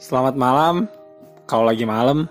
Selamat 0.00 0.32
malam. 0.32 0.88
Kalau 1.44 1.68
lagi 1.68 1.84
malam. 1.84 2.24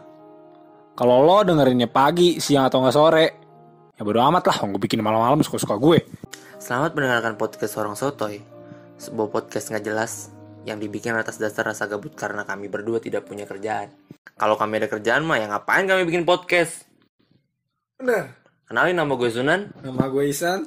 Kalau 0.98 1.22
lo 1.22 1.46
dengerinnya 1.46 1.86
pagi, 1.86 2.42
siang 2.42 2.66
atau 2.66 2.82
nggak 2.82 2.96
sore, 2.98 3.26
ya 3.94 4.02
bodo 4.02 4.26
amat 4.26 4.44
lah. 4.50 4.58
Gue 4.74 4.82
bikin 4.82 5.06
malam-malam 5.06 5.46
suka-suka 5.46 5.78
gue. 5.78 6.02
Selamat 6.58 6.98
mendengarkan 6.98 7.38
podcast 7.38 7.78
Orang 7.78 7.94
Sotoy, 7.94 8.42
sebuah 8.98 9.30
podcast 9.30 9.70
nggak 9.70 9.86
jelas 9.86 10.34
yang 10.66 10.82
dibikin 10.82 11.14
atas 11.14 11.38
dasar 11.38 11.70
rasa 11.70 11.86
gabut 11.86 12.18
karena 12.18 12.42
kami 12.42 12.74
berdua 12.74 12.98
tidak 12.98 13.30
punya 13.30 13.46
kerjaan. 13.46 13.94
Kalau 14.34 14.58
kami 14.58 14.82
ada 14.82 14.90
kerjaan 14.90 15.22
mah, 15.22 15.38
ya 15.38 15.46
ngapain 15.46 15.86
kami 15.86 16.10
bikin 16.10 16.26
podcast? 16.26 16.90
Bener. 18.02 18.34
Kenalin 18.66 18.98
nama 18.98 19.14
gue 19.14 19.30
Sunan. 19.30 19.70
Nama 19.86 20.04
gue 20.10 20.26
Isan. 20.26 20.66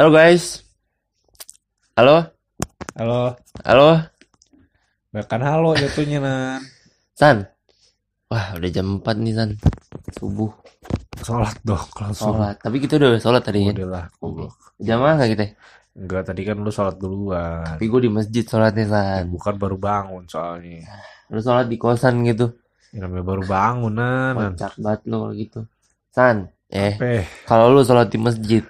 Halo 0.00 0.16
guys. 0.16 0.64
Halo. 1.92 2.24
Halo. 2.96 3.36
Halo. 3.60 4.00
Bahkan 5.12 5.40
halo 5.44 5.76
jatuhnya 5.76 6.24
nan. 6.24 6.64
San. 7.12 7.44
Wah, 8.32 8.56
udah 8.56 8.70
jam 8.72 9.04
4 9.04 9.20
nih 9.20 9.36
San. 9.36 9.60
Subuh. 10.16 10.56
Sholat 11.20 11.52
dong 11.68 11.84
kalau 11.92 12.16
Sholat. 12.16 12.56
Tapi 12.64 12.80
kita 12.80 12.96
udah 12.96 13.20
sholat 13.20 13.44
tadi 13.44 13.68
ya. 13.68 13.76
Udah 13.76 13.88
lah. 13.92 14.04
goblok. 14.16 14.56
Jamaah 14.80 15.20
kita? 15.28 15.52
Enggak 15.92 16.32
tadi 16.32 16.48
kan 16.48 16.56
lu 16.64 16.72
sholat 16.72 16.96
duluan. 16.96 17.76
Tapi 17.76 17.84
gue 17.84 18.00
di 18.00 18.08
masjid 18.08 18.44
sholatnya 18.48 18.88
San. 18.88 19.28
Bukan 19.28 19.60
baru 19.60 19.76
bangun 19.76 20.24
soalnya. 20.24 20.96
Lu 21.28 21.44
sholat 21.44 21.68
di 21.68 21.76
kosan 21.76 22.24
gitu. 22.24 22.56
Ini 22.96 23.04
namanya 23.04 23.36
baru 23.36 23.44
bangun 23.44 23.92
nan. 24.00 24.32
nan. 24.32 24.56
Kocak 24.56 24.80
banget 24.80 25.00
lu 25.12 25.28
gitu. 25.36 25.68
San. 26.08 26.48
Eh, 26.72 26.96
Eh, 26.96 27.28
kalau 27.44 27.68
lu 27.68 27.84
sholat 27.84 28.08
di 28.08 28.16
masjid. 28.16 28.64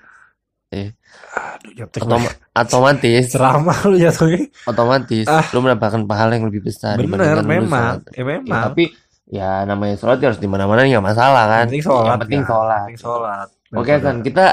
Eh, 0.71 0.95
aduh 1.33 1.73
jatuh 1.75 2.01
Otoma- 2.01 2.37
otomatis 2.55 3.25
ceramah 3.29 3.75
lu 3.85 3.99
jatuhnya. 3.99 4.47
otomatis 4.65 5.27
Ah. 5.27 5.43
lu 5.51 5.59
mendapatkan 5.61 6.07
pahala 6.07 6.33
yang 6.33 6.47
lebih 6.47 6.63
besar 6.65 6.95
Bener, 6.95 7.11
lu 7.37 7.45
memang. 7.45 7.99
Ya 8.09 8.15
Ya, 8.15 8.25
memang. 8.25 8.63
tapi 8.71 8.85
ya 9.27 9.51
namanya 9.65 9.95
sholat 9.95 10.19
ya 10.19 10.31
harus 10.31 10.39
di 10.39 10.47
mana-mana 10.47 10.83
nggak 10.83 11.03
masalah 11.05 11.45
kan 11.49 11.67
Yang 11.67 11.69
penting 11.69 11.85
sholat. 11.85 12.07
yang 12.07 12.21
penting 12.21 12.41
kan? 12.41 12.49
sholat 12.49 12.81
penting 12.81 13.01
sholat. 13.01 13.47
oke 13.69 13.75
Daripada- 13.83 14.03
San 14.05 14.17
kita 14.23 14.47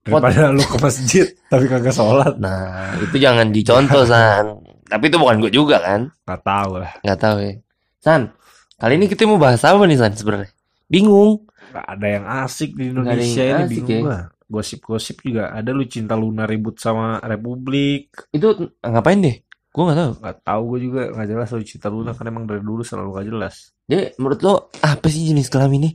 Daripada 0.00 0.42
lu 0.48 0.64
ke 0.64 0.78
masjid 0.80 1.26
tapi 1.46 1.64
kagak 1.66 1.92
sholat. 1.92 2.32
nah 2.36 2.60
itu 2.98 3.16
jangan 3.16 3.46
dicontoh 3.48 4.02
San 4.04 4.44
tapi 4.84 5.04
itu 5.06 5.16
bukan 5.16 5.36
gue 5.38 5.52
juga 5.52 5.78
kan 5.78 6.10
Gak 6.24 6.42
tahu 6.42 6.72
lah. 6.76 6.90
nggak 7.00 7.18
tahu 7.20 7.36
ya 7.38 7.52
San 7.96 8.34
kali 8.74 8.92
ini 8.96 9.06
kita 9.06 9.22
mau 9.22 9.36
bahas 9.36 9.62
apa 9.62 9.78
nih 9.82 9.94
San 9.94 10.10
sebenarnya 10.12 10.50
bingung 10.84 11.46
Gak 11.70 11.86
ada 11.86 12.06
yang 12.08 12.26
asik 12.42 12.74
di 12.74 12.90
Nggak 12.90 13.06
ada 13.06 13.14
Indonesia 13.14 13.42
yang 13.44 13.58
ini 13.60 13.66
asik 13.68 13.82
bingung 13.86 14.06
ya. 14.08 14.20
Gosip-gosip 14.50 15.22
juga 15.22 15.54
ada 15.54 15.70
lu 15.70 15.86
cinta 15.86 16.18
Luna 16.18 16.42
ribut 16.42 16.74
sama 16.76 17.22
Republik. 17.22 18.10
itu 18.34 18.50
ngapain 18.82 19.22
deh 19.22 19.36
gue 19.70 19.82
nggak 19.86 19.98
tahu 20.02 20.12
Gak 20.18 20.38
tahu 20.42 20.62
gue 20.66 20.78
juga 20.82 21.02
gak 21.14 21.28
jelas 21.30 21.48
lu 21.54 21.62
cinta 21.62 21.86
Luna 21.86 22.10
kan 22.10 22.26
emang 22.26 22.42
dari 22.42 22.58
dulu 22.58 22.82
selalu 22.82 23.08
gak 23.14 23.26
jelas. 23.30 23.54
dia 23.86 24.10
menurut 24.18 24.40
lo 24.42 24.54
apa 24.82 25.06
sih 25.06 25.30
jenis 25.30 25.46
kelaminnya 25.46 25.94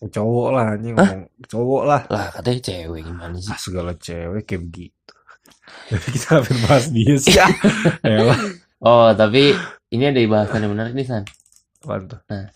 Cowok 0.00 0.48
lah 0.54 0.66
anjing 0.72 0.94
ngomong 0.96 1.22
cowok 1.44 1.82
lah. 1.84 2.00
lah 2.08 2.26
katanya 2.32 2.60
cewek 2.64 3.00
gimana 3.04 3.36
sih 3.36 3.50
Ah, 3.52 3.58
segala 3.60 3.92
cewek 3.92 4.42
kayak 4.48 4.62
begitu. 4.64 5.12
Jadi 5.92 6.08
kita 6.14 6.28
hampir 6.40 6.56
bahas 6.64 6.86
dia 6.88 7.14
sih. 7.20 7.34
ya. 7.36 7.46
Elah. 8.00 8.40
oh 8.80 9.10
tapi 9.12 9.52
ini 9.90 10.04
ada 10.08 10.16
bahasan 10.24 10.64
yang 10.64 10.72
menarik 10.72 10.94
nih 10.96 11.04
San 11.04 11.26
Apaan 11.82 12.08
tuh? 12.08 12.20
Nah. 12.32 12.48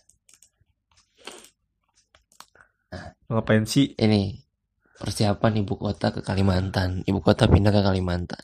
Ngapain 3.26 3.64
sih? 3.64 3.92
ini 3.96 4.38
persiapan 4.96 5.52
ibu 5.60 5.74
kota 5.74 6.10
ke 6.10 6.20
Kalimantan. 6.20 7.02
Ibu 7.02 7.18
kota 7.20 7.46
pindah 7.46 7.70
ke 7.70 7.80
Kalimantan. 7.80 8.42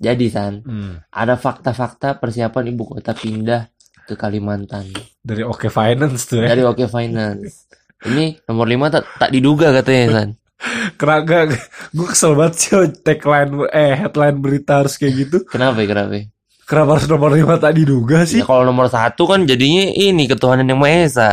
Jadi 0.00 0.26
San, 0.32 0.64
Hmm. 0.64 1.04
ada 1.12 1.36
fakta-fakta 1.36 2.16
persiapan 2.16 2.72
ibu 2.72 2.88
kota 2.88 3.12
pindah 3.12 3.68
ke 4.08 4.16
Kalimantan 4.16 4.88
Dari 5.20 5.44
Oke 5.44 5.68
Finance 5.68 6.24
tuh 6.24 6.40
ya. 6.40 6.50
dari 6.50 6.64
Oke 6.64 6.88
Finance. 6.88 7.68
Ini 8.00 8.40
nomor 8.48 8.64
5 8.64 8.88
tak, 8.88 9.04
tak 9.20 9.30
diduga 9.30 9.76
katanya 9.76 10.06
San. 10.24 10.30
Keraga 11.00 11.48
gue 11.92 12.06
kesel 12.08 12.32
banget 12.36 12.54
sih 12.56 12.76
tagline 13.00 13.68
eh 13.72 13.92
headline 13.96 14.40
berita 14.40 14.80
harus 14.80 14.96
kayak 14.96 15.14
gitu. 15.16 15.36
Kenapa 15.44 15.80
ya, 15.80 15.88
kenapa? 15.88 16.12
ya? 16.16 16.24
Kenapa 16.64 16.90
harus 16.96 17.08
nomor 17.08 17.30
5 17.32 17.56
tak 17.60 17.72
diduga 17.76 18.24
sih? 18.24 18.40
Ya 18.40 18.48
kalau 18.48 18.64
nomor 18.64 18.88
satu 18.88 19.24
kan 19.24 19.44
jadinya 19.44 19.84
ini 19.90 20.28
ketuhanan 20.28 20.64
yang 20.64 20.80
Maha 20.80 21.04
Esa. 21.04 21.30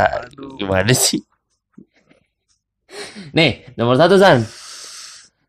Gimana 0.60 0.92
sih? 0.92 1.24
Nih, 3.34 3.66
nomor 3.76 3.98
satu 3.98 4.16
San. 4.16 4.42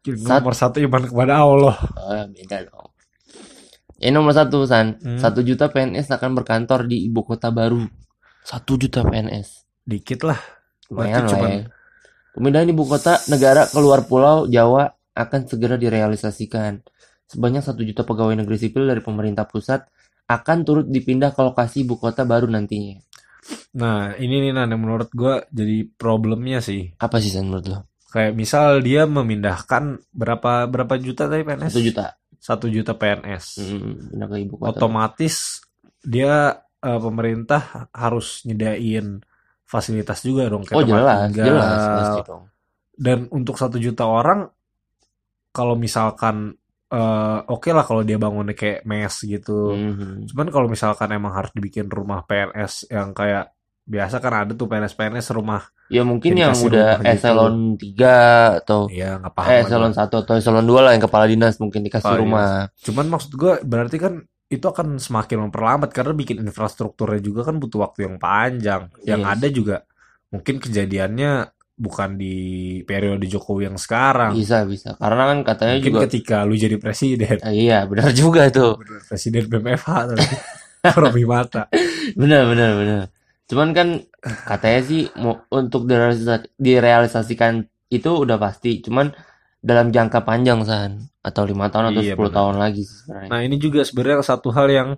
Nomor 0.09 0.55
satu 0.57 0.81
iman 0.81 1.05
kepada 1.05 1.45
Allah. 1.45 1.77
Oh, 1.77 2.25
beda 2.33 2.65
dong. 2.65 2.89
Ini 3.99 4.15
nomor 4.15 4.33
satu 4.33 4.65
San. 4.65 4.97
Hmm. 4.99 5.19
Satu 5.19 5.43
juta 5.43 5.69
PNS 5.69 6.09
akan 6.09 6.39
berkantor 6.39 6.87
di 6.87 7.05
ibu 7.05 7.27
kota 7.27 7.51
baru. 7.51 7.83
Satu 8.47 8.79
juta 8.79 9.05
PNS. 9.05 9.67
Dikit 9.85 10.25
lah. 10.25 10.39
Lumayan 10.89 11.27
lah 11.27 11.31
cuman- 11.35 11.53
ya. 11.53 11.63
Pemindahan 12.33 12.71
ibu 12.71 12.87
kota 12.87 13.19
negara 13.27 13.67
keluar 13.67 14.07
pulau 14.07 14.47
Jawa 14.47 14.87
akan 15.13 15.41
segera 15.51 15.75
direalisasikan. 15.75 16.79
Sebanyak 17.29 17.67
satu 17.67 17.83
juta 17.83 18.07
pegawai 18.07 18.39
negeri 18.39 18.57
sipil 18.57 18.87
dari 18.87 19.03
pemerintah 19.03 19.45
pusat 19.45 19.85
akan 20.31 20.59
turut 20.63 20.87
dipindah 20.87 21.35
ke 21.35 21.41
lokasi 21.43 21.83
ibu 21.83 21.99
kota 21.99 22.23
baru 22.23 22.47
nantinya. 22.47 23.03
Nah 23.79 24.17
ini 24.17 24.49
nih 24.49 24.53
Nan 24.57 24.73
yang 24.73 24.83
menurut 24.83 25.11
gue 25.13 25.45
jadi 25.53 25.87
problemnya 25.87 26.59
sih. 26.65 26.93
Apa 26.99 27.21
sih 27.23 27.31
San 27.31 27.49
menurut 27.53 27.67
lo? 27.69 27.79
Kayak 28.09 28.33
misal 28.35 28.81
dia 28.81 29.05
memindahkan 29.05 30.01
berapa 30.11 30.65
berapa 30.65 30.95
juta 30.97 31.29
tadi 31.29 31.45
PNS? 31.45 31.73
Satu 31.77 31.83
juta. 31.85 32.05
Satu 32.39 32.67
juta 32.73 32.93
PNS. 32.97 33.45
Hmm, 33.61 34.25
ke 34.25 34.37
ibu 34.41 34.55
kota. 34.57 34.73
Otomatis 34.81 35.61
dia 36.01 36.57
eh, 36.81 37.01
pemerintah 37.01 37.91
harus 37.93 38.47
nyediain 38.49 39.21
fasilitas 39.69 40.25
juga 40.25 40.49
dong 40.49 40.65
kayak 40.65 40.81
Oh 40.81 40.85
jelas, 40.87 41.29
tinggal. 41.29 41.47
jelas, 41.53 41.81
pasti 41.85 42.21
dong. 42.25 42.45
Dan 42.99 43.19
untuk 43.31 43.61
satu 43.61 43.77
juta 43.77 44.09
orang, 44.09 44.49
kalau 45.53 45.77
misalkan 45.77 46.57
eh, 46.89 47.39
oke 47.47 47.69
lah 47.71 47.85
kalau 47.85 48.03
dia 48.03 48.17
bangunnya 48.17 48.57
kayak 48.57 48.85
mes 48.85 49.15
gitu. 49.21 49.77
Mhm. 49.77 50.29
Cuman 50.33 50.47
kalau 50.49 50.67
misalkan 50.67 51.09
emang 51.13 51.33
harus 51.33 51.53
dibikin 51.53 51.87
rumah 51.89 52.25
PNS 52.25 52.89
yang 52.89 53.13
kayak 53.13 53.53
biasa 53.89 54.21
kan 54.21 54.45
ada 54.45 54.53
tuh 54.53 54.69
PNS-PNS 54.69 55.33
rumah 55.33 55.65
Ya 55.89 56.05
mungkin 56.05 56.37
yang 56.37 56.53
udah 56.53 57.01
gitu. 57.01 57.09
eselon 57.09 57.81
3 57.81 58.61
atau 58.61 58.85
ya 58.93 59.17
nggak 59.17 59.33
paham 59.33 59.49
eh, 59.49 59.61
eselon 59.65 59.93
gua. 59.97 60.05
1 60.05 60.21
atau 60.29 60.35
eselon 60.37 60.67
2 60.69 60.85
lah 60.85 60.93
yang 60.93 61.05
kepala 61.09 61.25
dinas 61.25 61.57
mungkin 61.57 61.81
dikasih 61.81 62.05
Kepala 62.05 62.21
rumah. 62.21 62.49
Cuman 62.85 63.07
maksud 63.09 63.33
gue 63.33 63.53
berarti 63.65 63.97
kan 63.97 64.21
itu 64.49 64.65
akan 64.65 65.01
semakin 65.01 65.49
memperlambat 65.49 65.89
karena 65.93 66.13
bikin 66.13 66.45
infrastrukturnya 66.45 67.21
juga 67.25 67.49
kan 67.49 67.57
butuh 67.57 67.81
waktu 67.81 68.05
yang 68.05 68.21
panjang. 68.21 68.93
Yang 69.01 69.21
Yes. 69.25 69.33
ada 69.33 69.47
juga 69.49 69.77
mungkin 70.29 70.55
kejadiannya 70.61 71.33
bukan 71.79 72.15
di 72.15 72.35
periode 72.83 73.23
Jokowi 73.25 73.65
yang 73.65 73.79
sekarang. 73.79 74.35
Bisa, 74.35 74.67
bisa. 74.67 74.99
Karena 74.99 75.31
kan 75.31 75.39
katanya 75.43 75.75
Mungkin 75.79 75.89
juga 75.89 76.03
ketika 76.05 76.37
lu 76.43 76.55
jadi 76.55 76.77
presiden, 76.77 77.39
Ah, 77.41 77.49
iya, 77.49 77.87
benar 77.87 78.11
juga 78.13 78.45
itu. 78.45 78.75
presiden 79.07 79.47
BMFH 79.47 79.87
tapi 80.11 80.27
Robi 81.01 81.23
Mata. 81.23 81.71
Benar, 82.13 82.43
benar, 82.47 82.71
benar. 82.75 83.03
Cuman 83.47 83.69
kan 83.71 83.89
katanya 84.45 84.81
sih 84.83 85.07
mau 85.17 85.39
untuk 85.49 85.87
direalisasi- 85.87 86.53
direalisasikan 86.53 87.63
itu 87.89 88.11
udah 88.13 88.37
pasti. 88.37 88.79
Cuman 88.79 89.09
dalam 89.59 89.89
jangka 89.89 90.21
panjang 90.21 90.61
san 90.63 90.99
atau 91.19 91.43
lima 91.43 91.67
tahun 91.67 91.91
atau 91.91 92.03
Iya, 92.03 92.15
10 92.15 92.21
benar. 92.21 92.35
tahun 92.35 92.57
lagi 92.59 92.83
sebenarnya. 92.83 93.29
Nah 93.29 93.41
ini 93.41 93.57
juga 93.57 93.81
sebenarnya 93.83 94.23
satu 94.23 94.49
hal 94.51 94.67
yang 94.69 94.89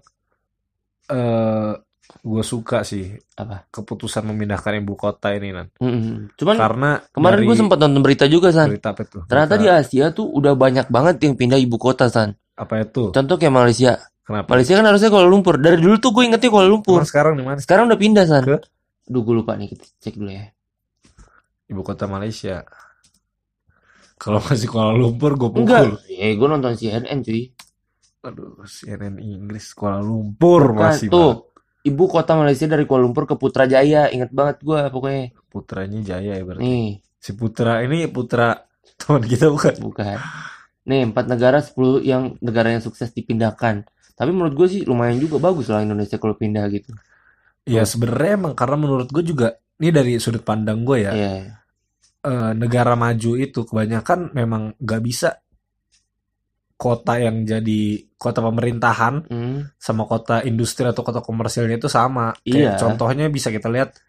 eh 1.09 1.73
gue 2.21 2.43
suka 2.43 2.83
sih 2.83 3.15
Apa? 3.35 3.65
keputusan 3.71 4.27
memindahkan 4.27 4.77
ibu 4.79 4.95
kota 4.95 5.33
ini 5.33 5.51
nan. 5.51 5.71
Mm-mm. 5.79 6.35
Cuman 6.35 6.57
Karena 6.59 6.91
kemarin 7.11 7.41
gue 7.43 7.57
sempat 7.57 7.79
nonton 7.79 8.03
berita 8.03 8.27
juga 8.27 8.51
san. 8.51 8.69
berita 8.69 8.93
apa 8.93 9.03
tuh? 9.07 9.23
Ternyata 9.25 9.55
di 9.57 9.67
Berita 9.67 9.81
Asia 9.81 10.07
tuh 10.11 10.27
udah 10.29 10.53
banyak 10.55 10.87
banget 10.89 11.17
yang 11.23 11.35
pindah 11.35 11.57
ibu 11.57 11.77
kota 11.77 12.11
san. 12.11 12.35
apa 12.55 12.85
itu? 12.85 13.09
Contoh 13.09 13.37
kayak 13.37 13.55
Malaysia. 13.55 13.97
Kenapa? 14.21 14.53
Malaysia 14.53 14.77
kan 14.77 14.85
harusnya 14.85 15.09
Kuala 15.09 15.27
Lumpur. 15.27 15.57
Dari 15.57 15.81
dulu 15.81 15.97
tuh 15.97 16.11
gue 16.13 16.29
ingetnya 16.29 16.51
Kuala 16.53 16.69
Lumpur. 16.69 17.01
Emang 17.01 17.09
sekarang 17.09 17.33
di 17.35 17.43
mana? 17.43 17.59
Sekarang 17.59 17.89
udah 17.89 17.99
pindah 17.99 18.25
san. 18.29 18.45
Ke? 18.45 18.61
Aduh 19.09 19.23
gue 19.25 19.35
lupa 19.35 19.57
nih 19.57 19.73
kita 19.73 19.85
cek 19.99 20.15
dulu 20.15 20.31
ya. 20.31 20.45
Ibu 21.67 21.81
kota 21.81 22.05
Malaysia. 22.05 22.63
Kalau 24.15 24.39
masih 24.45 24.69
Kuala 24.69 24.93
Lumpur 24.93 25.35
gue 25.35 25.49
pukul. 25.49 25.65
Enggak. 25.65 26.05
Eh 26.07 26.37
gue 26.37 26.47
nonton 26.47 26.77
CNN 26.77 27.25
cuy. 27.25 27.49
Aduh, 28.21 28.61
CNN 28.69 29.17
Inggris 29.17 29.73
Kuala 29.73 30.05
Lumpur 30.05 30.77
Bukan, 30.77 30.93
masih 30.93 31.09
tuh 31.09 31.50
ibu 31.87 32.05
kota 32.07 32.37
Malaysia 32.37 32.67
dari 32.69 32.85
Kuala 32.85 33.07
Lumpur 33.09 33.25
ke 33.25 33.35
Putrajaya 33.37 34.13
inget 34.13 34.31
banget 34.31 34.61
gua 34.61 34.89
pokoknya. 34.93 35.33
Putranya 35.49 36.01
Jaya 36.05 36.39
ya 36.39 36.45
berarti. 36.45 36.65
nih 36.65 36.89
Si 37.21 37.37
Putra 37.37 37.85
ini 37.85 38.09
putra 38.09 38.57
teman 39.01 39.25
kita 39.25 39.49
bukan? 39.53 39.75
bukan 39.81 40.19
nih 40.89 41.13
empat 41.13 41.25
negara 41.29 41.61
10 41.61 42.03
yang 42.03 42.35
negara 42.41 42.73
yang 42.73 42.83
sukses 42.83 43.13
dipindahkan 43.13 43.85
tapi 44.17 44.31
menurut 44.33 44.57
gue 44.57 44.69
sih 44.69 44.81
lumayan 44.85 45.21
juga 45.21 45.41
bagus 45.41 45.69
lah 45.69 45.85
Indonesia 45.85 46.17
kalau 46.21 46.37
pindah 46.37 46.65
gitu 46.73 46.93
Ya 47.69 47.85
sebenarnya 47.85 48.41
emang 48.41 48.55
karena 48.57 48.77
menurut 48.81 49.09
gue 49.13 49.21
juga 49.21 49.61
ini 49.79 49.93
dari 49.93 50.17
sudut 50.17 50.41
pandang 50.41 50.81
gue 50.83 51.07
ya. 51.07 51.13
Iya 51.13 51.61
eh, 52.25 52.53
negara 52.57 52.97
maju 52.97 53.33
itu 53.37 53.61
kebanyakan 53.65 54.33
memang 54.37 54.77
nggak 54.81 55.01
bisa 55.05 55.41
kota 56.81 57.21
yang 57.21 57.45
jadi 57.45 57.81
kota 58.17 58.41
pemerintahan 58.41 59.29
Hmm, 59.29 59.69
sama 59.77 60.09
kota 60.09 60.41
industri 60.41 60.89
atau 60.89 61.05
kota 61.05 61.21
komersilnya 61.21 61.77
itu 61.77 61.93
sama. 61.93 62.33
Kayak 62.41 62.57
Iya. 62.57 62.73
contohnya 62.81 63.29
bisa 63.29 63.53
kita 63.53 63.69
lihat 63.69 64.01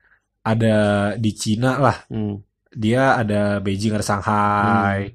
ada 0.41 0.77
di 1.19 1.31
Cina 1.35 1.77
lah, 1.77 1.97
hmm, 2.07 2.35
dia 2.71 3.19
ada 3.19 3.59
Beijing, 3.59 3.91
ada 3.94 4.01
Shanghai, 4.01 5.12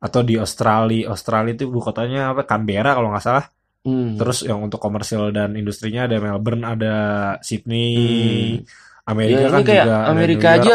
atau 0.00 0.20
di 0.24 0.34
Australia. 0.34 1.12
Australia 1.12 1.52
itu 1.52 1.68
ibu 1.68 1.78
kotanya 1.78 2.32
apa? 2.32 2.48
Canberra 2.48 2.96
kalau 2.96 3.12
nggak 3.12 3.22
salah. 3.22 3.44
hmm. 3.84 4.16
Terus 4.16 4.48
yang 4.48 4.64
untuk 4.64 4.80
komersil 4.80 5.28
dan 5.30 5.54
industrinya 5.54 6.08
ada 6.08 6.16
Melbourne, 6.16 6.64
ada 6.64 6.94
Sydney, 7.44 7.92
Hmm. 8.58 8.64
Amerika 9.04 9.44
Ya, 9.44 9.52
kan 9.52 9.60
kayak 9.62 9.84
juga 9.84 9.98
Amerika 10.08 10.48
aja 10.56 10.74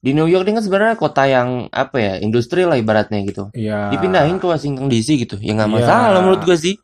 di 0.00 0.16
New 0.16 0.24
York 0.24 0.48
ini 0.48 0.56
kan 0.56 0.64
sebenarnya 0.64 0.96
kota 0.96 1.28
yang 1.28 1.68
apa 1.68 1.96
ya 2.00 2.14
industri 2.18 2.64
lah 2.64 2.74
ibaratnya 2.74 3.20
gitu. 3.22 3.52
Iya. 3.52 3.92
Dipindahin 3.92 4.40
ke 4.40 4.46
Washington 4.48 4.88
DC 4.88 5.20
gitu. 5.20 5.36
Ya 5.38 5.52
nggak 5.52 5.68
Iya. 5.68 5.76
masalah 5.76 6.18
menurut 6.24 6.42
gue 6.42 6.56
sih. 6.56 6.74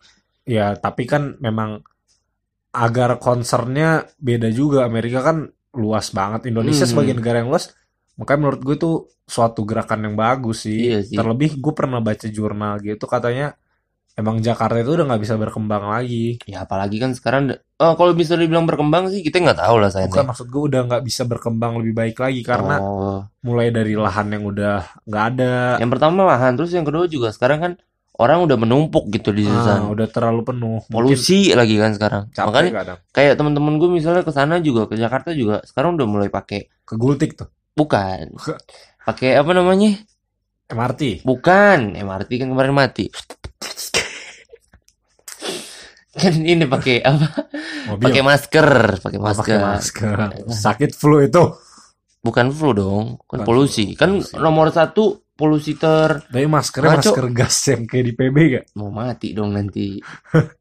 Ya, 0.47 0.77
tapi 0.77 1.09
kan 1.09 1.35
memang 1.41 1.81
agar 2.71 3.17
concernnya 3.19 4.05
beda 4.21 4.53
juga. 4.53 4.85
Amerika 4.85 5.25
kan 5.25 5.49
luas 5.73 6.13
banget. 6.13 6.53
Indonesia 6.53 6.85
Hmm. 6.85 6.93
sebagai 6.93 7.17
negara 7.17 7.41
yang 7.41 7.49
luas, 7.49 7.73
makanya 8.15 8.41
menurut 8.45 8.61
gue 8.63 8.75
itu 8.77 8.91
suatu 9.27 9.65
gerakan 9.65 10.07
yang 10.07 10.15
bagus 10.15 10.69
sih. 10.69 10.93
Iya 10.93 11.01
sih. 11.03 11.17
Terlebih 11.17 11.57
gue 11.57 11.73
pernah 11.73 11.99
baca 11.99 12.29
jurnal 12.29 12.79
gitu 12.79 13.09
katanya 13.09 13.57
emang 14.17 14.41
Jakarta 14.41 14.81
itu 14.81 14.97
udah 14.97 15.07
nggak 15.07 15.23
bisa 15.23 15.37
berkembang 15.37 15.85
lagi. 15.87 16.41
Ya 16.49 16.65
apalagi 16.65 16.97
kan 16.97 17.13
sekarang 17.13 17.53
oh, 17.77 17.93
kalau 17.95 18.17
bisa 18.17 18.33
dibilang 18.35 18.65
berkembang 18.65 19.13
sih 19.13 19.21
kita 19.21 19.39
nggak 19.39 19.61
tahu 19.61 19.77
lah 19.77 19.93
saya. 19.93 20.09
Bukan 20.09 20.25
maksud 20.27 20.49
gue 20.49 20.63
udah 20.73 20.81
nggak 20.89 21.03
bisa 21.05 21.23
berkembang 21.23 21.79
lebih 21.79 21.93
baik 21.95 22.17
lagi 22.17 22.41
karena 22.41 22.81
Oh. 22.81 23.21
mulai 23.45 23.69
dari 23.69 23.93
lahan 23.95 24.33
yang 24.33 24.43
udah 24.43 24.83
nggak 25.05 25.25
ada, 25.37 25.77
Yang 25.79 25.91
pertama 25.93 26.25
lahan, 26.27 26.57
terus 26.57 26.73
yang 26.73 26.83
kedua 26.83 27.05
juga 27.07 27.29
sekarang 27.31 27.61
kan 27.61 27.73
orang 28.17 28.49
udah 28.49 28.57
menumpuk 28.57 29.13
gitu 29.13 29.29
di 29.29 29.45
ah, 29.45 29.85
udah 29.87 30.09
terlalu 30.09 30.41
penuh. 30.41 30.81
Mungkin 30.89 30.93
Polusi 31.13 31.53
lagi 31.53 31.77
kan 31.77 31.93
sekarang. 31.93 32.33
capek 32.33 32.49
Makanya 32.49 32.73
kadang. 32.73 32.99
kayak 33.13 33.35
teman-teman 33.37 33.77
gue 33.77 33.91
misalnya 33.93 34.25
ke 34.25 34.33
sana 34.33 34.57
juga 34.59 34.89
ke 34.89 34.97
Jakarta 34.97 35.37
juga 35.37 35.61
sekarang 35.69 36.01
udah 36.01 36.09
mulai 36.09 36.29
pakai 36.33 36.65
Kegultik 36.89 37.37
tuh. 37.37 37.53
bukan. 37.77 38.33
Pakai 39.05 39.37
apa 39.37 39.53
namanya? 39.53 40.01
MRT. 40.67 41.23
Bukan, 41.23 41.95
MRT 41.95 42.31
kan 42.41 42.49
kemarin 42.51 42.75
mati. 42.75 43.07
Kan 46.17 46.35
ini 46.49 46.65
pakai 46.65 47.01
apa? 47.01 47.29
Pakai 47.95 48.23
masker, 48.23 48.69
pakai 48.99 49.19
Oh, 49.19 49.23
masker. 49.23 49.61
pakai 49.61 49.69
masker. 49.69 50.17
Sakit 50.49 50.91
flu 50.93 51.21
itu. 51.21 51.45
Bukan 52.19 52.51
flu 52.51 52.73
dong, 52.73 53.05
kan 53.23 53.39
Bukan 53.39 53.47
polusi. 53.47 53.93
flu, 53.93 53.97
Kan 53.97 54.11
polusi. 54.19 54.35
nomor 54.37 54.69
satu 54.69 55.05
polusi 55.31 55.77
ter 55.77 56.25
Tapi 56.25 56.49
maskernya 56.49 56.97
Ngaco. 56.97 57.13
masker 57.13 57.27
gas 57.31 57.57
yang 57.69 57.83
kayak 57.85 58.05
di 58.05 58.13
PB 58.13 58.37
gak? 58.51 58.65
mau 58.75 58.89
mati 58.89 59.31
dong 59.31 59.53
nanti. 59.53 60.01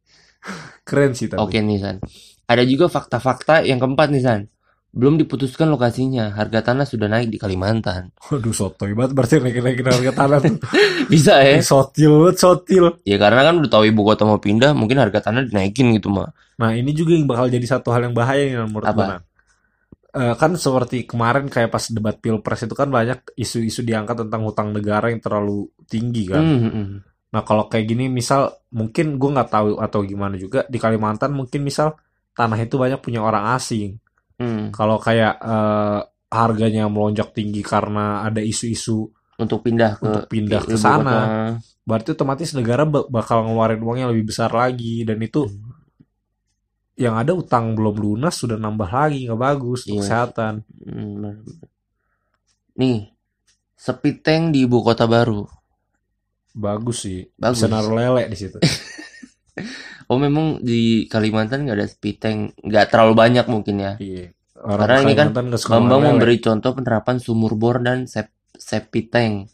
Keren 0.86 1.12
sih 1.12 1.25
tapi. 1.25 1.40
Oke 1.40 1.57
nih 1.57 1.80
San. 1.80 1.98
Ada 2.46 2.62
juga 2.63 2.86
fakta-fakta 2.86 3.66
yang 3.66 3.80
keempat 3.80 4.07
nih 4.12 4.22
San. 4.22 4.42
Belum 4.95 5.19
diputuskan 5.19 5.68
lokasinya, 5.68 6.31
harga 6.31 6.71
tanah 6.71 6.88
sudah 6.88 7.12
naik 7.12 7.27
di 7.27 7.36
Kalimantan. 7.36 8.15
Waduh 8.31 8.56
sotoy 8.56 8.95
banget 8.95 9.12
berarti 9.12 9.33
naikin-naikin 9.44 9.83
harga 9.92 10.12
tanah 10.15 10.38
tuh. 10.39 10.56
Bisa 11.12 11.44
ya? 11.44 11.59
Sotil 11.59 12.15
banget, 12.15 12.38
sotil. 12.39 12.86
Ya 13.03 13.19
karena 13.19 13.44
kan 13.44 13.59
udah 13.59 13.68
tahu 13.68 13.92
ibu 13.92 14.07
kota 14.07 14.24
mau 14.24 14.39
pindah, 14.39 14.71
mungkin 14.71 15.03
harga 15.03 15.19
tanah 15.19 15.51
dinaikin 15.51 15.92
gitu 16.00 16.07
mah. 16.07 16.31
Nah 16.56 16.71
ini 16.71 16.95
juga 16.95 17.12
yang 17.12 17.27
bakal 17.27 17.51
jadi 17.51 17.68
satu 17.68 17.92
hal 17.92 18.07
yang 18.07 18.15
bahaya 18.15 18.47
nih 18.47 18.56
menurut 18.63 18.88
Apa? 18.88 18.95
gue. 18.95 19.06
Nan. 19.12 19.21
Eh, 20.15 20.36
kan 20.39 20.56
seperti 20.56 21.03
kemarin 21.03 21.51
kayak 21.51 21.75
pas 21.75 21.92
debat 21.92 22.15
pilpres 22.15 22.63
itu 22.63 22.71
kan 22.71 22.88
banyak 22.88 23.36
isu-isu 23.36 23.83
diangkat 23.83 24.24
tentang 24.24 24.47
hutang 24.47 24.71
negara 24.71 25.12
yang 25.12 25.19
terlalu 25.19 25.68
tinggi 25.92 26.31
kan. 26.31 26.39
Hmm, 26.39 26.71
hmm. 26.71 26.88
Nah 27.36 27.44
kalau 27.44 27.68
kayak 27.68 27.83
gini 27.83 28.07
misal 28.07 28.47
mungkin 28.71 29.19
gue 29.19 29.30
nggak 29.36 29.51
tahu 29.51 29.75
atau 29.75 30.00
gimana 30.07 30.39
juga 30.39 30.63
di 30.71 30.80
Kalimantan 30.80 31.36
mungkin 31.36 31.68
misal 31.68 32.00
tanah 32.31 32.56
itu 32.63 32.80
banyak 32.80 33.03
punya 33.03 33.27
orang 33.27 33.59
asing. 33.59 34.00
Hmm. 34.35 34.69
Kalau 34.69 34.99
kayak 34.99 35.39
eh, 35.39 35.99
harganya 36.27 36.91
melonjak 36.91 37.31
tinggi 37.31 37.63
karena 37.63 38.21
ada 38.21 38.43
isu-isu 38.43 39.07
Untuk 39.35 39.63
pindah 39.63 39.99
ke 39.99 40.03
untuk 40.03 40.25
pindah 40.27 40.63
ke 40.63 40.75
ibu 40.75 40.79
sana, 40.79 41.55
berarti 41.83 42.11
otomatis 42.11 42.51
negara 42.51 42.83
ba- 42.83 43.07
bakal 43.07 43.43
ngeluarin 43.47 43.79
uang 43.79 43.97
yang 43.99 44.09
lebih 44.11 44.31
besar 44.31 44.47
lagi 44.51 45.03
dan 45.03 45.19
itu 45.19 45.47
yang 46.95 47.19
ada 47.19 47.35
utang 47.35 47.75
belum 47.75 47.95
lunas 47.95 48.39
sudah 48.39 48.55
nambah 48.55 48.87
lagi 48.87 49.27
nggak 49.27 49.35
bagus 49.39 49.83
untuk 49.83 49.99
Iya. 49.99 50.01
kesehatan. 50.03 50.53
Hmm. 50.87 51.43
Nih, 52.79 53.11
sepi 53.75 54.23
tank 54.23 54.55
di 54.55 54.63
ibu 54.63 54.79
kota 54.79 55.03
baru. 55.03 55.43
Bagus 56.55 57.03
sih. 57.03 57.27
Bagus. 57.35 57.59
Bisa 57.59 57.67
naruh 57.67 57.95
lele 57.95 58.23
di 58.31 58.37
situ. 58.39 58.55
Oh 60.12 60.19
memang 60.19 60.62
di 60.62 61.07
Kalimantan 61.07 61.66
nggak 61.66 61.78
ada 61.80 61.88
speed 61.88 62.18
tank, 62.19 62.40
nggak 62.62 62.92
terlalu 62.92 63.13
banyak 63.16 63.46
mungkin 63.48 63.75
ya. 63.81 63.94
Iya. 63.98 64.36
Orang 64.56 64.88
Karena 64.88 64.98
ini 65.04 65.13
kan 65.13 65.28
Kalimantan 65.31 65.46
nggak 65.52 65.62
suka 65.62 65.74
Bambang 65.75 66.02
memberi 66.06 66.38
contoh 66.40 66.72
penerapan 66.75 67.16
sumur 67.19 67.54
bor 67.56 67.80
dan 67.80 68.07
sep 68.07 68.31
septic 68.56 69.12
tank 69.12 69.52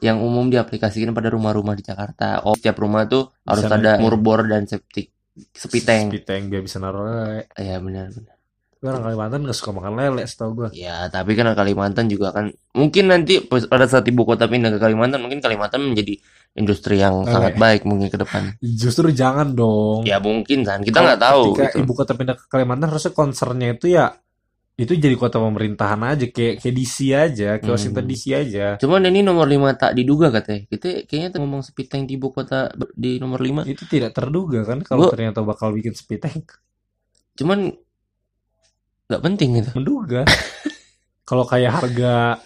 yang 0.00 0.22
umum 0.22 0.48
diaplikasikan 0.48 1.10
pada 1.10 1.28
rumah-rumah 1.28 1.74
di 1.74 1.84
Jakarta. 1.84 2.46
Oh, 2.46 2.54
setiap 2.54 2.78
rumah 2.78 3.04
tuh 3.10 3.34
harus 3.44 3.66
Bisa 3.66 3.76
ada 3.76 3.92
sumur 3.98 4.16
bor 4.16 4.46
dan 4.46 4.64
septic. 4.64 5.10
Speed 5.38 5.84
tank 6.24 6.42
biar 6.50 6.62
bisa 6.62 6.78
naruh 6.82 7.06
lele. 7.06 7.46
Ya 7.58 7.78
benar 7.78 8.10
benar. 8.10 8.37
Tapi 8.78 8.94
Orang 8.94 9.02
Kalimantan 9.10 9.42
nggak 9.42 9.58
suka 9.58 9.70
makan 9.74 9.92
lele 9.98 10.22
setahu 10.22 10.50
gue. 10.54 10.68
Ya, 10.78 11.10
tapi 11.10 11.34
kan 11.34 11.50
Kalimantan 11.50 12.06
juga 12.06 12.30
kan 12.30 12.54
mungkin 12.70 13.10
nanti 13.10 13.42
pada 13.42 13.90
saat 13.90 14.06
ibu 14.06 14.22
kota 14.22 14.46
pindah 14.46 14.70
ke 14.70 14.78
Kalimantan 14.78 15.18
mungkin 15.18 15.42
Kalimantan 15.42 15.82
menjadi 15.82 16.14
industri 16.54 17.02
yang 17.02 17.26
Lele. 17.26 17.34
sangat 17.34 17.54
baik 17.58 17.82
mungkin 17.82 18.06
ke 18.06 18.22
depan. 18.22 18.54
Justru 18.62 19.10
jangan 19.10 19.50
dong. 19.50 20.06
Ya 20.06 20.22
mungkin 20.22 20.62
kan 20.62 20.86
kita 20.86 20.94
nggak 20.94 21.18
tahu 21.18 21.58
Ketika 21.58 21.74
gitu. 21.74 21.82
ibu 21.82 21.92
kota 21.92 22.12
pindah 22.14 22.38
ke 22.38 22.46
Kalimantan 22.46 22.86
harusnya 22.86 23.10
concernnya 23.10 23.74
itu 23.74 23.90
ya 23.90 24.14
itu 24.78 24.94
jadi 24.94 25.18
kota 25.18 25.42
pemerintahan 25.42 25.98
aja 26.06 26.30
kayak 26.30 26.62
kayak 26.62 26.74
DC 26.78 26.96
aja, 27.10 27.48
kayak 27.58 27.66
Hmm. 27.66 27.74
Washington 27.74 28.04
DC 28.06 28.24
aja. 28.30 28.66
Cuman 28.78 29.02
ini 29.10 29.26
nomor 29.26 29.50
5 29.50 29.74
tak 29.74 29.90
diduga 29.98 30.30
katanya. 30.30 30.70
Kita 30.70 31.02
kayaknya 31.02 31.42
ngomong 31.42 31.66
speed 31.66 31.90
tank 31.90 32.06
di 32.06 32.14
ibu 32.14 32.30
kota 32.30 32.70
di 32.94 33.18
nomor 33.18 33.42
5. 33.42 33.66
Itu 33.66 33.90
tidak 33.90 34.14
terduga 34.14 34.62
kan 34.62 34.86
kalau 34.86 35.10
ternyata 35.10 35.42
bakal 35.42 35.74
bikin 35.74 35.98
speed 35.98 36.22
tank. 36.22 36.62
Cuman 37.34 37.74
nggak 39.08 39.22
penting 39.24 39.48
gitu. 39.56 39.70
Menduga. 39.74 40.22
kalau 41.24 41.44
kayak 41.44 41.72
harga 41.74 42.40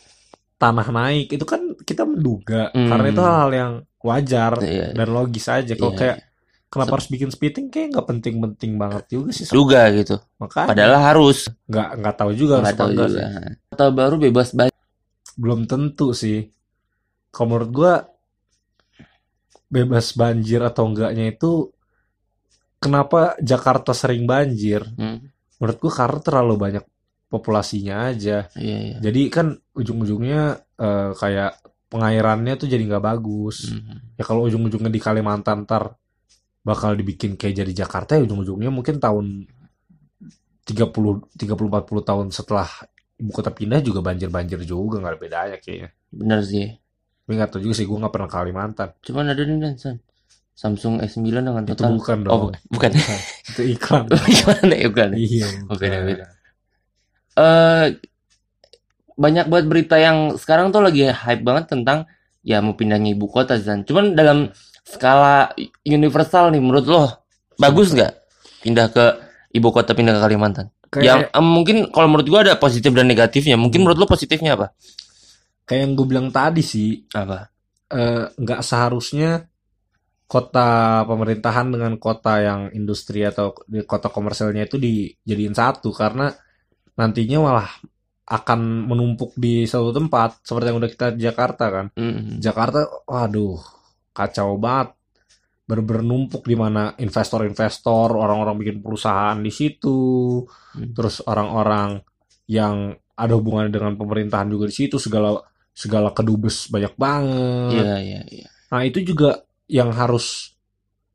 tanah 0.56 0.88
naik 0.88 1.30
itu 1.30 1.42
kan 1.42 1.58
kita 1.82 2.02
menduga 2.02 2.70
Hmm. 2.70 2.86
karena 2.86 3.06
itu 3.08 3.20
hal-hal 3.20 3.50
yang 3.52 3.72
wajar 3.98 4.52
Iya. 4.58 4.90
dan 4.90 5.08
logis 5.08 5.46
aja. 5.46 5.74
Kalau 5.74 5.94
Iya. 5.94 5.98
kayak 5.98 6.16
kenapa 6.66 6.92
harus 6.96 7.06
bikin 7.06 7.30
tank 7.30 7.68
kayak 7.68 7.88
nggak 7.92 8.06
penting-penting 8.06 8.72
banget 8.74 9.04
juga 9.08 9.30
sih. 9.30 9.46
Duga 9.46 9.86
gitu. 9.92 10.18
Makanya 10.38 10.68
Padahal 10.70 10.96
harus. 11.00 11.38
nggak 11.64 11.88
nggak 11.98 12.14
tahu 12.16 12.30
juga 12.32 12.54
Nggak 12.58 12.74
tahu 12.74 12.90
juga. 12.90 13.06
sih. 13.08 13.24
Kota 13.68 13.84
baru 13.90 14.14
bebas 14.16 14.48
banjir. 14.50 14.78
Belum 15.34 15.60
tentu 15.64 16.10
sih. 16.12 16.46
Kalau 17.28 17.46
menurut 17.48 17.70
gua 17.70 17.94
bebas 19.66 20.12
banjir 20.12 20.60
atau 20.60 20.84
enggaknya 20.84 21.32
itu 21.32 21.72
kenapa 22.76 23.38
Jakarta 23.40 23.90
sering 23.92 24.26
banjir? 24.26 24.84
Hmm. 24.94 25.31
Menurut 25.62 25.78
gua 25.78 25.92
karena 25.94 26.18
terlalu 26.18 26.54
banyak 26.58 26.84
populasinya 27.30 28.10
aja. 28.10 28.50
Iya, 28.58 28.78
iya. 28.82 28.96
Jadi 28.98 29.30
kan 29.30 29.54
ujung-ujungnya 29.78 30.58
eh, 30.82 31.10
kayak 31.14 31.52
pengairannya 31.86 32.58
tuh 32.58 32.66
jadi 32.66 32.82
nggak 32.82 33.04
bagus. 33.04 33.70
Hmm. 33.70 34.16
Ya 34.18 34.26
kalau 34.26 34.44
ujung-ujungnya 34.50 34.90
di 34.90 34.98
Kalimantan 35.00 35.64
ntar 35.64 35.94
bakal 36.62 36.98
dibikin 36.98 37.38
kayak 37.38 37.64
jadi 37.64 37.72
Jakarta 37.86 38.18
ya 38.18 38.26
ujung-ujungnya 38.26 38.70
mungkin 38.74 38.98
tahun 38.98 39.46
30 40.62 41.34
30 41.34 41.68
40 41.68 42.08
tahun 42.10 42.26
setelah 42.30 42.68
ibu 43.18 43.30
kota 43.34 43.50
pindah 43.50 43.82
juga 43.82 43.98
banjir-banjir 44.02 44.62
juga 44.62 45.02
nggak 45.02 45.12
ada 45.14 45.20
bedanya 45.20 45.56
kayaknya. 45.58 45.90
Bener 46.10 46.40
sih. 46.42 46.66
Tapi 47.22 47.32
nggak 47.38 47.50
tahu 47.54 47.60
juga 47.64 47.74
sih 47.78 47.86
gue 47.86 47.98
nggak 47.98 48.12
pernah 48.14 48.28
ke 48.30 48.36
Kalimantan. 48.36 48.88
Cuman 49.02 49.24
ada 49.30 49.42
nih 49.42 49.78
San. 49.78 49.96
Samsung 50.52 51.00
S9 51.00 51.22
dengan 51.32 51.64
Itu 51.64 51.74
total. 51.74 51.96
bukan 51.96 52.18
Oh, 52.22 52.24
dong. 52.24 52.40
bukan. 52.70 52.90
bukan. 52.92 53.18
Itu 53.50 53.62
iklan. 53.66 54.04
Gimana 54.36 54.74
ya 54.74 54.86
bukan? 54.88 55.10
iya. 55.14 55.46
Oh, 55.66 55.74
bukan. 55.74 55.80
beda-beda. 55.80 56.24
Eh 57.34 57.86
banyak 59.12 59.46
banget 59.46 59.66
berita 59.68 59.96
yang 59.96 60.34
sekarang 60.34 60.72
tuh 60.72 60.80
lagi 60.80 61.04
hype 61.04 61.42
banget 61.42 61.68
tentang 61.68 62.08
ya 62.42 62.58
mau 62.58 62.72
pindahnya 62.72 63.12
ibu 63.12 63.26
kota 63.26 63.56
Zan. 63.56 63.84
Cuman 63.84 64.12
dalam 64.12 64.48
skala 64.82 65.52
universal 65.82 66.50
nih 66.50 66.58
menurut 66.58 66.86
lo 66.86 67.04
bagus 67.54 67.92
nggak 67.92 68.12
pindah 68.60 68.86
ke 68.90 69.04
ibu 69.52 69.68
kota 69.68 69.92
pindah 69.92 70.16
ke 70.16 70.22
Kalimantan? 70.22 70.66
Kayak 70.88 71.04
Yang 71.04 71.20
em, 71.32 71.46
mungkin 71.46 71.76
kalau 71.88 72.08
menurut 72.08 72.26
gua 72.26 72.40
ada 72.42 72.54
positif 72.56 72.92
dan 72.92 73.06
negatifnya. 73.06 73.56
Mungkin 73.56 73.80
menurut 73.80 73.98
lo 73.98 74.06
positifnya 74.06 74.54
apa? 74.54 74.72
kayak 75.62 75.78
yang 75.78 75.92
gue 75.94 76.06
bilang 76.10 76.28
tadi 76.28 76.58
sih 76.58 77.06
Apa? 77.08 77.46
eh, 77.88 78.26
nggak 78.34 78.60
seharusnya 78.60 79.46
kota 80.32 81.04
pemerintahan 81.04 81.68
dengan 81.68 82.00
kota 82.00 82.40
yang 82.40 82.60
industri 82.72 83.20
atau 83.20 83.52
di 83.68 83.84
kota 83.84 84.08
komersilnya 84.08 84.64
itu 84.64 84.80
dijadiin 84.80 85.52
satu 85.52 85.92
karena 85.92 86.32
nantinya 86.96 87.38
malah 87.44 87.68
akan 88.32 88.88
menumpuk 88.88 89.36
di 89.36 89.68
satu 89.68 89.92
tempat 89.92 90.40
seperti 90.40 90.72
yang 90.72 90.80
udah 90.80 90.88
kita 90.88 91.06
di 91.12 91.20
Jakarta 91.28 91.64
kan. 91.68 91.86
Mm. 92.00 92.40
Jakarta, 92.40 92.80
waduh, 93.04 93.60
kacau 94.16 94.56
banget. 94.56 94.96
Bener-bener 95.68 96.00
numpuk 96.00 96.48
di 96.48 96.56
mana 96.56 96.96
investor-investor, 96.96 98.16
orang-orang 98.16 98.56
bikin 98.56 98.80
perusahaan 98.80 99.36
di 99.36 99.52
situ, 99.52 100.40
Hmm. 100.72 100.96
terus 100.96 101.20
orang-orang 101.28 102.00
yang 102.48 102.96
ada 103.12 103.32
hubungannya 103.36 103.68
dengan 103.68 103.92
pemerintahan 104.00 104.48
juga 104.48 104.64
di 104.64 104.74
situ, 104.74 104.96
segala 104.96 105.36
segala 105.76 106.16
kedubes 106.16 106.72
banyak 106.72 106.96
banget. 106.96 107.84
Iya, 107.84 107.96
iya, 108.00 108.20
iya. 108.32 108.48
Nah 108.72 108.80
itu 108.88 109.04
juga 109.04 109.44
yang 109.68 109.90
harus 109.94 110.54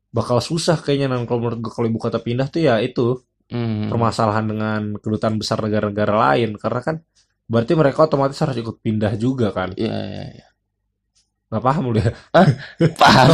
bakal 0.08 0.40
susah 0.40 0.80
kayaknya 0.80 1.12
nan 1.12 1.28
kalau 1.28 1.44
menurut 1.44 1.60
gue 1.60 1.72
kalau 1.72 1.86
ibu 1.88 2.00
kota 2.00 2.18
pindah 2.20 2.48
tuh 2.48 2.62
ya 2.64 2.78
itu 2.80 3.18
Mm. 3.48 3.88
permasalahan 3.88 4.44
dengan 4.44 4.80
kedutaan 5.00 5.40
besar 5.40 5.56
negara-negara 5.64 6.12
lain 6.12 6.60
karena 6.60 6.84
kan 6.84 6.96
berarti 7.48 7.72
mereka 7.72 8.04
otomatis 8.04 8.36
harus 8.44 8.60
ikut 8.60 8.76
pindah 8.84 9.16
juga 9.16 9.48
kan 9.56 9.72
Iya, 9.72 9.88
iya, 9.88 10.24
iya. 10.36 10.46
nggak 11.48 11.64
paham 11.64 11.84
udah 11.88 12.04
Paham. 12.28 12.48
Paham. 13.00 13.28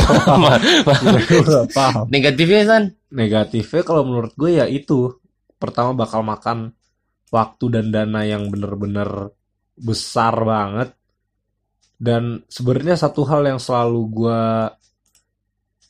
Nggak 1.18 1.66
paham 1.74 2.06
Negatifnya 2.14 2.62
San? 2.62 2.84
negatifnya 3.10 3.82
kalau 3.82 4.06
menurut 4.06 4.30
gue 4.38 4.54
ya 4.54 4.70
itu 4.70 5.18
pertama 5.58 5.98
bakal 5.98 6.22
makan 6.22 6.70
waktu 7.34 7.64
dan 7.74 7.90
dana 7.90 8.22
yang 8.22 8.46
bener-bener 8.54 9.34
besar 9.74 10.30
banget 10.46 10.94
dan 11.98 12.46
sebenarnya 12.46 12.94
satu 12.94 13.26
hal 13.26 13.42
yang 13.42 13.58
selalu 13.58 14.00
gue 14.14 14.42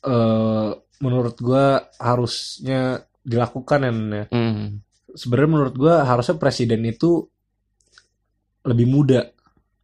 eh 0.05 0.69
menurut 1.01 1.35
gue 1.35 1.65
harusnya 1.99 3.03
dilakukan 3.25 3.79
ya 3.83 3.91
ya. 3.91 4.25
Mm. 4.31 4.65
sebenarnya 5.11 5.51
menurut 5.51 5.75
gue 5.75 5.93
harusnya 5.93 6.35
presiden 6.39 6.85
itu 6.85 7.25
lebih 8.65 8.87
muda 8.87 9.21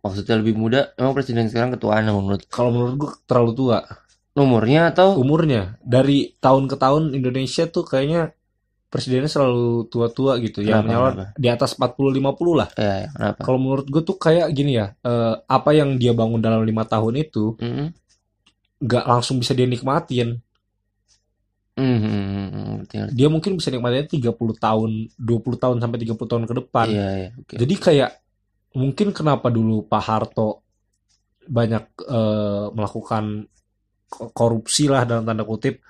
Maksudnya 0.02 0.42
lebih 0.42 0.58
muda, 0.58 0.98
emang 0.98 1.14
presiden 1.14 1.46
sekarang 1.46 1.78
ketuaan 1.78 2.10
menurut 2.10 2.50
kalau 2.50 2.74
menurut 2.74 2.96
gue 2.98 3.10
terlalu 3.30 3.52
tua 3.54 3.86
umurnya 4.34 4.90
atau 4.90 5.14
umurnya 5.20 5.78
dari 5.86 6.34
tahun 6.42 6.66
ke 6.66 6.76
tahun 6.80 7.14
Indonesia 7.14 7.70
tuh 7.70 7.86
kayaknya 7.86 8.34
presidennya 8.90 9.30
selalu 9.30 9.88
tua-tua 9.88 10.42
gitu 10.42 10.66
yang 10.66 10.84
Kenapa, 10.84 10.90
nyalon 10.90 11.14
kenapa? 11.16 11.40
di 11.40 11.48
atas 11.48 11.72
40-50 11.78 12.60
lah 12.60 12.70
ya, 12.76 12.94
ya, 13.06 13.10
kenapa? 13.14 13.40
kalau 13.46 13.60
menurut 13.62 13.86
gue 13.88 14.02
tuh 14.04 14.18
kayak 14.18 14.48
gini 14.52 14.72
ya 14.82 14.92
eh, 15.00 15.36
apa 15.38 15.70
yang 15.72 15.96
dia 16.02 16.12
bangun 16.18 16.42
dalam 16.42 16.66
lima 16.66 16.84
tahun 16.90 17.22
itu 17.22 17.56
Mm. 17.62 17.88
Nggak 18.82 19.06
langsung 19.12 19.38
bisa 19.42 19.54
dia 19.58 19.68
nikmatin 19.70 20.30
Mm, 21.80 21.98
mm, 22.04 22.04
mm, 22.04 22.48
mm, 22.52 22.66
ngerti. 22.78 22.98
dia 23.16 23.28
mungkin 23.32 23.56
bisa 23.60 23.72
nikmatinnya 23.72 24.08
30 24.08 24.56
tahun 24.60 24.92
20 25.16 25.58
tahun 25.60 25.78
sampai 25.80 25.98
30 26.04 26.30
tahun 26.32 26.46
ke 26.50 26.56
depan 26.64 26.88
Iya, 26.92 27.06
iya, 27.18 27.30
oke. 27.40 27.56
jadi 27.56 27.74
kayak 27.86 28.12
mungkin 28.78 29.08
kenapa 29.16 29.48
dulu 29.52 29.88
Pak 29.88 30.04
Harto 30.04 30.50
banyak 31.48 31.86
eh, 32.06 32.66
melakukan 32.78 33.26
ko- 34.12 34.32
korupsi 34.36 34.88
lah 34.92 35.04
dalam 35.10 35.26
tanda 35.28 35.44
kutip 35.48 35.82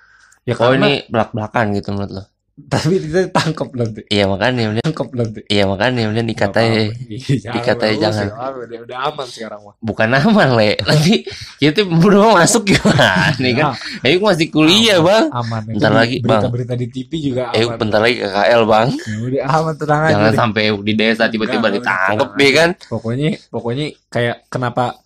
ya 0.48 0.54
Oh 0.58 0.72
karena 0.72 0.86
ini 0.88 0.92
belak-belakan 1.12 1.66
gitu 1.76 1.88
menurut 1.94 2.12
lo? 2.16 2.22
Tapi 2.66 2.98
kita 2.98 3.18
ditangkap 3.26 3.68
nanti 3.72 4.00
Iya 4.06 4.24
makanya 4.26 4.60
kemudian, 4.64 4.84
tangkap 4.84 5.08
nanti 5.12 5.40
iya 5.46 5.64
makanya 5.64 6.02
Nggak 6.08 6.26
dikatai. 6.26 6.70
Iya, 7.08 7.50
dikatai 7.52 7.92
jangan. 7.96 8.26
ya. 8.26 8.34
Ah, 8.34 8.50
udah, 8.52 8.78
udah 8.82 8.98
aman 9.08 9.26
sekarang 9.26 9.60
mah 9.60 9.74
bukan 9.78 10.08
aman 10.08 10.48
le. 10.54 10.70
Nanti 10.88 11.14
kita 11.58 11.82
belum 11.84 12.32
masuk 12.34 12.62
gimana 12.64 13.32
nih 13.36 13.52
kan? 13.54 13.72
Ya, 14.00 14.08
Ayo 14.08 14.16
masih 14.18 14.48
kuliah 14.48 14.98
Aman. 14.98 15.06
bang. 15.06 15.24
aman 15.32 15.60
Bentar 15.68 15.92
lagi, 15.92 16.16
Bang. 16.20 16.42
berita-berita 16.42 16.74
di 16.74 16.86
TV 16.88 17.10
juga 17.22 17.42
Ayo 17.50 17.66
bentar 17.74 18.00
lagi 18.00 18.16
KKL 18.18 18.62
bang. 18.64 18.88
Ya 18.92 19.16
udah 19.18 19.42
aman 19.50 19.74
tenang 19.76 20.00
aja 20.02 20.12
Jangan 20.12 20.28
deh. 20.28 20.38
sampai 20.38 20.62
di 20.80 20.92
desa 20.94 21.24
tiba-tiba 21.26 21.66
enggak. 21.68 22.30
ya 22.38 22.50
kan? 22.54 22.70
pokoknya 22.88 23.28
pokoknya 23.48 23.86
kayak 24.08 24.36
kenapa 24.48 25.01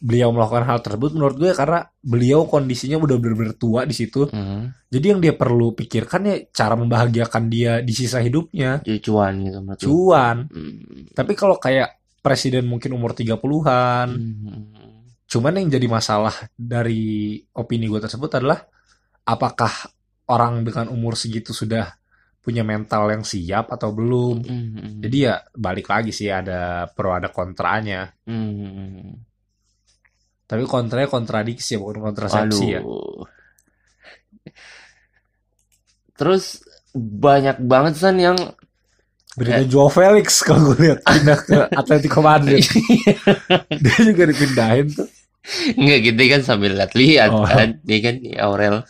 beliau 0.00 0.32
melakukan 0.32 0.64
hal 0.64 0.80
tersebut 0.80 1.12
menurut 1.12 1.36
gue 1.36 1.52
karena 1.52 1.84
beliau 2.00 2.48
kondisinya 2.48 2.96
udah 2.96 3.16
bener-bener 3.16 3.52
tua 3.52 3.84
di 3.84 3.92
situ 3.92 4.24
Hmm. 4.26 4.72
jadi 4.88 5.12
yang 5.12 5.20
dia 5.20 5.32
perlu 5.32 5.72
pikirkan 5.72 6.24
ya 6.24 6.36
cara 6.50 6.72
membahagiakan 6.74 7.44
dia 7.46 7.78
di 7.78 7.92
sisa 7.92 8.16
hidupnya 8.18 8.80
Jadi 8.80 8.98
cuan 8.98 9.32
gitu 9.44 9.58
lo. 9.60 9.76
cuan 9.76 10.36
Hmm. 10.48 11.04
tapi 11.12 11.36
kalau 11.36 11.56
kayak 11.56 12.00
presiden 12.18 12.64
mungkin 12.64 12.92
umur 12.92 13.12
30-an 13.12 14.08
Hmm. 14.08 14.64
cuman 15.24 15.52
yang 15.54 15.68
jadi 15.68 15.86
masalah 15.86 16.32
dari 16.50 17.36
opini 17.52 17.84
gue 17.84 18.00
tersebut 18.00 18.32
adalah 18.34 18.64
apakah 19.22 19.70
orang 20.26 20.64
dengan 20.64 20.88
umur 20.88 21.12
segitu 21.12 21.52
sudah 21.52 21.92
punya 22.40 22.64
mental 22.64 23.04
yang 23.10 23.20
siap 23.20 23.68
atau 23.68 23.92
belum 23.92 24.36
Hmm. 24.40 24.98
jadi 24.98 25.16
ya 25.20 25.34
balik 25.52 25.86
lagi 25.86 26.08
sih 26.08 26.32
ada 26.32 26.88
pro 26.88 27.12
ada 27.12 27.28
kontranya 27.28 28.08
Hmm. 28.24 29.28
Tapi 30.50 30.66
kontranya 30.66 31.06
kontradiksi 31.06 31.78
ya 31.78 31.78
bukan 31.78 32.10
kontrasepsi 32.10 32.64
ya. 32.74 32.82
Aduh. 32.82 33.22
Terus 36.18 36.66
banyak 36.98 37.62
banget 37.62 37.94
san 37.94 38.18
yang 38.18 38.34
berita 39.38 39.62
Joao 39.70 39.86
Felix 39.86 40.42
kalau 40.42 40.74
gue 40.74 40.90
lihat. 40.90 41.06
Pindah 41.06 41.38
ke 41.38 41.58
Atletico 41.80 42.18
Madrid. 42.18 42.66
Dia 43.78 43.96
juga 44.02 44.26
dipindahin 44.26 44.90
tuh. 44.90 45.06
Enggak 45.78 45.98
gitu 46.10 46.22
kan 46.34 46.40
sambil 46.42 46.74
lihat-lihat. 46.74 47.30
Oh. 47.30 47.46
kan 47.46 47.78
dia 47.86 47.98
kan 48.02 48.18
di 48.18 48.34
Aurel 48.34 48.82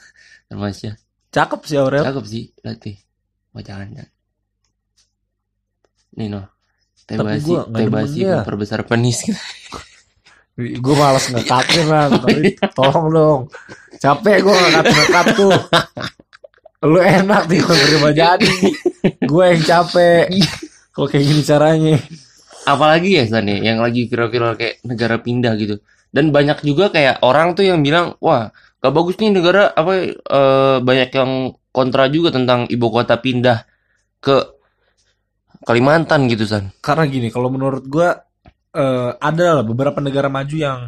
masnya 0.51 0.97
cakep 1.31 1.61
sih 1.63 1.77
Aurel. 1.79 2.03
Cakep 2.03 2.25
sih 2.27 2.51
latih 2.67 2.97
oh 3.55 3.63
jangan 3.63 3.87
jangan 3.95 4.13
nih 6.19 6.27
no 6.27 6.43
teh 7.07 7.17
Tapi 7.19 7.27
basi 7.27 7.47
gua 7.47 7.61
nggak 7.67 7.71
teh 7.71 7.87
demen 7.87 7.95
basi 7.95 8.19
dia. 8.19 8.33
memperbesar 8.43 8.81
penis 8.87 9.19
gue 10.61 10.95
malas 10.97 11.27
ngekatin 11.33 11.87
lah 11.89 12.05
tapi 12.13 12.55
tolong 12.77 13.09
dong. 13.11 13.41
Capek 14.01 14.37
gue 14.45 14.55
ngekat 14.55 14.85
ngekat 14.89 15.27
tuh. 15.37 15.55
Lu 16.89 17.01
enak 17.01 17.49
nih 17.49 17.61
kalau 17.61 17.83
terima 17.85 18.11
jadi. 18.13 18.55
Gue 19.25 19.45
yang 19.53 19.63
capek. 19.65 20.25
Kalau 20.93 21.07
kayak 21.09 21.25
gini 21.25 21.43
caranya. 21.45 21.97
Apalagi 22.69 23.17
ya 23.17 23.25
san 23.29 23.49
ya, 23.49 23.57
yang 23.57 23.81
lagi 23.81 24.05
viral-viral 24.09 24.57
kayak 24.57 24.85
negara 24.85 25.17
pindah 25.21 25.53
gitu. 25.57 25.81
Dan 26.13 26.33
banyak 26.33 26.65
juga 26.65 26.93
kayak 26.93 27.25
orang 27.25 27.57
tuh 27.57 27.65
yang 27.69 27.81
bilang 27.81 28.17
wah 28.21 28.53
gak 28.81 28.93
bagus 28.93 29.21
nih 29.21 29.31
negara 29.33 29.71
apa 29.77 29.93
eh, 30.17 30.77
banyak 30.81 31.11
yang 31.13 31.55
kontra 31.71 32.11
juga 32.11 32.35
tentang 32.35 32.67
ibu 32.67 32.87
kota 32.91 33.21
pindah 33.21 33.65
ke 34.21 34.61
Kalimantan 35.61 36.25
gitu 36.33 36.49
san. 36.49 36.73
Karena 36.81 37.05
gini 37.05 37.29
kalau 37.29 37.53
menurut 37.53 37.85
gue 37.85 38.09
eh, 38.75 39.11
ada 39.17 39.47
lah 39.61 39.65
beberapa 39.65 39.99
negara 40.03 40.31
maju 40.31 40.57
yang 40.57 40.81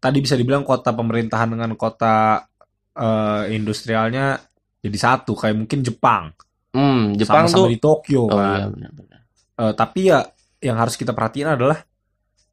tadi 0.00 0.18
bisa 0.22 0.34
dibilang 0.34 0.64
kota 0.64 0.94
pemerintahan 0.94 1.54
dengan 1.54 1.74
kota 1.74 2.46
eh, 2.94 3.42
industrialnya 3.54 4.38
jadi 4.80 4.96
satu 4.96 5.36
kayak 5.36 5.56
mungkin 5.56 5.84
Jepang 5.84 6.32
hmm 6.74 7.18
Jepang 7.18 7.46
sama-sama 7.50 7.66
tuh 7.66 7.72
di 7.72 7.78
Tokyo 7.78 8.22
oh 8.26 8.38
kan 8.38 8.58
iya 8.58 8.66
benar-benar 8.70 9.20
Eh, 9.60 9.72
tapi 9.76 10.08
ya 10.08 10.24
yang 10.64 10.76
harus 10.80 10.96
kita 10.96 11.12
perhatiin 11.12 11.52
adalah 11.52 11.76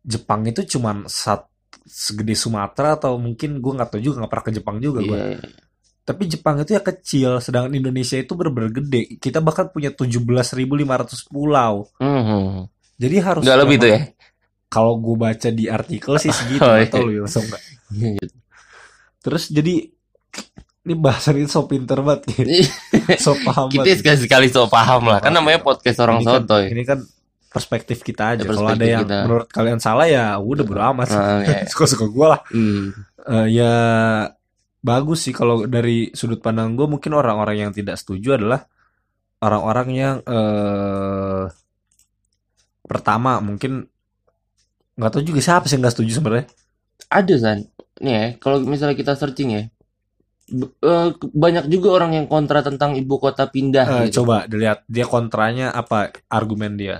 Jepang 0.04 0.44
itu 0.48 0.64
cuman 0.76 1.08
sat, 1.08 1.48
segede 1.88 2.36
Sumatera 2.36 3.00
atau 3.00 3.16
mungkin 3.16 3.64
gue 3.64 3.74
nggak 3.76 3.96
tahu 3.96 4.02
juga 4.04 4.24
nggak 4.24 4.32
pernah 4.32 4.46
ke 4.48 4.52
Jepang 4.52 4.78
juga 4.84 5.00
gue. 5.04 5.16
Iya, 5.16 5.28
iya. 5.40 5.48
Tapi 6.08 6.24
Jepang 6.32 6.56
itu 6.64 6.72
ya 6.72 6.80
kecil, 6.84 7.32
sedangkan 7.44 7.76
Indonesia 7.76 8.16
itu 8.16 8.32
bener-bener 8.32 8.72
gede. 8.72 9.20
Kita 9.20 9.44
bahkan 9.44 9.68
punya 9.72 9.92
17.500 9.92 11.28
pulau. 11.28 11.88
Mhm. 12.00 12.72
Jadi 12.98 13.16
harus 13.20 13.44
Nggak 13.44 13.60
lebih 13.60 13.76
tuh 13.80 13.90
ya? 13.92 14.00
Kalau 14.68 14.98
gue 14.98 15.16
baca 15.16 15.50
di 15.50 15.66
artikel 15.66 16.14
sih 16.18 16.32
segitu, 16.38 16.62
Oh, 16.62 16.76
iya. 16.76 16.86
tahu 16.86 17.04
lu 17.04 17.12
ya 17.12 17.22
langsung 17.24 17.44
nggak. 17.44 17.62
Iya. 17.94 18.28
Terus 19.20 19.44
jadi 19.48 19.74
ini 20.84 20.94
bahasan 20.96 21.36
ini 21.36 21.48
so 21.48 21.64
pinter 21.64 22.00
banget, 22.00 22.32
gitu. 22.32 22.64
so 23.20 23.36
paham 23.42 23.68
Kita 23.68 23.84
banget. 23.84 24.00
sekali-sekali 24.00 24.48
so 24.48 24.68
paham 24.68 25.04
lah. 25.06 25.20
Kan 25.20 25.32
namanya 25.32 25.60
podcast 25.60 26.00
orang 26.00 26.20
Ini 26.20 26.26
kan- 26.26 26.36
sotoy. 26.44 26.64
Ini 26.72 26.84
kan 26.84 27.00
perspektif 27.48 27.98
kita 28.02 28.36
aja. 28.36 28.44
Ya, 28.44 28.48
Kalau 28.48 28.70
ada 28.70 28.86
yang 28.86 29.04
kita. 29.04 29.18
menurut 29.24 29.48
kalian 29.50 29.80
salah 29.80 30.06
ya 30.06 30.36
udah 30.36 30.64
bodo 30.64 30.80
amat. 30.94 31.08
Nah, 31.12 31.44
iya. 31.44 31.64
Suka-suka 31.72 32.08
gue 32.08 32.28
lah. 32.28 32.40
Hmm. 32.52 32.92
Eh, 33.28 33.48
ya 33.52 33.74
bagus 34.80 35.28
sih 35.28 35.36
kalau 35.36 35.68
dari 35.68 36.12
sudut 36.12 36.40
pandang 36.40 36.76
gue 36.76 36.88
mungkin 36.88 37.12
orang-orang 37.12 37.68
yang 37.68 37.72
tidak 37.72 38.00
setuju 38.00 38.40
adalah 38.40 38.64
orang-orang 39.38 39.88
yang 39.92 40.16
eh 40.24 41.44
pertama 42.84 43.44
mungkin 43.44 43.84
nggak 44.98 45.12
tahu 45.14 45.24
juga 45.30 45.42
siapa 45.46 45.66
sih 45.68 45.74
yang 45.78 45.82
nggak 45.86 45.96
setuju 45.96 46.12
sebenarnya 46.20 46.46
Ada 47.20 47.36
san. 47.44 47.60
Nih 48.04 48.14
ya, 48.20 48.26
kalau 48.44 48.58
misalnya 48.72 48.96
kita 49.02 49.14
searching 49.20 49.50
ya. 49.58 49.64
eh, 50.92 51.10
banyak 51.44 51.66
juga 51.74 51.90
orang 51.98 52.12
yang 52.18 52.28
kontra 52.32 52.60
tentang 52.64 52.96
ibu 52.96 53.16
kota 53.20 53.44
pindah 53.52 53.88
Eh, 53.92 54.08
gitu. 54.08 54.24
coba 54.24 54.38
dilihat 54.52 54.80
dia 54.88 55.06
kontranya 55.08 55.68
apa 55.82 56.00
argumen 56.32 56.74
dia 56.82 56.98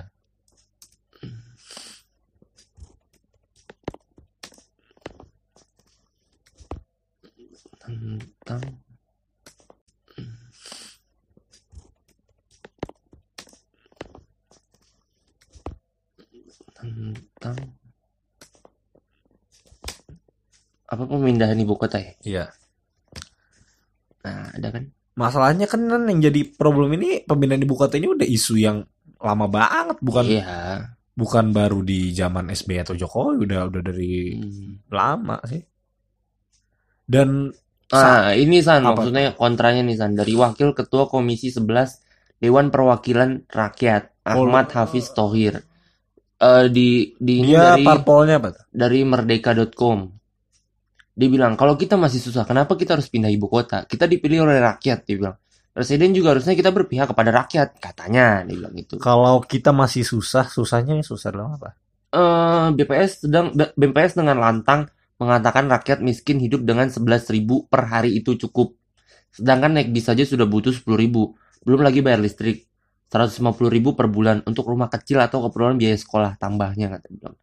Tentang 16.78 17.58
apa 20.88 21.04
pemindahan 21.04 21.60
ibu 21.60 21.76
kota 21.76 22.00
ya? 22.00 22.12
Iya. 22.24 22.46
Nah, 24.24 24.52
ada 24.56 24.68
kan? 24.72 24.84
Masalahnya 25.18 25.66
kan 25.66 25.82
yang 25.88 26.20
jadi 26.22 26.42
problem 26.54 26.94
ini 26.96 27.26
pemindahan 27.26 27.64
ibu 27.64 27.76
kota 27.76 27.98
ini 27.98 28.08
udah 28.08 28.28
isu 28.28 28.56
yang 28.56 28.86
lama 29.18 29.50
banget, 29.50 29.98
bukan 30.00 30.26
Iya. 30.30 30.46
bukan 31.18 31.50
baru 31.50 31.82
di 31.82 32.14
zaman 32.14 32.54
SBY 32.54 32.86
atau 32.86 32.94
Jokowi, 32.94 33.50
udah 33.50 33.66
udah 33.68 33.82
dari 33.82 34.38
Hmm. 34.38 34.86
lama 34.94 35.42
sih. 35.44 35.62
Dan 37.08 37.50
Ah, 37.88 38.36
ini 38.36 38.60
San, 38.60 38.84
Apa? 38.84 39.00
maksudnya 39.00 39.32
kontranya 39.32 39.80
nih 39.80 39.96
San, 39.96 40.12
dari 40.12 40.36
Wakil 40.36 40.76
Ketua 40.76 41.08
Komisi 41.08 41.48
11 41.48 42.04
Dewan 42.36 42.68
Perwakilan 42.68 43.48
Rakyat 43.48 44.28
Ahmad 44.28 44.68
Hafiz 44.76 45.16
Thohir. 45.16 45.64
Eh, 46.38 46.66
di 46.68 47.16
di 47.18 47.48
dia 47.48 47.80
dari 47.80 47.88
parpolnya 47.88 48.44
apa? 48.44 48.50
tuh? 48.54 48.64
dari 48.70 49.08
merdeka.com. 49.08 50.17
Dia 51.18 51.28
bilang, 51.34 51.58
kalau 51.58 51.74
kita 51.74 51.98
masih 51.98 52.22
susah, 52.22 52.46
kenapa 52.46 52.78
kita 52.78 52.94
harus 52.94 53.10
pindah 53.10 53.34
ibu 53.34 53.50
kota? 53.50 53.90
Kita 53.90 54.06
dipilih 54.06 54.46
oleh 54.46 54.62
rakyat, 54.62 55.02
dia 55.10 55.18
bilang. 55.18 55.36
Presiden 55.74 56.14
juga 56.14 56.38
harusnya 56.38 56.54
kita 56.54 56.70
berpihak 56.70 57.10
kepada 57.10 57.34
rakyat, 57.34 57.82
katanya, 57.82 58.46
dia 58.46 58.54
bilang 58.54 58.74
gitu. 58.78 59.02
Kalau 59.02 59.42
kita 59.42 59.74
masih 59.74 60.06
susah, 60.06 60.46
susahnya 60.46 61.02
susah 61.02 61.34
dalam 61.34 61.58
apa? 61.58 61.74
Eh, 62.08 62.68
BPS 62.72 63.28
sedang 63.28 63.52
BPS 63.52 64.16
dengan 64.16 64.40
lantang 64.40 64.88
mengatakan 65.20 65.68
rakyat 65.68 66.00
miskin 66.00 66.40
hidup 66.40 66.64
dengan 66.64 66.88
11.000 66.88 67.68
per 67.68 67.90
hari 67.90 68.16
itu 68.16 68.38
cukup. 68.48 68.78
Sedangkan 69.34 69.76
naik 69.76 69.92
bis 69.92 70.08
saja 70.08 70.24
sudah 70.24 70.48
butuh 70.48 70.72
10.000. 70.72 71.36
Belum 71.66 71.82
lagi 71.84 72.00
bayar 72.00 72.24
listrik. 72.24 72.70
150.000 73.12 73.96
per 73.96 74.08
bulan 74.12 74.44
untuk 74.44 74.68
rumah 74.68 74.92
kecil 74.92 75.20
atau 75.24 75.48
keperluan 75.48 75.80
biaya 75.80 75.96
sekolah 75.96 76.36
tambahnya 76.40 76.92
kata 76.92 77.08
dia 77.08 77.18
bilang. 77.20 77.36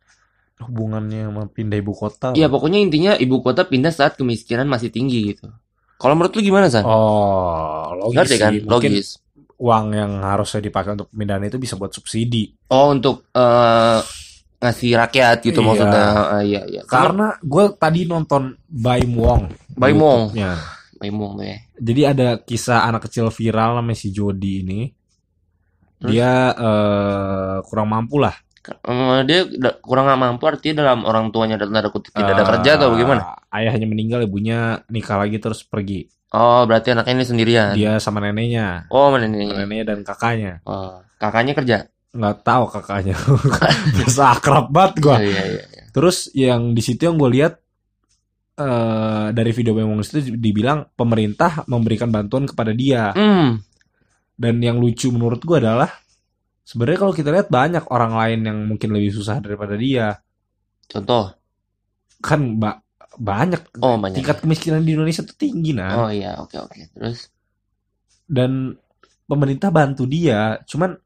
Hubungannya 0.54 1.26
sama 1.26 1.50
pindah 1.50 1.78
ibu 1.78 1.90
kota? 1.90 2.30
Iya, 2.32 2.46
pokoknya 2.46 2.78
intinya 2.78 3.12
ibu 3.18 3.42
kota 3.42 3.66
pindah 3.66 3.90
saat 3.90 4.14
kemiskinan 4.14 4.70
masih 4.70 4.88
tinggi 4.88 5.34
gitu. 5.34 5.50
Kalau 5.98 6.14
menurut 6.14 6.34
lu 6.34 6.42
gimana, 6.42 6.70
San? 6.70 6.86
Oh, 6.86 7.90
logis 7.98 8.16
Ngerti 8.18 8.36
kan? 8.38 8.50
sih. 8.54 8.60
Mungkin 8.62 8.92
Logis. 8.94 9.08
uang 9.54 9.86
yang 9.94 10.12
harusnya 10.22 10.60
dipakai 10.60 10.98
untuk 10.98 11.08
pemindahan 11.10 11.46
itu 11.46 11.58
bisa 11.58 11.74
buat 11.74 11.90
subsidi. 11.90 12.54
Oh, 12.70 12.90
untuk 12.90 13.30
eh, 13.30 13.98
ngasih 14.58 14.90
rakyat 14.94 15.36
gitu 15.42 15.58
Iya. 15.58 15.66
maksudnya. 15.66 16.02
Ah, 16.10 16.42
iya, 16.42 16.60
iya. 16.66 16.82
Karena 16.86 17.34
gue 17.38 17.64
tadi 17.74 18.06
nonton 18.06 18.54
Baim 18.66 19.12
Wong. 19.14 19.42
Baim 19.74 19.98
Wong. 19.98 20.22
Maimong 20.94 21.36
tuh 21.36 21.44
ya. 21.44 21.58
Jadi 21.76 22.02
ada 22.06 22.28
kisah 22.40 22.86
anak 22.86 23.10
kecil 23.10 23.28
viral 23.28 23.76
namanya 23.76 23.98
si 23.98 24.08
Jody 24.08 24.64
ini. 24.64 24.80
Terus? 26.00 26.10
Dia 26.14 26.54
eh, 26.54 27.56
kurang 27.68 27.92
mampu 27.92 28.16
lah. 28.22 28.32
Eh, 28.64 29.20
dia 29.28 29.44
kurang 29.84 30.08
mampu 30.16 30.48
artinya 30.48 30.80
dalam 30.80 31.04
orang 31.04 31.28
tuanya 31.28 31.60
tanda 31.60 31.84
kutip 31.92 32.16
tidak 32.16 32.32
ada 32.32 32.44
Eh, 32.44 32.48
kerja 32.56 32.70
atau 32.80 32.88
bagaimana? 32.96 33.36
Ayahnya 33.52 33.84
meninggal, 33.84 34.24
ibunya 34.24 34.80
nikah 34.88 35.20
lagi 35.20 35.36
terus 35.36 35.60
pergi. 35.60 36.08
Oh, 36.34 36.64
berarti 36.66 36.96
anaknya 36.96 37.14
ini 37.20 37.26
sendirian. 37.28 37.68
Dia 37.76 38.00
sama 38.02 38.18
neneknya, 38.24 38.88
Oh, 38.90 39.12
ini? 39.14 39.52
neneknya 39.52 39.94
dan 39.94 39.98
kakaknya. 40.02 40.64
Oh, 40.66 40.98
kakaknya 41.20 41.52
kerja. 41.54 41.76
Nggak 42.10 42.36
tahu 42.42 42.64
kakaknya. 42.72 43.14
Biasa 44.00 44.22
akrab 44.40 44.66
banget 44.72 44.94
gua. 44.98 45.20
Iya, 45.20 45.42
iya, 45.46 45.62
iya. 45.70 45.82
Terus 45.94 46.32
yang 46.34 46.74
di 46.74 46.82
situ 46.82 47.06
yang 47.06 47.14
gue 47.20 47.30
lihat 47.30 47.54
eh 48.54 49.26
dari 49.34 49.50
video 49.50 49.74
memang 49.74 49.98
itu 49.98 50.30
dibilang 50.38 50.86
pemerintah 50.94 51.66
memberikan 51.66 52.10
bantuan 52.10 52.46
kepada 52.46 52.70
dia. 52.74 53.10
Hmm, 53.14 53.58
Dan 54.34 54.58
yang 54.58 54.82
lucu 54.82 55.10
menurut 55.14 55.38
gue 55.42 55.58
adalah 55.62 55.90
sebenarnya 56.64 56.98
kalau 56.98 57.12
kita 57.12 57.28
lihat 57.28 57.48
banyak 57.48 57.84
orang 57.88 58.12
lain 58.12 58.40
yang 58.42 58.58
mungkin 58.64 58.90
lebih 58.90 59.12
susah 59.12 59.38
daripada 59.38 59.76
dia. 59.76 60.16
contoh. 60.84 61.32
Kan 62.18 62.56
ba- 62.56 62.80
banyak 63.14 63.78
Oh, 63.78 63.94
banyak. 63.94 64.18
tingkat 64.18 64.40
kemiskinan 64.40 64.82
di 64.82 64.92
Indonesia 64.92 65.22
tuh 65.22 65.36
tinggi 65.36 65.70
nah. 65.72 66.04
Oh 66.04 66.10
iya, 66.10 66.34
oke 66.36 66.56
oke. 66.58 66.90
Terus 66.90 67.30
Dan 68.24 68.74
pemerintah 69.24 69.68
bantu 69.68 70.04
dia, 70.04 70.58
cuman 70.64 70.96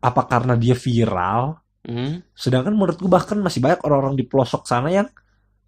apa 0.00 0.22
karena 0.24 0.54
dia 0.56 0.72
viral? 0.72 1.60
hmm, 1.84 2.32
Sedangkan 2.32 2.72
menurut 2.72 2.96
gue 2.96 3.08
bahkan 3.08 3.36
masih 3.36 3.60
banyak 3.60 3.80
orang-orang 3.84 4.16
di 4.16 4.24
pelosok 4.24 4.64
sana 4.64 4.88
yang 4.88 5.08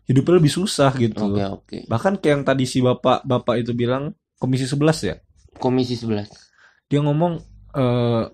hidupnya 0.04 0.36
lebih 0.40 0.52
susah 0.52 0.92
gitu. 0.96 1.32
oke 1.32 1.44
oke. 1.52 1.78
Bahkan 1.88 2.20
kayak 2.20 2.32
yang 2.32 2.44
tadi 2.44 2.64
si 2.64 2.80
bapak-bapak 2.80 3.54
itu 3.60 3.72
bilang 3.72 4.12
Komisi 4.36 4.66
11 4.66 4.98
ya. 5.04 5.16
Komisi 5.56 5.94
11. 5.94 6.26
Dia 6.88 7.00
ngomong 7.00 7.38
eh, 7.72 8.24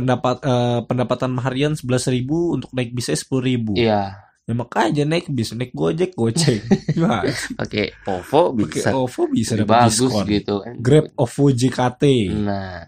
pendapat 0.00 0.36
eh, 0.40 0.80
pendapatan 0.82 1.36
harian 1.38 1.72
11.000 1.72 2.24
untuk 2.26 2.70
naik 2.72 2.90
bisnya 2.90 3.14
10.000. 3.14 3.76
Iya. 3.76 4.02
Ya 4.42 4.54
makanya 4.54 5.04
naik 5.06 5.28
bis, 5.28 5.52
naik 5.52 5.70
Gojek, 5.70 6.16
Gojek. 6.16 6.64
Pakai 7.60 7.94
OVO 8.02 8.50
Pakai 8.50 8.64
bisa 8.66 8.88
OVO 8.90 9.22
bisa 9.28 9.52
dapat 9.54 9.68
bagus 9.86 10.10
diskon. 10.10 10.26
gitu 10.26 10.54
kan. 10.58 10.74
Grab 10.76 11.06
OVO 11.14 11.44
JKT. 11.50 12.02
Nah, 12.40 12.82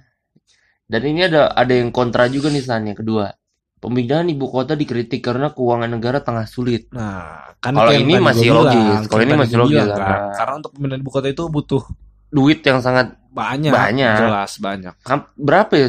dan 0.85 1.03
ini 1.05 1.20
ada 1.22 1.48
ada 1.48 1.70
yang 1.70 1.88
kontra 1.88 2.27
juga 2.27 2.48
nih 2.48 2.61
San 2.61 2.83
yang 2.83 2.98
kedua. 2.98 3.31
Pemindahan 3.79 4.27
ibu 4.27 4.46
kota 4.46 4.75
dikritik 4.75 5.18
karena 5.20 5.51
keuangan 5.51 5.90
negara 5.90 6.18
tengah 6.18 6.46
sulit. 6.46 6.87
Nah, 6.90 7.51
kan 7.57 7.75
Kalau 7.75 7.90
ini 7.90 8.14
masih 8.16 8.51
logis. 8.51 9.07
Kalau 9.07 9.22
ini 9.22 9.35
masih 9.35 9.57
logis, 9.57 9.83
kan. 9.83 9.90
karena- 9.92 10.31
Karena 10.33 10.55
untuk 10.57 10.70
pemindahan 10.72 11.01
ibu 11.01 11.11
kota 11.11 11.27
itu 11.27 11.42
butuh 11.46 11.83
Duit 12.32 12.64
yang 12.64 12.80
sangat 12.80 13.12
banyak, 13.28 13.72
Banyak. 13.72 14.16
jelas 14.18 14.56
banyak. 14.56 14.94
berapa 15.36 15.72
ya? 15.72 15.88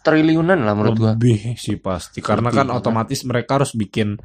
Triliunan 0.00 0.60
lah 0.64 0.72
menurut 0.72 0.96
gua. 0.96 1.12
Lebih 1.12 1.56
sih 1.56 1.76
pasti. 1.76 2.20
Karena 2.20 2.48
Lebih, 2.48 2.56
kan 2.56 2.66
karena- 2.68 2.78
otomatis 2.80 3.20
mereka 3.24 3.60
harus 3.60 3.72
bikin 3.72 4.16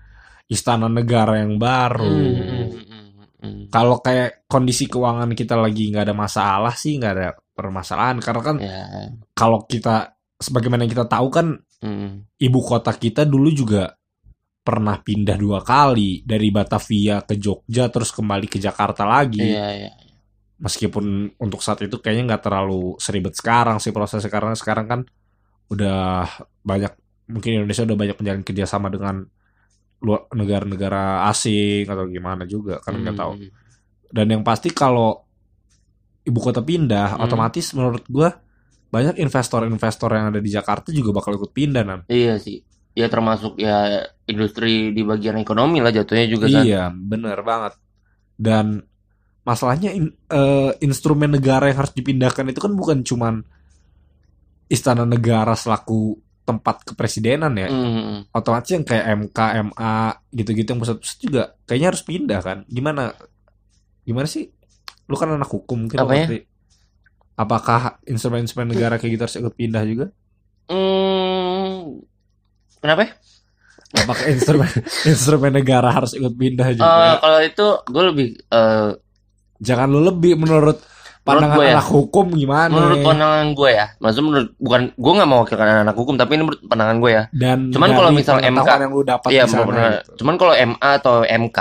istana 0.47 0.87
negara 0.87 1.39
yang 1.39 1.59
baru. 1.59 2.05
Hmm, 2.07 2.35
hmm, 2.35 2.67
hmm, 2.71 3.07
hmm. 3.43 3.61
Kalau 3.67 3.99
kayak 3.99 4.47
kondisi 4.47 4.87
keuangan 4.87 5.35
kita 5.35 5.59
lagi 5.59 5.91
nggak 5.91 6.05
ada 6.07 6.15
masalah 6.15 6.75
sih, 6.75 6.95
nggak 6.95 7.13
ada 7.15 7.27
permasalahan. 7.51 8.23
Karena 8.23 8.41
kan 8.43 8.55
Ya. 8.59 8.83
kalau 9.35 9.67
kita, 9.67 10.15
sebagaimana 10.39 10.87
yang 10.87 10.93
kita 10.95 11.07
tahu 11.07 11.27
kan, 11.27 11.47
hmm. 11.83 12.39
ibu 12.39 12.59
kota 12.63 12.95
kita 12.95 13.27
dulu 13.27 13.51
juga 13.51 13.91
pernah 14.65 14.97
pindah 14.97 15.37
dua 15.37 15.59
kali 15.61 16.25
dari 16.25 16.49
Batavia 16.49 17.21
ke 17.21 17.37
Jogja 17.37 17.85
terus 17.91 18.09
kembali 18.09 18.47
ke 18.49 18.57
Jakarta 18.57 19.05
lagi. 19.05 19.43
Iya, 19.43 19.67
iya. 19.77 19.91
Meskipun 20.55 21.35
untuk 21.35 21.59
saat 21.59 21.83
itu 21.83 21.99
kayaknya 21.99 22.35
nggak 22.35 22.43
terlalu 22.47 22.95
seribet 22.95 23.35
sekarang 23.35 23.83
sih 23.83 23.91
prosesnya 23.91 24.31
karena 24.31 24.55
sekarang 24.55 24.87
kan 24.87 25.01
udah 25.67 26.23
banyak 26.63 26.95
mungkin 27.27 27.59
Indonesia 27.59 27.83
udah 27.83 27.97
banyak 27.97 28.17
menjalin 28.21 28.43
kerjasama 28.45 28.87
dengan 28.87 29.25
luar 30.05 30.29
negara-negara 30.31 31.25
asing 31.27 31.89
atau 31.89 32.05
gimana 32.07 32.45
juga 32.47 32.79
kan 32.79 32.95
nggak 32.95 33.17
tahu. 33.17 33.33
Hmm. 33.35 33.51
Dan 34.13 34.25
yang 34.31 34.43
pasti 34.45 34.71
kalau 34.71 35.25
ibu 36.23 36.39
kota 36.39 36.61
pindah, 36.63 37.17
Hmm. 37.17 37.25
otomatis 37.25 37.73
menurut 37.75 38.05
gua 38.07 38.31
banyak 38.93 39.19
investor-investor 39.19 40.07
yang 40.13 40.31
ada 40.31 40.39
di 40.39 40.47
Jakarta 40.47 40.87
juga 40.95 41.11
bakal 41.11 41.35
ikut 41.35 41.51
pindah 41.51 41.83
nan. 41.83 41.99
Iya 42.07 42.39
sih. 42.39 42.63
Ya 42.95 43.11
termasuk 43.11 43.59
ya 43.59 44.07
industri 44.23 44.95
di 44.95 45.03
bagian 45.03 45.35
ekonomi 45.35 45.83
lah 45.83 45.91
jatuhnya 45.91 46.31
juga 46.31 46.47
kan. 46.47 46.63
Iya, 46.63 46.83
bener 46.95 47.43
banget. 47.43 47.73
Dan 48.39 48.87
masalahnya 49.45 49.93
in- 49.93 50.17
eh, 50.27 50.71
instrumen 50.81 51.29
negara 51.29 51.69
yang 51.69 51.85
harus 51.85 51.93
dipindahkan 51.93 52.49
itu 52.49 52.59
kan 52.59 52.73
bukan 52.73 53.05
cuman 53.05 53.45
istana 54.65 55.05
negara 55.05 55.53
selaku 55.53 56.17
tempat 56.45 56.81
kepresidenan 56.85 57.53
ya. 57.57 57.69
Hmm. 57.69 58.25
Otomatis 58.33 58.73
yang 58.73 58.85
kayak 58.85 59.05
MK, 59.29 59.39
MA 59.69 59.93
gitu-gitu 60.33 60.67
yang 60.73 60.81
pusat-pusat 60.81 61.17
juga 61.21 61.43
kayaknya 61.65 61.87
harus 61.93 62.03
pindah 62.05 62.39
kan. 62.41 62.57
Gimana? 62.69 63.13
Gimana 64.05 64.27
sih? 64.29 64.49
Lu 65.09 65.17
kan 65.17 65.29
anak 65.33 65.49
hukum 65.49 65.85
mungkin 65.85 66.01
Apanya? 66.01 66.25
ngerti. 66.29 66.39
Apakah 67.35 68.01
instrumen-instrumen 68.07 68.73
negara 68.73 68.95
kayak 68.97 69.11
gitu 69.13 69.23
harus 69.25 69.37
ikut 69.41 69.53
pindah 69.57 69.83
juga? 69.85 70.05
Hmm. 70.69 72.01
Kenapa? 72.81 73.01
ya? 73.05 73.11
Apakah 73.95 74.25
instrumen 74.29 74.69
instrumen 75.09 75.53
negara 75.53 75.89
harus 75.93 76.13
ikut 76.13 76.33
pindah 76.33 76.73
juga? 76.77 77.21
kalau 77.21 77.39
itu 77.41 77.67
gue 77.89 78.03
lebih 78.11 78.27
eh, 78.37 78.89
Jangan 79.57 79.87
lu 79.87 80.01
lebih 80.01 80.35
menurut 80.35 80.77
pandangan 81.21 81.57
gue 81.57 81.65
ya. 81.65 81.73
anak 81.73 81.87
hukum 81.87 82.25
gimana? 82.31 82.69
menurut 82.69 82.97
pandangan 83.01 83.47
gue 83.51 83.69
ya. 83.71 83.85
Maksudnya 83.97 84.25
menurut 84.25 84.49
bukan 84.55 84.81
gue 84.91 85.11
nggak 85.11 85.27
mau 85.27 85.39
wakilkan 85.41 85.67
anak 85.81 85.95
hukum 85.95 86.13
tapi 86.15 86.31
ini 86.33 86.43
menurut 86.43 86.61
pandangan 86.63 86.97
gue 86.97 87.11
ya. 87.11 87.23
Dan 87.31 87.57
Cuman 87.69 87.89
kalau 87.91 88.09
misal 88.11 88.35
MK 88.37 88.69
yang 88.77 88.91
lu 88.91 89.01
dapat 89.01 89.29
Iya 89.29 89.43
sana 89.45 89.65
benar. 89.65 89.89
gitu. 89.99 90.11
Cuman 90.21 90.35
kalau 90.35 90.53
MA 90.53 90.89
atau 90.95 91.15
MK 91.21 91.59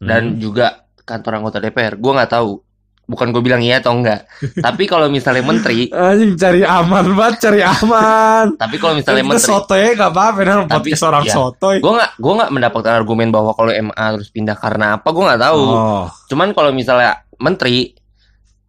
dan 0.00 0.22
Hmm. 0.26 0.36
juga 0.36 0.66
kantor 1.00 1.32
anggota 1.36 1.58
DPR, 1.58 1.94
gue 1.94 2.12
nggak 2.12 2.30
tahu. 2.30 2.52
Bukan 3.10 3.34
gue 3.34 3.42
bilang 3.42 3.58
iya 3.58 3.82
atau 3.82 3.90
enggak. 3.90 4.22
tapi 4.66 4.86
kalau 4.86 5.10
misalnya 5.10 5.42
menteri, 5.42 5.90
anjing 5.90 6.38
cari 6.38 6.62
aman 6.62 7.10
banget, 7.18 7.36
cari 7.42 7.60
aman. 7.60 8.54
tapi 8.54 8.78
kalau 8.78 8.94
misalnya 8.94 9.26
Kita 9.26 9.30
menteri, 9.34 9.50
sotoy 9.50 9.82
gak 9.98 10.10
apa-apa, 10.14 10.38
dan 10.46 10.56
Tapi, 10.62 10.94
podcast 10.94 11.04
orang 11.10 11.22
ya. 11.26 11.34
sotoy. 11.34 11.76
gue 11.82 11.90
nggak 11.90 12.12
gue 12.16 12.32
nggak 12.38 12.50
mendapatkan 12.54 12.92
argumen 12.94 13.28
bahwa 13.34 13.50
kalau 13.58 13.74
MA 13.74 13.98
harus 14.14 14.30
pindah 14.30 14.54
karena 14.54 14.86
apa, 14.94 15.08
gue 15.10 15.24
nggak 15.26 15.42
tahu. 15.42 15.62
Oh, 15.66 16.06
Cuman 16.30 16.54
kalau 16.54 16.70
misalnya 16.70 17.26
menteri 17.42 17.98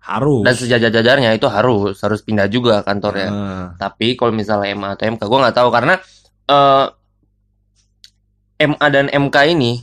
harus. 0.01 0.41
dan 0.41 0.53
sejajar-jajarnya 0.57 1.37
itu 1.37 1.45
harus 1.45 2.01
harus 2.01 2.25
pindah 2.25 2.49
juga 2.49 2.81
kantornya. 2.81 3.29
Nah, 3.29 3.67
Tapi 3.77 4.17
kalau 4.17 4.33
misalnya 4.33 4.73
MA 4.73 4.97
atau 4.97 5.05
MK, 5.05 5.21
gue 5.21 5.39
nggak 5.39 5.55
tahu 5.55 5.69
karena 5.69 5.93
eh 6.49 6.85
MA 8.61 8.87
dan 8.89 9.05
MK 9.07 9.37
ini 9.47 9.73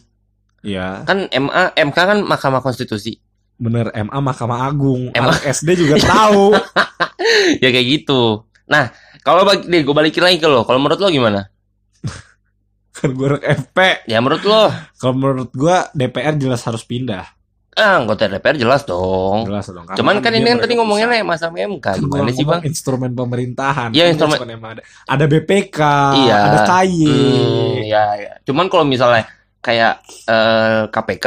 Iya. 0.59 1.07
Kan 1.07 1.31
MA, 1.31 1.71
MK 1.73 1.95
kan 1.97 2.19
Mahkamah 2.21 2.59
Konstitusi. 2.59 3.15
Bener 3.59 3.91
MA 3.93 4.19
Mahkamah 4.19 4.65
Agung. 4.65 5.11
MA. 5.11 5.35
SD 5.45 5.69
juga 5.77 5.99
tahu. 6.07 6.55
ya 7.59 7.69
kayak 7.69 7.87
gitu. 7.89 8.47
Nah, 8.65 8.89
kalau 9.21 9.43
bagi 9.43 9.67
nih 9.67 9.83
gue 9.83 9.91
balikin 9.91 10.23
lagi 10.23 10.39
ke 10.39 10.47
lo. 10.47 10.63
Kalau 10.63 10.79
menurut 10.79 10.97
lo 10.97 11.09
gimana? 11.09 11.51
kan 12.97 13.11
gue 13.11 13.27
anak 13.29 13.43
FP. 13.45 13.79
Ya 14.07 14.19
menurut 14.19 14.43
lo, 14.43 14.71
Kalau 14.95 15.13
menurut 15.13 15.51
gua 15.53 15.91
DPR 15.93 16.35
jelas 16.35 16.63
harus 16.63 16.83
pindah. 16.83 17.27
ah, 17.75 17.95
anggota 17.97 18.27
DPR 18.27 18.55
jelas 18.57 18.83
dong. 18.83 19.47
Jelas 19.47 19.67
dong. 19.69 19.87
Karena. 19.87 19.95
Cuman 19.97 20.15
kan 20.19 20.31
dia 20.31 20.41
ini 20.41 20.49
kan 20.49 20.59
tadi 20.61 20.75
ngomongnya 20.75 21.07
nih 21.09 21.23
masa 21.23 21.47
MK. 21.47 21.79
Kan 21.79 21.99
Gimana 22.01 22.31
sih 22.31 22.43
bang? 22.43 22.61
Instrumen 22.65 23.11
pemerintahan. 23.13 23.91
Iya, 23.91 24.11
Kan 24.11 24.11
instrumen- 24.19 24.39
ada. 24.61 24.83
Ada 25.07 25.25
BPK, 25.27 25.79
Iya. 26.21 26.39
ada 26.45 26.59
KY. 26.65 27.07
Hmm, 27.07 27.75
ya, 27.81 28.05
ya. 28.17 28.33
Cuman 28.43 28.67
kalau 28.67 28.83
misalnya 28.83 29.31
kayak 29.59 30.03
eh, 30.27 30.83
KPK, 30.89 31.27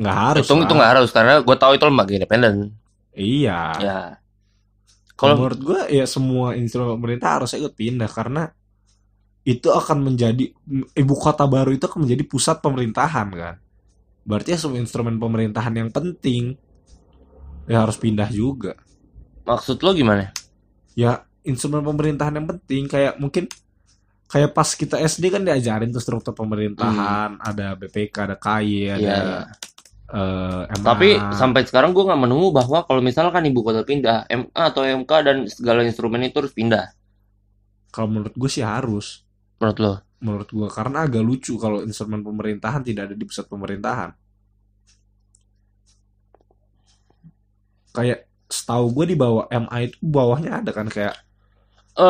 Nggak 0.00 0.16
harus. 0.16 0.44
itu 0.48 0.52
itu 0.56 0.72
nggak 0.72 0.90
harus 0.96 1.08
karena 1.12 1.34
gue 1.44 1.56
tahu 1.56 1.72
itu 1.76 1.84
lembaga 1.84 2.12
independen. 2.16 2.54
Iya. 3.12 3.60
Ya. 3.80 4.00
Kalau 5.16 5.38
menurut 5.38 5.60
gue 5.60 5.80
ya 5.92 6.06
semua 6.08 6.58
instrumen 6.58 6.98
pemerintah 6.98 7.38
harus 7.38 7.54
ikut 7.54 7.76
pindah 7.76 8.10
karena 8.10 8.50
itu 9.42 9.68
akan 9.70 10.02
menjadi 10.02 10.50
ibu 10.94 11.14
kota 11.18 11.46
baru 11.46 11.74
itu 11.74 11.84
akan 11.86 12.06
menjadi 12.08 12.24
pusat 12.26 12.58
pemerintahan 12.64 13.28
kan. 13.30 13.56
Berarti 14.22 14.54
ya 14.54 14.58
semua 14.58 14.78
instrumen 14.82 15.18
pemerintahan 15.18 15.74
yang 15.74 15.90
penting 15.90 16.56
ya 17.66 17.86
harus 17.86 17.98
pindah 17.98 18.30
juga. 18.32 18.74
maksud 19.42 19.82
lo 19.82 19.90
gimana? 19.90 20.30
Ya 20.94 21.26
instrumen 21.42 21.82
pemerintahan 21.82 22.38
yang 22.38 22.46
penting 22.46 22.86
kayak 22.86 23.18
mungkin 23.18 23.50
kayak 24.30 24.54
pas 24.54 24.70
kita 24.78 25.02
SD 25.02 25.34
kan 25.34 25.42
diajarin 25.42 25.90
tuh 25.90 25.98
struktur 25.98 26.32
pemerintahan, 26.32 27.42
ada 27.42 27.74
BPK, 27.74 28.14
ada 28.30 28.36
KY, 28.38 28.96
ada 28.96 29.14
Hmm. 29.42 29.71
Iya. 30.12 30.68
eh, 30.68 30.76
MA. 30.76 30.84
Tapi 30.84 31.08
sampai 31.32 31.60
sekarang 31.64 31.90
gue 31.90 32.04
nggak 32.04 32.20
menemu 32.20 32.52
bahwa 32.52 32.84
kalau 32.84 33.00
misalkan 33.00 33.42
ibu 33.42 33.64
kota 33.64 33.80
pindah, 33.80 34.28
MA 34.28 34.62
atau 34.68 34.84
MK 34.84 35.10
dan 35.24 35.36
segala 35.48 35.82
instrumen 35.82 36.22
itu 36.22 36.36
harus 36.38 36.52
pindah. 36.52 36.92
kalau 37.88 38.08
menurut 38.08 38.32
gue 38.32 38.48
sih 38.48 38.64
harus. 38.64 39.20
Menurut 39.56 39.78
lo? 39.78 39.92
menurut 40.22 40.48
gua 40.48 40.70
karena 40.70 41.02
agak 41.02 41.18
lucu 41.20 41.58
kalau 41.58 41.82
instrumen 41.82 42.22
pemerintahan 42.22 42.80
tidak 42.80 43.10
ada 43.10 43.14
di 43.18 43.26
pusat 43.26 43.42
pemerintahan. 43.44 44.14
Kayak 47.92 48.24
setahu 48.46 48.92
gue 48.92 49.12
di 49.12 49.16
bawah 49.18 49.44
MA 49.50 49.76
itu 49.82 49.96
bawahnya 50.00 50.62
ada 50.62 50.70
kan 50.70 50.88
kayak 50.88 51.16
Eh, 51.92 52.04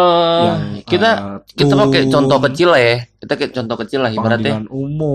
yang 0.46 0.86
kita 0.86 1.10
eh, 1.10 1.38
kita 1.58 1.74
pakai 1.74 2.06
contoh 2.06 2.38
kecil 2.38 2.70
lah 2.70 2.78
ya. 2.78 2.96
Kita 3.18 3.32
kayak 3.34 3.50
contoh 3.50 3.76
kecil 3.82 3.98
lah 3.98 4.10
ibaratnya. 4.14 4.62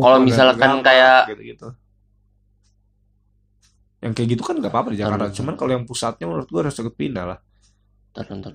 kalau 0.03 0.17
misalkan 0.19 0.83
kayak- 0.83 1.25
gitu-gitu. 1.31 1.67
Yang 3.97 4.13
kayak 4.13 4.29
gitu 4.37 4.43
kan 4.45 4.55
nggak 4.61 4.69
apa-apa 4.69 4.89
di 4.93 4.99
Jakarta. 5.01 5.25
Taruh. 5.29 5.35
Cuman 5.35 5.53
kalau 5.57 5.71
yang 5.73 5.85
pusatnya 5.89 6.25
menurut 6.29 6.47
gua 6.49 6.61
harus 6.65 6.77
ikut 6.77 6.93
pindah 6.93 7.25
lah. 7.25 7.39
Ntar, 8.13 8.25
ntar. 8.29 8.53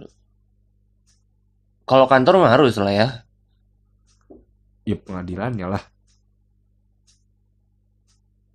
Kalau 1.82 2.06
kantor 2.06 2.34
mah 2.38 2.52
harus 2.54 2.78
lah 2.78 2.94
ya. 2.94 3.08
Ya 4.86 4.96
pengadilannya 4.98 5.66
lah. 5.66 5.82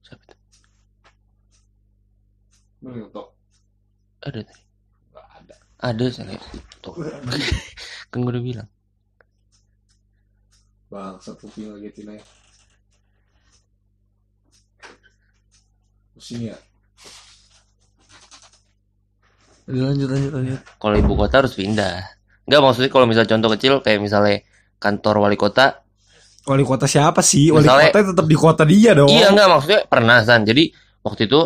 Siapa 0.03 0.23
itu? 0.23 0.35
Ada. 4.23 4.41
Ada. 5.15 5.55
Ada 5.79 6.05
saya. 6.11 6.39
Tuh. 6.79 6.95
kan 8.11 8.17
gue 8.23 8.31
udah 8.31 8.43
bilang. 8.43 8.69
Bang, 10.87 11.19
kuping 11.19 11.67
lagi 11.75 11.91
Tina 11.91 12.15
ya. 12.15 12.23
Pusing 16.15 16.47
ya. 16.47 16.57
Lanjut, 19.67 20.07
lanjut, 20.07 20.31
lanjut. 20.31 20.59
Kalau 20.77 20.95
ibu 20.95 21.13
kota 21.13 21.43
harus 21.43 21.53
pindah. 21.53 22.07
Enggak 22.47 22.61
maksudnya 22.63 22.87
kalau 22.87 23.05
misalnya 23.05 23.29
contoh 23.29 23.49
kecil 23.51 23.73
kayak 23.83 23.99
misalnya 23.99 24.39
kantor 24.77 25.15
wali 25.21 25.35
kota. 25.35 25.83
Wali 26.47 26.63
kota 26.63 26.87
siapa 26.87 27.19
sih? 27.19 27.51
Wali 27.51 27.67
Misalnya- 27.67 27.91
kota 27.91 28.15
tetap 28.15 28.25
di 28.25 28.37
kota 28.37 28.63
dia 28.63 28.95
dong. 28.95 29.11
Iya 29.11 29.29
enggak 29.29 29.47
maksudnya 29.49 29.79
pernah 29.83 30.23
San. 30.23 30.47
Jadi 30.47 30.71
waktu 31.03 31.27
itu 31.27 31.39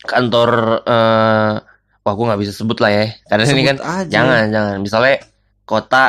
kantor 0.00 0.50
eh 0.82 1.52
wah 2.00 2.12
gue 2.12 2.24
nggak 2.26 2.40
bisa 2.40 2.52
sebut 2.52 2.76
lah 2.78 2.90
ya. 2.90 3.04
Karena 3.24 3.42
ini 3.46 3.62
kan 3.62 3.76
Sebut 3.76 3.88
aja. 3.88 4.10
jangan 4.12 4.44
jangan. 4.52 4.76
Misalnya 4.80 5.16
kota 5.64 6.04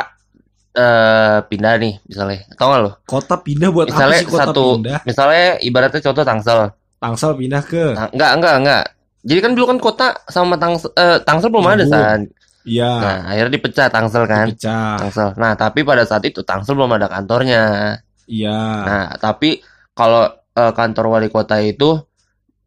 eh 0.72 1.38
pindah 1.42 1.72
nih 1.76 1.94
misalnya. 2.04 2.38
Tahu 2.52 2.68
nggak 2.68 2.80
lo? 2.80 2.90
Kota 3.04 3.34
pindah 3.38 3.68
buat 3.68 3.88
Misalnya 3.88 4.20
apa 4.20 4.24
sih 4.24 4.28
kota 4.28 4.44
satu 4.44 4.64
pindah? 4.76 4.98
misalnya 5.04 5.46
ibaratnya 5.60 6.00
contoh 6.02 6.22
Tangsel. 6.22 6.60
Tangsel 7.00 7.32
pindah 7.34 7.62
ke. 7.64 7.84
Nah, 7.96 8.08
enggak 8.12 8.30
enggak 8.36 8.54
enggak. 8.60 8.84
Jadi 9.22 9.38
kan 9.38 9.52
dulu 9.54 9.66
kan 9.70 9.78
kota 9.78 10.06
sama 10.26 10.58
Tangsel 10.58 10.90
eh, 10.98 11.18
Tangsel 11.22 11.50
belum 11.50 11.66
ada 11.66 11.86
Nyambung. 11.86 11.94
San. 11.94 12.20
Iya. 12.62 12.90
Nah, 12.98 13.18
akhirnya 13.30 13.52
dipecah 13.58 13.86
Tangsel 13.90 14.24
kan. 14.26 14.46
Pecah. 14.50 14.98
Tangsel. 14.98 15.28
Nah, 15.38 15.52
tapi 15.54 15.80
pada 15.86 16.02
saat 16.06 16.22
itu 16.26 16.42
Tangsel 16.42 16.74
belum 16.74 16.90
ada 16.94 17.06
kantornya. 17.06 17.62
Iya. 18.26 18.58
Nah, 18.82 19.06
tapi 19.18 19.62
kalau 19.94 20.26
eh, 20.30 20.72
kantor 20.74 21.04
wali 21.18 21.28
kota 21.30 21.58
itu 21.62 22.02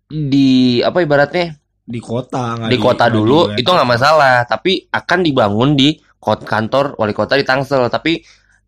di 0.05 0.79
apa 0.85 1.01
ibaratnya 1.01 1.57
Di 1.85 2.01
kota 2.01 2.65
di 2.65 2.77
kota 2.81 3.05
dulu 3.13 3.53
di- 3.53 3.61
itu 3.61 3.69
nggak 3.69 3.89
masalah, 3.89 4.41
tapi 4.49 4.89
akan 4.89 5.19
dibangun 5.21 5.77
di 5.77 5.93
kantor 6.23 6.97
wali 6.97 7.13
kota 7.13 7.37
di 7.37 7.45
Tangsel. 7.45 7.91
Tapi 7.91 8.23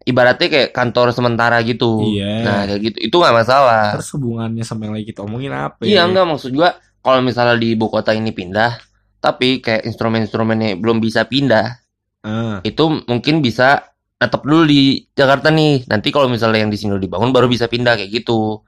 ibaratnya 0.07 0.47
kayak 0.47 0.69
kantor 0.71 1.11
sementara 1.11 1.59
gitu. 1.63 2.03
Iya. 2.03 2.45
Nah, 2.45 2.61
kayak 2.67 2.79
gitu 2.83 2.97
itu 3.11 3.15
nggak 3.15 3.35
masalah. 3.35 3.95
Terus 3.99 4.09
hubungannya 4.15 4.63
sama 4.63 4.87
yang 4.87 4.93
lagi 4.95 5.05
kita 5.11 5.23
omongin 5.27 5.51
apa? 5.51 5.83
Iya 5.83 6.03
ya? 6.03 6.07
enggak 6.07 6.25
maksud 6.29 6.51
gua 6.55 6.77
kalau 7.07 7.23
misalnya 7.23 7.55
di 7.55 7.71
ibu 7.79 7.87
kota 7.87 8.11
ini 8.11 8.35
pindah, 8.35 8.75
tapi 9.23 9.63
kayak 9.63 9.87
instrumen-instrumennya 9.87 10.75
belum 10.75 10.99
bisa 10.99 11.23
pindah, 11.23 11.79
Ah, 12.27 12.59
itu 12.67 12.83
mungkin 13.07 13.39
bisa 13.39 13.87
tetap 14.19 14.43
dulu 14.43 14.67
di 14.67 15.07
Jakarta 15.15 15.47
nih. 15.53 15.87
Nanti 15.87 16.11
kalau 16.11 16.27
misalnya 16.27 16.59
yang 16.67 16.71
di 16.73 16.77
sini 16.79 16.91
udah 16.97 17.03
dibangun 17.07 17.31
baru 17.31 17.47
bisa 17.47 17.71
pindah 17.71 17.95
kayak 17.95 18.11
gitu. 18.11 18.59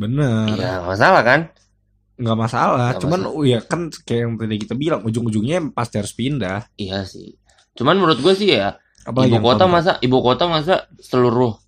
bener. 0.00 0.56
Iya, 0.56 0.70
nggak 0.82 0.88
masalah 0.90 1.22
kan? 1.22 1.40
Nggak 2.16 2.38
masalah. 2.38 2.88
Nggak 2.94 3.02
Cuman 3.02 3.20
oh 3.28 3.44
ya 3.44 3.58
kan 3.62 3.80
kayak 4.06 4.20
yang 4.26 4.32
tadi 4.40 4.56
kita 4.62 4.74
bilang 4.78 5.00
ujung-ujungnya 5.04 5.58
pasti 5.76 5.94
harus 6.00 6.14
pindah. 6.14 6.66
Iya 6.78 7.04
sih. 7.04 7.36
Cuman 7.76 7.98
menurut 7.98 8.18
gue 8.22 8.34
sih 8.34 8.54
ya, 8.54 8.78
Apalagi 9.04 9.36
ibu 9.36 9.38
kota 9.42 9.66
kontra. 9.66 9.74
masa 9.74 9.92
ibu 10.00 10.18
kota 10.24 10.44
masa 10.48 10.74
seluruh 10.98 11.58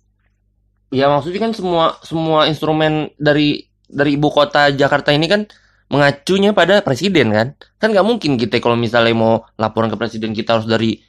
Ya 0.89 1.11
maksudnya 1.11 1.43
kan 1.43 1.51
semua 1.51 1.99
semua 2.01 2.47
instrumen 2.47 3.11
dari 3.19 3.67
dari 3.91 4.15
ibu 4.15 4.31
kota 4.31 4.71
Jakarta 4.71 5.11
ini 5.11 5.27
kan 5.27 5.41
mengacunya 5.87 6.51
pada 6.51 6.83
presiden 6.83 7.31
kan. 7.31 7.47
Kan 7.79 7.95
nggak 7.95 8.07
mungkin 8.07 8.35
kita 8.35 8.59
kalau 8.59 8.75
misalnya 8.75 9.15
mau 9.15 9.33
laporan 9.55 9.87
ke 9.91 9.97
presiden 9.99 10.35
kita 10.35 10.59
harus 10.59 10.67
dari 10.67 10.99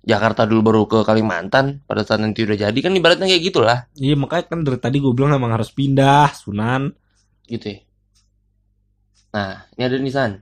Jakarta 0.00 0.48
dulu 0.48 0.60
baru 0.64 0.82
ke 0.88 0.98
Kalimantan 1.04 1.84
pada 1.84 2.00
saat 2.00 2.24
nanti 2.24 2.40
udah 2.40 2.56
jadi 2.56 2.78
kan 2.80 2.96
ibaratnya 2.96 3.28
kayak 3.28 3.44
gitulah 3.52 3.78
Iya 4.00 4.16
makanya 4.16 4.48
kan 4.48 4.58
dari 4.64 4.80
tadi 4.80 4.96
gue 4.96 5.12
bilang 5.12 5.36
emang 5.36 5.52
harus 5.52 5.68
pindah 5.76 6.32
Sunan. 6.32 6.88
gitu 7.44 7.68
ya. 7.68 7.78
Nah, 9.30 9.68
ini 9.76 9.82
ada 9.84 9.96
nih 10.00 10.14
San. 10.14 10.32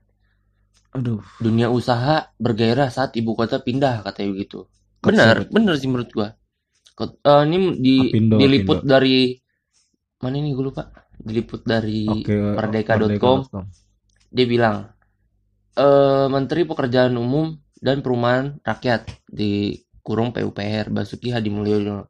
Aduh. 0.95 1.21
Dunia 1.43 1.69
usaha 1.69 2.31
bergairah 2.39 2.89
saat 2.89 3.19
ibu 3.19 3.35
kota 3.35 3.61
pindah 3.61 4.01
katanya 4.07 4.33
begitu. 4.39 4.65
Kata 5.03 5.11
Benar, 5.11 5.37
benar 5.51 5.75
sih 5.77 5.89
menurut. 5.91 6.09
Kot- 6.95 7.19
eh, 7.23 7.43
ini 7.47 7.57
di 7.79 7.97
Apindo, 8.11 8.37
diliput 8.39 8.83
dari 8.83 9.35
mana 10.23 10.35
ini 10.39 10.51
gue 10.55 10.65
lupa. 10.65 10.87
Diliput 11.19 11.67
dari 11.67 12.07
Oke. 12.07 12.35
merdeka.com. 12.35 13.39
Dia 14.29 14.47
bilang 14.47 14.89
eh 15.75 16.27
Menteri 16.29 16.67
Pekerjaan 16.67 17.15
Umum 17.15 17.55
dan 17.79 18.03
Perumahan 18.03 18.59
Rakyat 18.61 19.27
di 19.31 19.79
kurung 20.03 20.33
PUPR 20.33 20.91
Basuki 20.91 21.31
Hadi 21.31 21.53
Mulyono. 21.53 22.09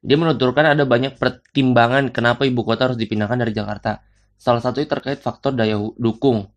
Dia 0.00 0.16
menuturkan 0.16 0.64
ada 0.72 0.88
banyak 0.88 1.20
pertimbangan 1.20 2.08
kenapa 2.08 2.48
ibu 2.48 2.64
kota 2.64 2.88
harus 2.88 2.96
dipindahkan 2.96 3.36
dari 3.36 3.52
Jakarta. 3.52 4.00
Salah 4.40 4.64
satunya 4.64 4.88
terkait 4.88 5.20
faktor 5.20 5.52
daya 5.52 5.76
dukung. 6.00 6.48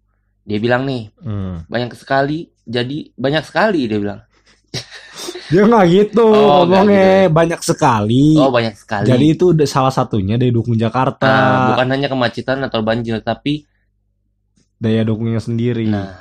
Dia 0.47 0.59
bilang 0.63 0.87
nih, 0.87 1.11
Hmm. 1.19 1.67
banyak 1.67 1.91
sekali, 1.95 2.51
jadi 2.63 3.11
banyak 3.15 3.43
sekali 3.43 3.87
dia 3.91 3.99
bilang. 3.99 4.23
Dia 5.53 5.63
nggak 5.63 5.85
gitu 5.87 6.25
Oh, 6.25 6.65
ngomongnya 6.65 7.29
banyak 7.29 7.61
sekali. 7.61 8.33
Oh, 8.35 8.49
banyak 8.49 8.73
sekali. 8.73 9.05
Jadi 9.05 9.25
itu 9.29 9.45
salah 9.63 9.93
satunya 9.93 10.33
daya 10.35 10.49
dukung 10.49 10.73
Jakarta, 10.73 11.21
Nah, 11.23 11.65
bukan 11.71 11.87
hanya 11.87 12.09
kemacetan 12.09 12.57
atau 12.59 12.81
banjir, 12.81 13.21
tapi 13.21 13.69
daya 14.75 15.05
dukungnya 15.05 15.37
sendiri. 15.37 15.85
nah, 15.85 16.17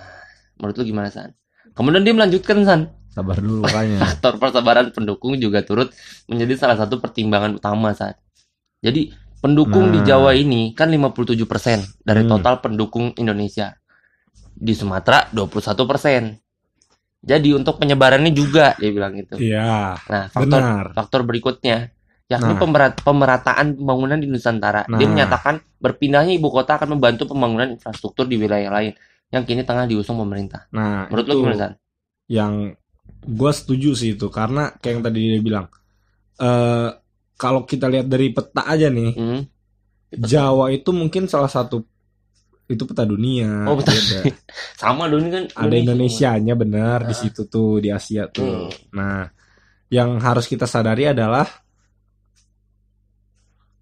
menurut 0.54 0.76
lu 0.76 0.84
gimana 0.84 1.08
San? 1.08 1.32
Kemudian 1.72 2.04
dia 2.04 2.12
melanjutkan 2.12 2.60
San, 2.62 2.80
Sabar 3.08 3.36
dulu 3.36 3.60
makanya. 3.64 3.98
faktor 4.02 4.36
persabaran 4.36 4.92
pendukung 4.92 5.34
juga 5.36 5.60
turut 5.60 5.88
menjadi 6.26 6.54
salah 6.58 6.76
satu 6.76 7.00
pertimbangan 7.00 7.56
utama 7.56 7.90
San. 7.92 8.12
Jadi 8.78 9.08
pendukung 9.38 9.90
di 9.90 9.98
Nah. 9.98 10.06
Jawa 10.06 10.30
ini 10.32 10.70
kan 10.70 10.86
57% 10.86 12.04
dari 12.04 12.22
Hmm. 12.22 12.30
total 12.30 12.60
pendukung 12.60 13.16
Indonesia. 13.16 13.72
Di 14.52 14.70
Sumatera 14.72 15.26
21%. 15.32 16.38
Jadi 17.22 17.54
untuk 17.54 17.78
penyebarannya 17.78 18.34
juga 18.34 18.74
dia 18.76 18.90
bilang 18.90 19.14
gitu. 19.14 19.38
Iya, 19.38 19.94
Nah, 20.10 20.26
faktor 20.26 20.58
benar. 20.58 20.84
faktor 20.90 21.20
berikutnya 21.22 21.94
yakni 22.26 22.52
Nah. 22.52 22.58
pemerat- 22.58 22.98
pemerataan 23.00 23.78
pembangunan 23.78 24.18
di 24.18 24.26
Nusantara. 24.26 24.82
Dia 24.90 25.06
Nah. 25.06 25.08
menyatakan 25.08 25.54
berpindahnya 25.78 26.34
ibu 26.34 26.50
kota 26.50 26.74
akan 26.76 26.98
membantu 26.98 27.30
pembangunan 27.30 27.70
infrastruktur 27.70 28.26
di 28.26 28.34
wilayah 28.34 28.72
lain 28.72 28.92
yang 29.30 29.46
kini 29.46 29.62
tengah 29.62 29.86
diusung 29.86 30.18
pemerintah. 30.18 30.66
Nah, 30.74 31.06
Menurut 31.06 31.26
lo 31.26 31.34
gimana, 31.38 31.56
San? 31.56 31.72
yang 32.26 32.74
gue 33.22 33.52
setuju 33.52 33.94
sih 33.94 34.14
itu 34.14 34.26
karena 34.26 34.74
kayak 34.76 34.92
yang 34.98 35.04
tadi 35.04 35.20
dia 35.30 35.40
bilang 35.40 35.66
eh 36.38 36.90
kalau 37.36 37.62
kita 37.62 37.86
lihat 37.86 38.06
dari 38.06 38.30
peta 38.30 38.62
aja 38.64 38.88
nih 38.88 39.12
Hmm? 39.14 39.42
Jawa 40.12 40.68
itu 40.68 40.90
mungkin 40.92 41.24
salah 41.24 41.48
satu 41.48 41.86
itu 42.64 42.82
peta 42.82 43.02
dunia 43.02 43.66
Oh, 43.66 43.76
peta 43.76 43.90
beda. 43.90 44.20
Sama 44.80 45.06
ini 45.06 45.28
kan 45.28 45.44
ada 45.52 45.74
Indonesianya 45.74 46.54
benar 46.54 47.02
di 47.02 47.12
Ah. 47.12 47.18
situ 47.18 47.46
tuh 47.46 47.78
di 47.78 47.88
Asia 47.88 48.26
tuh 48.26 48.68
Hmm. 48.68 48.92
nah 48.92 49.26
yang 49.88 50.16
harus 50.18 50.46
kita 50.46 50.64
sadari 50.64 51.04
adalah 51.04 51.44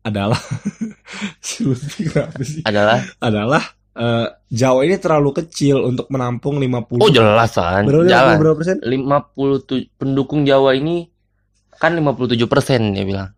adalah 0.00 0.40
sih? 2.40 2.62
Adalah 2.64 3.04
adalah 3.20 3.62
eh, 3.92 4.26
Jawa 4.48 4.80
ini 4.82 4.96
terlalu 4.96 5.30
kecil 5.36 5.84
untuk 5.84 6.08
menampung 6.08 6.56
50 6.56 6.98
Oh 6.98 7.12
jelas 7.12 7.52
kan. 7.52 7.84
berapa, 7.84 8.08
Jalan. 8.08 8.36
berapa 8.40 8.56
persen 8.56 8.78
57 8.80 9.92
pendukung 9.94 10.42
Jawa 10.42 10.72
ini 10.72 11.04
kan 11.72 11.92
57 11.94 12.36
persen 12.46 12.92
dia 12.92 13.04
bilang 13.04 13.30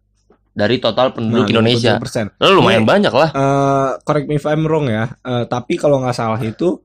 dari 0.52 0.76
total 0.76 1.10
penduduk 1.10 1.44
Nah, 1.44 1.50
Indonesia. 1.50 1.96
57%. 1.96 2.36
Lalu 2.36 2.52
lumayan 2.54 2.84
banyak 2.84 3.10
lah. 3.10 3.30
Eh, 3.30 3.90
correct 4.02 4.26
me 4.26 4.36
if 4.36 4.44
I'm 4.44 4.62
wrong 4.62 4.86
ya. 4.86 5.08
Eh, 5.18 5.44
tapi 5.46 5.74
kalau 5.74 5.98
nggak 5.98 6.12
salah 6.12 6.38
itu 6.38 6.76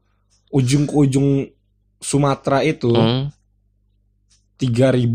ujung 0.49 0.83
ke 0.83 0.95
ujung 0.97 1.43
Sumatera 1.97 2.61
itu 2.61 2.89
Hmm. 2.89 3.27
3000 4.55 5.13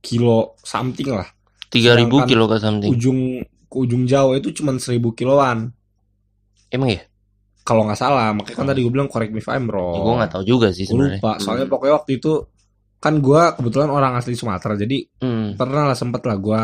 kilo 0.00 0.58
something 0.60 1.08
lah. 1.08 1.28
3000 1.68 2.04
Sedangkan 2.04 2.26
kilo 2.26 2.44
ke 2.44 2.56
something. 2.58 2.90
Ujung 2.90 3.18
ke 3.64 3.76
ujung 3.78 4.04
Jawa 4.04 4.36
itu 4.36 4.52
cuma 4.52 4.72
1000 4.72 4.84
kiloan. 5.12 5.72
Emang 6.68 6.90
ya? 6.90 7.02
Kalau 7.60 7.88
nggak 7.88 7.96
salah, 7.96 8.28
makanya 8.30 8.56
kan 8.56 8.66
tadi 8.68 8.84
gue 8.84 8.92
bilang 8.92 9.08
correct 9.08 9.32
me 9.32 9.40
if 9.40 9.48
I'm 9.48 9.66
wrong. 9.66 9.94
Ya, 9.94 10.00
gue 10.02 10.14
nggak 10.18 10.32
tahu 10.32 10.44
juga 10.44 10.68
sih 10.68 10.84
sebenarnya. 10.84 11.16
lupa. 11.16 11.32
Soalnya 11.40 11.64
pokoknya 11.64 11.94
waktu 11.96 12.10
itu 12.14 12.32
kan 13.00 13.14
gue 13.18 13.42
kebetulan 13.54 13.88
orang 13.88 14.12
asli 14.14 14.32
Sumatera, 14.32 14.74
jadi 14.74 15.08
Hmm. 15.18 15.56
pernah 15.56 15.84
lah 15.84 15.96
sempet 15.96 16.24
lah 16.24 16.36
gue 16.36 16.60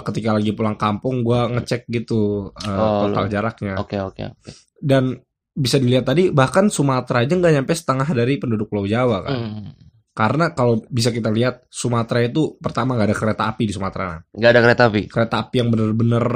ketika 0.00 0.32
lagi 0.32 0.50
pulang 0.50 0.74
kampung 0.74 1.20
gue 1.20 1.40
ngecek 1.52 1.86
gitu 1.86 2.50
eh, 2.56 2.72
Oh, 2.72 3.06
total 3.06 3.26
lo- 3.26 3.30
jaraknya. 3.30 3.74
Oke 3.76 3.96
oke 3.96 4.22
oke. 4.32 4.48
dan 4.76 5.14
bisa 5.50 5.76
dilihat 5.76 6.02
tadi 6.04 6.28
bahkan 6.28 6.66
Sumatera 6.66 7.20
aja 7.20 7.30
nggak 7.30 7.54
nyampe 7.54 7.72
setengah 7.72 8.08
dari 8.08 8.34
penduduk 8.36 8.66
Pulau 8.66 8.84
Jawa 8.84 9.22
kan 9.22 9.32
Hmm. 9.32 9.70
karena 10.10 10.50
kalau 10.50 10.82
bisa 10.88 11.08
kita 11.08 11.28
lihat 11.28 11.62
Sumatera 11.68 12.20
itu 12.20 12.58
pertama 12.58 12.94
nggak 12.94 13.08
ada 13.08 13.16
kereta 13.16 13.42
api 13.48 13.62
di 13.62 13.72
Sumatera 13.72 14.18
Nggak 14.30 14.50
ada 14.50 14.60
kereta 14.60 14.82
api. 14.86 15.02
kereta 15.06 15.36
api 15.40 15.54
yang 15.56 15.68
bener-bener 15.68 16.26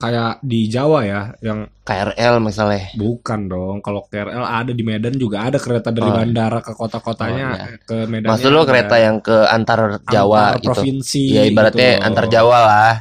kayak 0.00 0.40
di 0.40 0.64
Jawa 0.64 1.04
ya 1.04 1.22
yang 1.38 1.68
KRL 1.82 2.40
misalnya. 2.40 2.88
bukan 2.94 3.40
dong 3.46 3.76
kalau 3.78 4.00
KRL 4.02 4.40
ada 4.40 4.72
di 4.72 4.80
Medan 4.80 5.12
juga 5.14 5.44
ada 5.44 5.60
kereta 5.60 5.90
dari 5.90 6.08
Oh, 6.08 6.10
iya. 6.10 6.18
bandara 6.18 6.58
ke 6.58 6.72
kota-kotanya 6.72 7.46
Oh, 7.46 7.54
iya. 7.54 7.66
ke 7.78 7.96
Medan 8.06 8.32
Maksud 8.32 8.48
lo 8.48 8.64
kereta 8.64 8.96
yang 8.96 9.20
ke 9.20 9.44
antar 9.44 10.00
Jawa 10.02 10.56
gitu. 10.56 10.72
provinsi 10.72 11.22
Ya 11.30 11.44
ibaratnya 11.44 11.90
gitu 11.94 12.06
antar 12.06 12.24
Jawa 12.26 12.58
lah. 12.62 12.94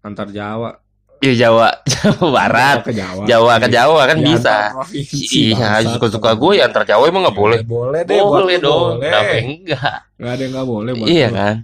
antar 0.00 0.28
Jawa 0.28 0.70
Iya 1.20 1.48
Jawa, 1.48 1.68
Jawa 1.94 2.26
Barat. 2.30 2.78
ke 2.82 2.92
Jawa 2.92 3.24
Jawa 3.24 3.52
ke 3.56 3.68
Jawa 3.68 4.00
kan 4.04 4.18
Ya, 4.18 4.24
bisa. 4.26 4.56
antar 4.72 4.86
Iya, 5.30 5.68
suka-suka 5.90 6.30
gue 6.34 6.52
ya 6.56 6.64
antar 6.64 6.84
Jawa 6.84 7.04
emang 7.04 7.24
nggak 7.24 7.32
boleh. 7.34 7.58
boleh 7.62 8.00
deh 8.02 8.16
Boleh 8.18 8.56
dong. 8.58 8.96
boleh. 8.96 9.08
Kenapa 9.08 9.34
enggak? 9.38 9.96
nggak 10.14 10.32
ada 10.32 10.40
yang 10.40 10.52
nggak 10.52 10.68
boleh 10.68 10.92
buat 10.94 11.06
Iya 11.06 11.28
kan? 11.30 11.54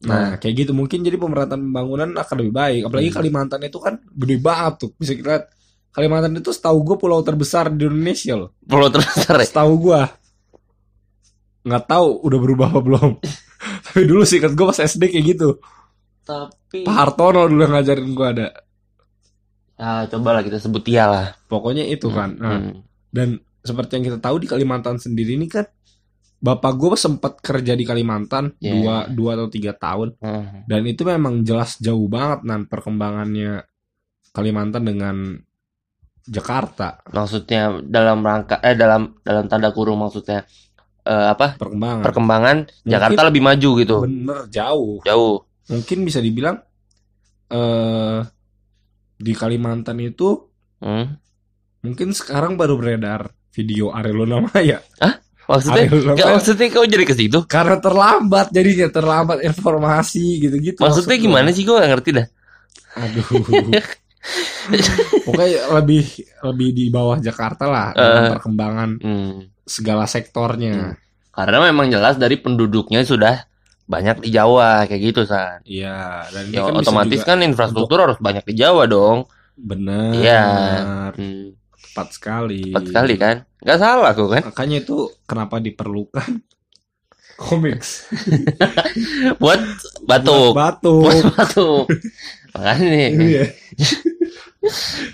Nah, 0.00 0.40
kayak 0.40 0.54
gitu 0.64 0.72
mungkin 0.72 1.04
jadi 1.04 1.20
pemerataan 1.20 1.60
pembangunan 1.60 2.08
akan 2.16 2.36
lebih 2.40 2.54
baik. 2.56 2.80
Apalagi 2.88 3.08
Hmm. 3.12 3.18
Kalimantan 3.20 3.60
itu 3.60 3.76
kan 3.76 3.94
gede 4.00 4.36
banget 4.40 4.74
tuh. 4.80 4.90
Bisa 4.96 5.12
kita 5.12 5.28
lihat 5.28 5.44
Kalimantan 5.90 6.32
itu 6.38 6.50
setahu 6.54 6.78
gue 6.86 6.96
pulau 6.96 7.20
terbesar 7.20 7.68
di 7.68 7.84
Indonesia 7.84 8.32
loh. 8.38 8.50
Pulau 8.62 8.88
terbesar 8.88 9.36
ya? 9.36 9.44
Setahu 9.44 9.72
gue. 9.76 10.00
Nggak 11.60 11.84
tahu 11.84 12.06
udah 12.24 12.38
berubah 12.40 12.66
apa 12.72 12.80
belum. 12.80 13.10
Tapi 13.84 14.02
dulu 14.08 14.24
sih 14.24 14.40
kan 14.40 14.56
gue 14.56 14.64
pas 14.64 14.78
SD 14.78 15.12
kayak 15.12 15.26
gitu. 15.36 15.60
Tapi 16.24 16.86
Pak 16.86 16.94
Hartono 16.94 17.44
dulu 17.44 17.60
yang 17.60 17.74
ngajarin 17.74 18.08
gue 18.10 18.28
ada. 18.28 18.48
ya 19.80 20.04
cobalah 20.08 20.44
kita 20.44 20.60
sebut 20.60 20.84
dia 20.84 21.08
lah. 21.08 21.26
Pokoknya 21.48 21.84
itu 21.84 22.08
kan. 22.08 22.36
Nah, 22.36 22.56
Hmm. 22.60 22.80
Dan 23.10 23.28
seperti 23.60 23.98
yang 23.98 24.04
kita 24.06 24.18
tahu 24.22 24.40
di 24.40 24.46
Kalimantan 24.48 24.96
sendiri 24.96 25.36
ini 25.36 25.44
kan 25.44 25.66
Bapak 26.40 26.72
gue 26.74 26.96
sempat 26.96 27.36
kerja 27.38 27.76
di 27.76 27.84
Kalimantan 27.84 28.56
Iya. 28.56 28.72
dua, 28.72 28.96
dua 29.06 29.30
atau 29.36 29.48
tiga 29.48 29.72
tahun 29.72 30.16
Hmm. 30.16 30.64
dan 30.64 30.82
itu 30.84 31.04
memang 31.04 31.44
jelas 31.44 31.76
jauh 31.76 32.08
banget 32.08 32.40
nan 32.42 32.64
perkembangannya 32.64 33.60
Kalimantan 34.30 34.84
dengan 34.84 35.16
Jakarta 36.22 37.02
Maksudnya 37.06 37.82
dalam 37.82 38.20
rangka 38.20 38.56
eh 38.60 38.72
dalam 38.72 39.20
dalam 39.20 39.44
tanda 39.46 39.68
kurung 39.68 40.00
maksudnya 40.00 40.48
eh, 41.02 41.26
apa? 41.28 41.56
perkembangan 41.56 42.04
Perkembangan 42.04 42.56
Jakarta 42.84 43.28
lebih 43.28 43.42
maju 43.42 43.70
gitu. 43.76 43.96
bener 44.00 44.48
jauh 44.48 45.00
Jauh. 45.02 45.44
mungkin 45.68 45.98
bisa 46.02 46.18
dibilang 46.18 46.56
eh 47.48 48.20
di 49.16 49.32
Kalimantan 49.34 50.00
itu 50.00 50.48
Hmm. 50.80 51.20
mungkin 51.84 52.16
sekarang 52.16 52.56
baru 52.56 52.80
beredar 52.80 53.28
video 53.52 53.92
Ariel 53.92 54.24
Maya 54.40 54.80
Maksudnya 55.50 55.84
Nggak, 56.14 56.28
maksudnya 56.32 56.66
kau 56.68 56.86
jadi 56.86 57.02
ke 57.02 57.12
situ? 57.12 57.38
karena 57.44 57.76
terlambat 57.76 58.46
jadinya 58.48 58.86
terlambat 58.88 59.42
informasi 59.42 60.38
gitu-gitu 60.38 60.78
Maksudnya 60.78 61.10
maksud 61.10 61.24
gimana 61.26 61.48
sih 61.50 61.62
gue 61.62 61.74
gak 61.74 61.90
ngerti 61.90 62.10
dah. 62.14 62.26
aduh 62.92 63.26
pokoknya 65.24 65.58
lebih 65.72 66.04
lebih 66.44 66.68
di 66.70 66.84
bawah 66.88 67.18
Jakarta 67.18 67.64
lah 67.64 67.88
Eh. 67.92 68.30
perkembangan 68.30 68.90
Hmm. 68.98 69.48
segala 69.62 70.04
sektornya 70.04 70.94
Karena 71.30 71.62
memang 71.64 71.86
jelas 71.88 72.14
dari 72.14 72.36
penduduknya 72.36 73.00
sudah 73.02 73.46
banyak 73.86 74.20
di 74.20 74.30
Jawa 74.30 74.84
kayak 74.84 75.02
gitu 75.04 75.22
san. 75.24 75.62
iya 75.64 76.26
dan 76.28 76.46
Ya 76.48 76.62
kan 76.62 76.74
otomatis 76.76 77.22
kan 77.22 77.38
infrastruktur 77.40 77.98
harus 78.00 78.18
banyak 78.18 78.44
di 78.44 78.54
Jawa 78.56 78.84
dong. 78.84 79.26
benar 79.56 80.10
Iya. 80.12 80.42
Hmm. 81.12 81.54
Tepat 81.90 82.08
sekali 82.12 82.70
Cepat 82.70 82.84
sekali 82.86 83.14
kan? 83.16 83.36
Gak 83.60 83.78
salah 83.78 84.10
kok 84.12 84.30
kan? 84.30 84.42
makanya 84.46 84.76
itu 84.80 84.96
kenapa 85.24 85.58
diperlukan 85.58 86.30
komiks 87.42 88.06
Buat 89.42 89.60
batuk. 90.04 90.52
batuk 90.52 91.02
Buat 91.04 91.24
batuk. 91.34 91.84
Makanya. 92.50 92.90
Iya. 93.14 93.44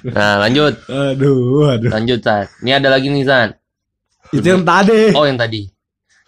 Nah 0.02 0.40
lanjut, 0.40 0.74
aduh 0.88 1.68
aduh 1.68 1.90
lanjut 1.92 2.18
san. 2.18 2.48
Ini 2.64 2.80
ada 2.80 2.88
lagi 2.88 3.06
nih 3.06 3.22
san. 3.22 3.52
itu 4.32 4.42
yang 4.42 4.64
tadi 4.64 5.12
Oh 5.12 5.22
yang 5.22 5.36
tadi. 5.36 5.68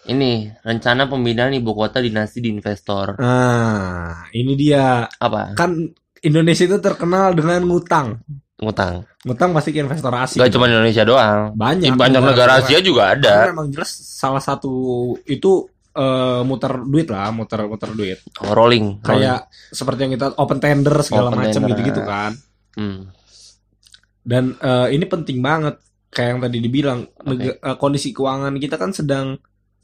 Ini 0.05 0.61
rencana 0.61 1.05
pemindahan 1.05 1.51
ibu 1.51 1.73
kota 1.73 1.99
dinasti 1.99 2.39
di 2.39 2.49
investor. 2.49 3.19
nah 3.19 4.23
ini 4.31 4.53
dia 4.53 5.03
Apa? 5.09 5.53
kan 5.53 5.75
Indonesia 6.21 6.63
itu 6.63 6.77
terkenal 6.77 7.33
dengan 7.33 7.65
ngutang 7.65 8.21
Ngutang. 8.59 9.07
ngutang 9.21 9.51
pasti 9.51 9.71
ke 9.71 9.79
investor 9.79 10.11
asing 10.13 10.37
Gak 10.37 10.51
cuma 10.51 10.65
Indonesia 10.65 11.01
doang. 11.01 11.51
banyak 11.53 11.85
Di 11.85 11.95
banyak 11.95 12.21
negara 12.21 12.59
Asia 12.59 12.79
juga 12.79 13.11
ada. 13.11 13.31
Karena 13.41 13.51
memang 13.53 13.67
jelas 13.69 13.87
salah 13.89 14.39
satu 14.39 14.71
itu 15.23 15.63
eh, 15.89 16.41
muter 16.41 16.73
duit 16.81 17.07
lah 17.07 17.27
muter 17.29 17.65
muter 17.65 17.91
duit 17.91 18.19
Oh, 18.37 18.51
rolling. 18.51 18.99
rolling. 18.99 19.01
kayak 19.01 19.39
seperti 19.69 19.99
yang 20.01 20.13
kita 20.13 20.27
open 20.35 20.59
tender 20.59 20.95
segala 21.01 21.27
macam 21.29 21.49
tender, 21.51 21.71
gitu 21.71 21.81
gitu 21.85 22.01
ah. 22.01 22.07
kan 22.07 22.31
Hmm. 22.71 23.09
dan 24.21 24.55
eh, 24.55 24.87
ini 24.91 25.03
penting 25.03 25.39
banget 25.39 25.79
kayak 26.09 26.29
yang 26.29 26.41
tadi 26.41 26.57
dibilang 26.59 26.99
Oke. 27.03 27.27
nega- 27.27 27.59
eh, 27.59 27.75
kondisi 27.75 28.11
keuangan 28.11 28.53
kita 28.55 28.75
kan 28.75 28.91
sedang 28.91 29.35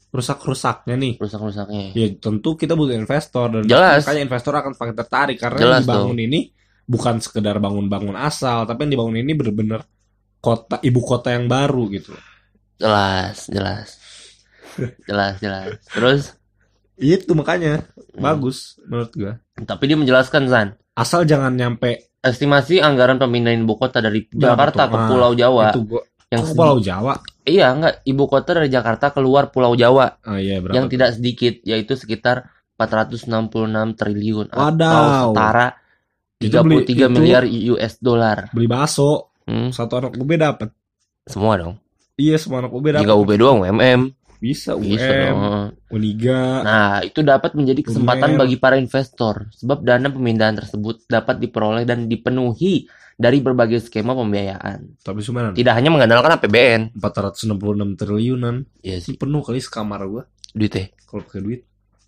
rusak-rusaknya 0.08 0.94
nih 0.94 1.14
Rusak-rusaknya. 1.16 1.92
ya 1.92 2.06
tentu 2.16 2.54
kita 2.54 2.72
butuh 2.72 2.94
investor 2.94 3.50
dan 3.50 3.64
Jelas. 3.64 4.00
makanya 4.00 4.22
investor 4.22 4.54
akan 4.54 4.72
semakin 4.72 4.96
tertarik 4.96 5.36
karena 5.36 5.58
Jelas 5.58 5.80
dibangun 5.82 6.18
ini 6.18 6.40
bukan 6.86 7.18
sekedar 7.18 7.58
bangun-bangun 7.58 8.14
asal 8.14 8.62
tapi 8.62 8.86
yang 8.86 8.92
dibangun 8.94 9.18
ini 9.18 9.32
bener-bener 9.32 9.82
kota 10.38 10.78
ibu 10.80 11.00
kota 11.00 11.30
yang 11.30 11.46
baru 11.46 11.90
gitu 11.90 12.14
Jelas, 12.76 13.48
jelas. 13.48 13.88
jelas, 15.02 15.40
jelas. 15.40 15.80
Terus 15.88 16.22
itu 16.96 17.32
makanya 17.32 17.88
hmm. 17.88 18.18
bagus 18.18 18.76
menurut 18.82 19.12
gua 19.12 19.32
Tapi 19.56 19.82
dia 19.86 19.96
menjelaskan 19.96 20.44
San, 20.46 20.68
asal 20.92 21.24
jangan 21.24 21.52
nyampe 21.52 22.12
estimasi 22.20 22.78
anggaran 22.78 23.16
pemindahan 23.16 23.56
ibu 23.58 23.74
kota 23.74 23.98
dari 23.98 24.28
Ya, 24.30 24.52
Jakarta 24.52 24.86
betul. 24.86 24.92
ke 24.92 24.98
Pulau 25.08 25.32
Jawa 25.32 25.64
itu 25.70 25.80
gua 25.84 26.02
yang 26.28 26.42
sedi- 26.42 26.54
Pulau 26.54 26.78
Jawa 26.78 27.14
Iya, 27.42 27.70
enggak, 27.70 27.94
ibu 28.04 28.24
kota 28.26 28.50
dari 28.52 28.68
Jakarta 28.68 29.06
keluar 29.08 29.48
Pulau 29.48 29.72
Jawa 29.72 30.20
ah 30.20 30.36
iya 30.36 30.60
berapa 30.60 30.74
yang 30.74 30.86
tidak 30.86 31.14
sedikit 31.14 31.62
yaitu 31.62 31.96
sekitar 31.96 32.50
466 32.76 33.48
triliun 33.94 34.46
atau 34.50 34.60
Wadaw. 34.62 35.32
setara 35.32 35.66
Itu 35.66 35.72
beli- 35.72 35.85
33 36.38 37.06
itu- 37.06 37.08
miliar 37.10 37.42
US 37.46 37.94
dollar. 37.98 38.52
beli 38.52 38.66
bakso 38.66 39.32
Hmm, 39.46 39.70
satu 39.70 39.94
anak 39.96 40.12
UB 40.12 40.34
dapat 40.34 40.74
semua 41.22 41.54
dong. 41.54 41.78
iya 42.14 42.34
semua 42.34 42.58
anak 42.60 42.72
UB 42.72 42.86
dapat 42.90 43.02
Jika 43.02 43.14
UB 43.14 43.30
doang 43.34 43.62
UMM. 43.62 44.10
Bisa 44.36 44.74
Bisa 44.74 45.00
UM, 45.00 45.22
dong. 45.22 45.40
Uniga. 45.88 46.60
Nah, 46.60 47.00
itu 47.00 47.22
dapat 47.22 47.54
menjadi 47.54 47.80
kesempatan 47.80 48.34
Uner. 48.34 48.40
bagi 48.42 48.56
para 48.58 48.76
investor, 48.76 49.48
sebab 49.50 49.80
dana 49.80 50.10
pemindahan 50.10 50.52
tersebut 50.54 51.06
dapat 51.06 51.38
diperoleh 51.38 51.82
dan 51.82 52.04
dipenuhi 52.04 52.84
dari 53.14 53.40
berbagai 53.40 53.80
skema 53.80 54.12
pembiayaan. 54.12 55.00
Tapi 55.00 55.24
cuma 55.24 55.54
Tidak 55.54 55.72
hanya 55.72 55.88
mengandalkan 55.88 56.36
APBN. 56.36 56.92
466 56.92 57.96
triliunan. 57.96 58.66
Iya 58.82 59.00
Ini 59.00 59.16
penuh 59.16 59.40
kali 59.40 59.56
sekamar 59.56 60.04
gua 60.04 60.28
duitnya. 60.52 60.92
kalau 61.06 61.22
pakai 61.22 61.40
duit. 61.40 61.60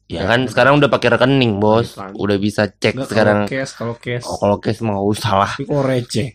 Ya 0.08 0.24
kan 0.24 0.48
sekarang 0.48 0.80
udah 0.80 0.88
pakai 0.88 1.12
rekening, 1.12 1.60
Bos. 1.60 1.92
Rekening. 1.92 2.16
Udah 2.16 2.36
bisa 2.40 2.62
cek 2.64 2.96
Enggak 2.96 3.08
sekarang. 3.12 3.38
kalau 3.44 3.52
cash, 3.52 3.72
kalau 3.76 3.94
cash. 4.00 4.24
Oh, 4.24 4.36
kalau 4.40 4.56
cash 4.56 4.80
mau 4.80 5.04
usah 5.04 5.32
lah. 5.36 5.52
Tapi 5.52 5.68
kalau 5.68 5.84
receh. 5.84 6.28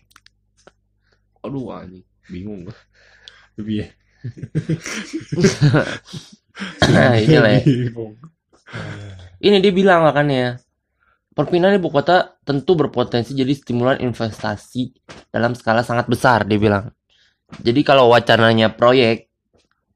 Aduh 1.42 1.74
anjing, 1.74 2.06
bingung 2.30 2.70
gua. 2.70 2.76
Tapi 3.58 3.72
ya. 3.82 3.86
Nah, 6.86 7.18
inilah 7.18 7.50
ya. 7.58 7.62
Bingung. 7.66 8.14
Ini 9.42 9.58
dia 9.58 9.74
bilang 9.74 10.06
makanya. 10.06 10.62
Perpindahan 11.34 11.82
ibu 11.82 11.90
kota 11.90 12.38
tentu 12.46 12.78
berpotensi 12.78 13.34
jadi 13.34 13.50
stimulan 13.50 13.98
investasi 13.98 14.94
dalam 15.34 15.58
skala 15.58 15.82
sangat 15.82 16.06
besar, 16.06 16.46
dia 16.46 16.62
bilang. 16.62 16.94
Jadi 17.58 17.82
kalau 17.82 18.06
wacananya 18.14 18.70
proyek 18.70 19.34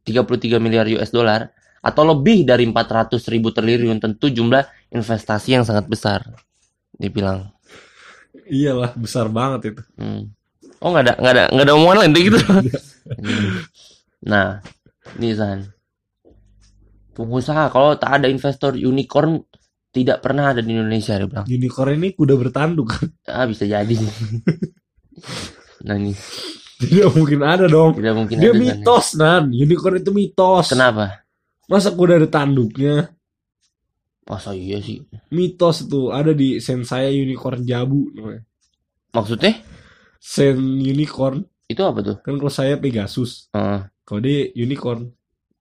33 0.02 0.58
miliar 0.58 0.90
US 0.98 1.14
dollar 1.14 1.54
atau 1.88 2.04
lebih 2.04 2.44
dari 2.44 2.68
400 2.68 3.16
ribu 3.32 3.48
triliun 3.48 3.96
tentu 3.96 4.28
jumlah 4.28 4.62
investasi 4.92 5.56
yang 5.56 5.64
sangat 5.64 5.88
besar. 5.88 6.20
Dia 6.94 7.08
bilang. 7.08 7.48
Iyalah, 8.48 8.92
besar 8.96 9.32
banget 9.32 9.72
itu. 9.76 9.82
Hmm. 9.96 10.28
Oh 10.78 10.94
nggak 10.94 11.04
ada 11.04 11.14
nggak 11.18 11.32
ada 11.34 11.44
nggak 11.50 11.64
ada 11.66 11.74
omongan 11.74 11.96
lain 12.04 12.12
gitu. 12.16 12.38
Hmm. 13.08 13.64
nah, 14.20 14.60
ini 15.16 15.32
San. 15.32 15.64
Pengusaha 17.16 17.72
kalau 17.72 17.96
tak 17.96 18.20
ada 18.20 18.28
investor 18.28 18.76
unicorn 18.76 19.40
tidak 19.88 20.20
pernah 20.20 20.52
ada 20.52 20.60
di 20.60 20.76
Indonesia 20.76 21.16
dia 21.16 21.24
bilang. 21.24 21.48
Unicorn 21.48 21.96
ini 21.96 22.12
kuda 22.12 22.36
bertanduk. 22.36 22.92
Ah 23.24 23.48
bisa 23.48 23.64
jadi. 23.64 23.96
nah 25.88 25.96
ini 25.96 26.12
Tidak 26.78 27.10
mungkin 27.16 27.40
ada 27.42 27.66
dong. 27.66 27.96
tidak 27.98 28.14
mungkin 28.14 28.36
Dia 28.38 28.52
ada 28.54 28.60
mitos, 28.60 29.16
Nan. 29.18 29.50
Unicorn 29.50 29.98
itu 29.98 30.12
mitos. 30.14 30.70
Kenapa? 30.70 31.24
Masa 31.68 31.92
kuda 31.92 32.16
ada 32.16 32.28
tanduknya? 32.28 33.12
Masa 34.24 34.52
iya 34.52 34.80
sih? 34.80 35.04
Mitos 35.28 35.84
itu 35.84 36.08
ada 36.10 36.32
di 36.32 36.60
sen 36.60 36.84
saya 36.84 37.08
unicorn 37.08 37.64
jabu 37.64 38.08
namanya. 38.12 38.44
Maksudnya 39.12 39.56
Sen 40.18 40.58
unicorn 40.76 41.46
itu 41.64 41.80
apa 41.80 42.00
tuh? 42.00 42.16
kan 42.20 42.36
kalau 42.36 42.50
saya 42.50 42.74
Pegasus, 42.76 43.52
Ah, 43.52 43.86
kalau 44.02 44.18
dia 44.18 44.48
unicorn. 44.52 45.12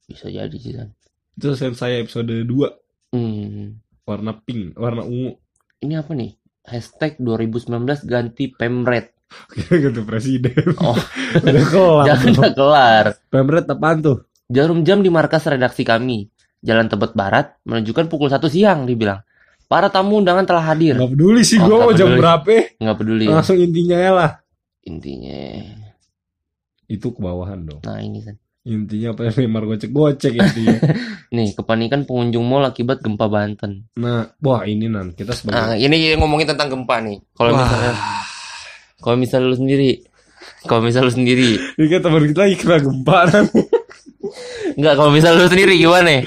bisa 0.04 0.28
jadi 0.28 0.56
sih 0.56 0.74
San. 0.74 0.96
Itu 1.36 1.52
sen 1.54 1.76
saya 1.76 2.00
episode 2.00 2.32
2 2.32 3.12
Hmm. 3.12 3.80
warna 4.04 4.36
pink, 4.36 4.76
warna 4.76 5.04
ungu. 5.04 5.36
Ini 5.80 6.00
apa 6.00 6.12
nih? 6.12 6.32
Hashtag 6.64 7.20
2019 7.20 8.04
ganti 8.04 8.50
Pemret. 8.50 9.12
gitu 9.84 10.02
presiden. 10.04 10.76
Oh. 10.80 10.96
Udah 11.46 11.66
kelar. 11.68 12.06
Jangan 12.10 12.32
udah 12.34 12.52
kelar. 12.52 13.06
Pemret 13.28 13.68
apaan 13.68 14.00
tuh? 14.02 14.18
Jarum 14.48 14.88
jam 14.88 15.04
di 15.04 15.12
markas 15.12 15.44
redaksi 15.44 15.84
kami, 15.84 16.32
Jalan 16.64 16.88
Tebet 16.88 17.12
Barat, 17.12 17.60
menunjukkan 17.68 18.08
pukul 18.08 18.32
1 18.32 18.40
siang, 18.48 18.88
dibilang. 18.88 19.20
Para 19.68 19.92
tamu 19.92 20.24
undangan 20.24 20.48
telah 20.48 20.64
hadir. 20.64 20.96
Gak 20.96 21.12
peduli 21.12 21.44
sih 21.44 21.60
Oh, 21.60 21.68
gue 21.68 21.76
mau 21.76 21.92
jam 21.92 22.08
berapa. 22.16 22.80
Nggak 22.80 22.98
peduli 23.04 23.28
ya. 23.28 23.36
Langsung 23.36 23.60
intinya 23.60 23.98
ya 24.00 24.12
lah. 24.16 24.32
Intinya. 24.88 25.36
Itu 26.88 27.12
kebawahan 27.12 27.68
dong. 27.68 27.84
Nah 27.84 28.00
ini 28.00 28.24
kan. 28.24 28.40
Intinya 28.64 29.12
apa 29.12 29.32
Neymar 29.36 29.64
gocek-gocek 29.68 30.40
intinya. 30.40 30.80
Nih, 31.36 31.52
kepanikan 31.52 32.08
pengunjung 32.08 32.48
mall 32.48 32.64
akibat 32.64 33.04
gempa 33.04 33.28
Banten. 33.28 33.92
nah, 34.00 34.32
wah 34.40 34.64
ini 34.64 34.88
nan 34.88 35.12
kita 35.12 35.36
Nah, 35.52 35.76
sebagai 35.76 35.84
ini 35.84 36.16
ngomongin 36.16 36.48
tentang 36.48 36.72
gempa 36.72 37.04
nih. 37.04 37.20
Kalau 37.36 37.52
misalnya 37.52 37.94
kalau 39.04 39.16
misalnya 39.20 39.52
lu 39.52 39.58
sendiri 39.60 39.90
kalau 40.64 40.82
misalnya 40.84 41.08
lu 41.12 41.16
sendiri 41.16 41.52
ini 41.76 41.86
kan 41.92 42.00
teman 42.00 42.24
kita 42.32 42.40
lagi 42.48 42.56
kena 42.56 42.78
gempa 42.80 43.18
nan. 43.28 43.46
Enggak, 44.78 44.94
kalau 44.94 45.10
misalnya 45.10 45.42
lu 45.42 45.50
sendiri 45.50 45.74
gimana? 45.76 46.22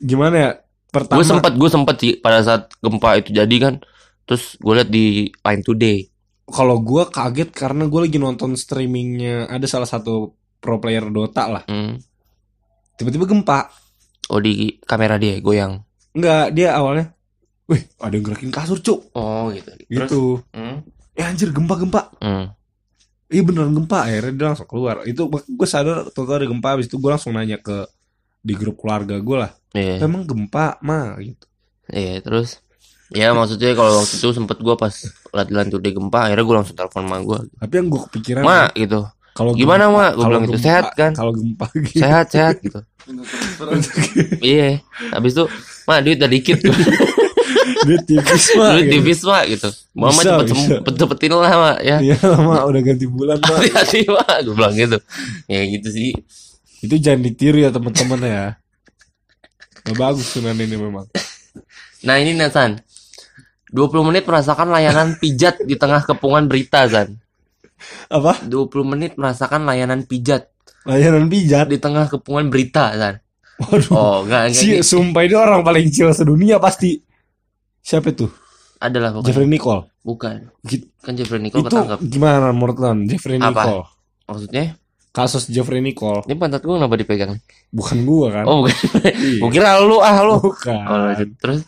Gimana 0.00 0.36
ya? 0.36 0.50
Pertama 0.88 1.20
Gue 1.20 1.26
sempet 1.28 1.52
gue 1.54 1.68
sempet 1.68 1.96
sih 2.00 2.12
pada 2.16 2.40
saat 2.40 2.72
gempa 2.80 3.20
itu 3.20 3.30
jadi 3.30 3.56
kan. 3.60 3.74
Terus 4.24 4.56
gue 4.56 4.72
liat 4.74 4.88
di 4.88 5.06
Line 5.30 5.62
Today. 5.62 5.98
kalau 6.46 6.78
gue 6.78 7.02
kaget 7.10 7.50
karena 7.50 7.84
gue 7.84 8.00
lagi 8.00 8.16
nonton 8.16 8.54
streamingnya 8.54 9.50
ada 9.50 9.66
salah 9.66 9.84
satu 9.84 10.30
pro 10.56 10.78
player 10.78 11.02
Dota 11.10 11.50
lah. 11.50 11.64
Hmm. 11.66 11.98
Tiba-tiba 12.94 13.26
gempa. 13.26 13.66
Oh 14.30 14.38
di 14.38 14.78
kamera 14.82 15.18
dia 15.18 15.42
goyang. 15.42 15.82
Enggak, 16.14 16.54
dia 16.54 16.72
awalnya 16.72 17.12
Wih, 17.66 17.82
ada 17.98 18.14
yang 18.14 18.22
gerakin 18.22 18.54
kasur, 18.54 18.78
Cuk. 18.78 19.10
Oh 19.12 19.50
gitu. 19.50 19.74
Terus, 19.74 19.90
Gitu. 19.90 20.22
hmm, 20.54 20.76
Eh 21.18 21.26
anjir, 21.26 21.50
gempa-gempa. 21.50 22.14
hmm. 22.22 22.46
Iya 23.26 23.42
beneran 23.42 23.74
gempa. 23.74 24.06
Akhirnya 24.06 24.32
dia 24.32 24.46
langsung 24.50 24.68
keluar. 24.68 25.02
Itu 25.02 25.26
gue 25.28 25.68
sadar 25.68 26.06
total 26.10 26.40
ada 26.40 26.46
gempa. 26.46 26.68
Habis 26.74 26.86
itu 26.86 26.96
gue 26.96 27.10
langsung 27.10 27.34
nanya 27.34 27.58
ke 27.58 27.86
di 28.40 28.54
grup 28.54 28.78
keluarga 28.78 29.18
gue 29.18 29.36
lah. 29.36 29.50
Iya. 29.74 29.98
Emang 30.00 30.22
gempa, 30.22 30.78
mah 30.78 31.18
gitu. 31.18 31.46
Iya, 31.86 32.22
terus 32.22 32.62
ya 33.06 33.30
maksudnya 33.30 33.70
kalau 33.72 34.02
waktu 34.02 34.18
itu 34.18 34.28
sempet 34.30 34.58
gue 34.58 34.74
pas 34.74 34.90
liat 35.30 35.48
Line 35.50 35.70
Today 35.70 35.92
gempa, 35.92 36.26
akhirnya 36.26 36.42
gue 36.42 36.56
langsung 36.56 36.74
telepon 36.74 37.04
ma 37.04 37.18
gue. 37.18 37.38
Tapi 37.58 37.72
yang 37.74 37.86
gue 37.86 38.00
kepikiran 38.06 38.42
Ma 38.42 38.70
gitu. 38.72 39.06
kalau 39.30 39.52
Gimana, 39.52 39.84
gempa- 39.84 39.92
Ma? 39.92 40.06
Gua 40.08 40.14
kalau 40.16 40.30
bilang 40.32 40.42
gitu, 40.42 40.52
gempa- 40.52 40.64
"Sehat 40.64 40.84
kan?" 40.94 41.12
Kalau 41.12 41.32
gempa 41.34 41.66
gitu. 41.84 41.98
Sehat 41.98 42.26
sehat 42.30 42.54
gitu. 42.62 42.80
Iya. 44.42 44.82
Habis 45.10 45.32
itu, 45.34 45.44
ma 45.84 45.98
duit 45.98 46.18
udah 46.18 46.30
dikit. 46.30 46.58
Dia 47.84 47.98
tipis 48.00 48.44
mah. 48.54 48.72
duit 48.72 48.84
gitu. 48.86 48.92
tipis 48.96 49.20
ma 49.22 49.38
gitu. 49.44 49.68
Mama 49.92 50.10
Bisa, 50.14 50.22
cepet 50.32 50.46
bisa. 50.48 50.74
cepet 50.80 50.94
cepetin 50.96 51.32
lah 51.34 51.52
ma 51.52 51.72
ya. 51.82 51.96
Iya 52.00 52.16
lama 52.24 52.64
udah 52.64 52.80
ganti 52.80 53.04
bulan 53.04 53.36
mah. 53.38 53.58
Hati-hati 53.60 54.00
ma, 54.08 54.24
gue 54.40 54.54
bilang 54.54 54.72
gitu. 54.72 54.98
Ya 55.44 55.60
gitu 55.66 55.88
sih. 55.90 56.10
Itu 56.80 56.96
jangan 56.96 57.20
ditiru 57.20 57.58
ya 57.58 57.68
teman-teman 57.68 58.20
ya. 58.22 58.44
Gak 59.84 59.96
bagus 59.96 60.26
sunan 60.30 60.56
ini 60.56 60.74
memang. 60.74 61.06
Nah 62.02 62.16
ini 62.16 62.32
Nathan 62.32 62.78
20 63.70 64.08
menit 64.08 64.24
merasakan 64.24 64.70
layanan 64.70 65.18
pijat 65.18 65.58
di 65.62 65.74
tengah 65.74 66.02
kepungan 66.02 66.46
berita 66.46 66.86
Zan 66.86 67.18
Apa? 68.06 68.38
20 68.46 68.70
menit 68.86 69.18
merasakan 69.18 69.66
layanan 69.66 70.06
pijat 70.06 70.48
Layanan 70.86 71.26
pijat. 71.26 71.66
di 71.66 71.78
tengah 71.78 72.06
kepungan 72.06 72.46
berita 72.46 72.94
Zan 72.94 73.18
Waduh. 73.56 73.90
Oh 73.90 74.16
enggak, 74.22 74.52
enggak 74.52 74.60
Si, 74.60 74.68
ini 74.70 74.84
sumpah 74.84 75.22
ini 75.24 75.34
orang 75.34 75.64
paling 75.64 75.88
chill 75.88 76.12
sedunia 76.12 76.60
pasti. 76.60 77.00
Siapa 77.86 78.10
itu? 78.10 78.26
Adalah 78.76 79.14
pokoknya 79.14 79.30
Jeffrey 79.30 79.46
Nicole. 79.46 79.82
Bukan. 80.02 80.36
Kan 81.00 81.12
Jeffrey 81.14 81.38
Nicole 81.38 81.62
Itu 81.62 81.70
ketangkap 81.70 81.98
gimana 82.02 82.50
menurut 82.50 82.76
lo? 82.76 82.90
Jeffrey 83.06 83.38
Apa? 83.38 83.46
Nicole. 83.62 83.84
Maksudnya 84.26 84.64
Kasus 85.08 85.48
Jeffrey 85.48 85.80
Nicole. 85.80 86.26
Ini 86.26 86.34
pantat 86.34 86.60
gue 86.60 86.74
kenapa 86.74 86.92
dipegang 86.92 87.40
Bukan 87.72 88.04
gua 88.04 88.28
kan? 88.34 88.44
Oh 88.44 88.60
bukan 88.60 88.74
Iya. 89.06 89.40
Gue 89.40 89.50
kira 89.50 89.80
lu 89.80 90.02
ah 90.02 90.18
lu 90.20 90.36
Bukan. 90.42 90.82
Oh. 90.84 91.08
Terus 91.40 91.60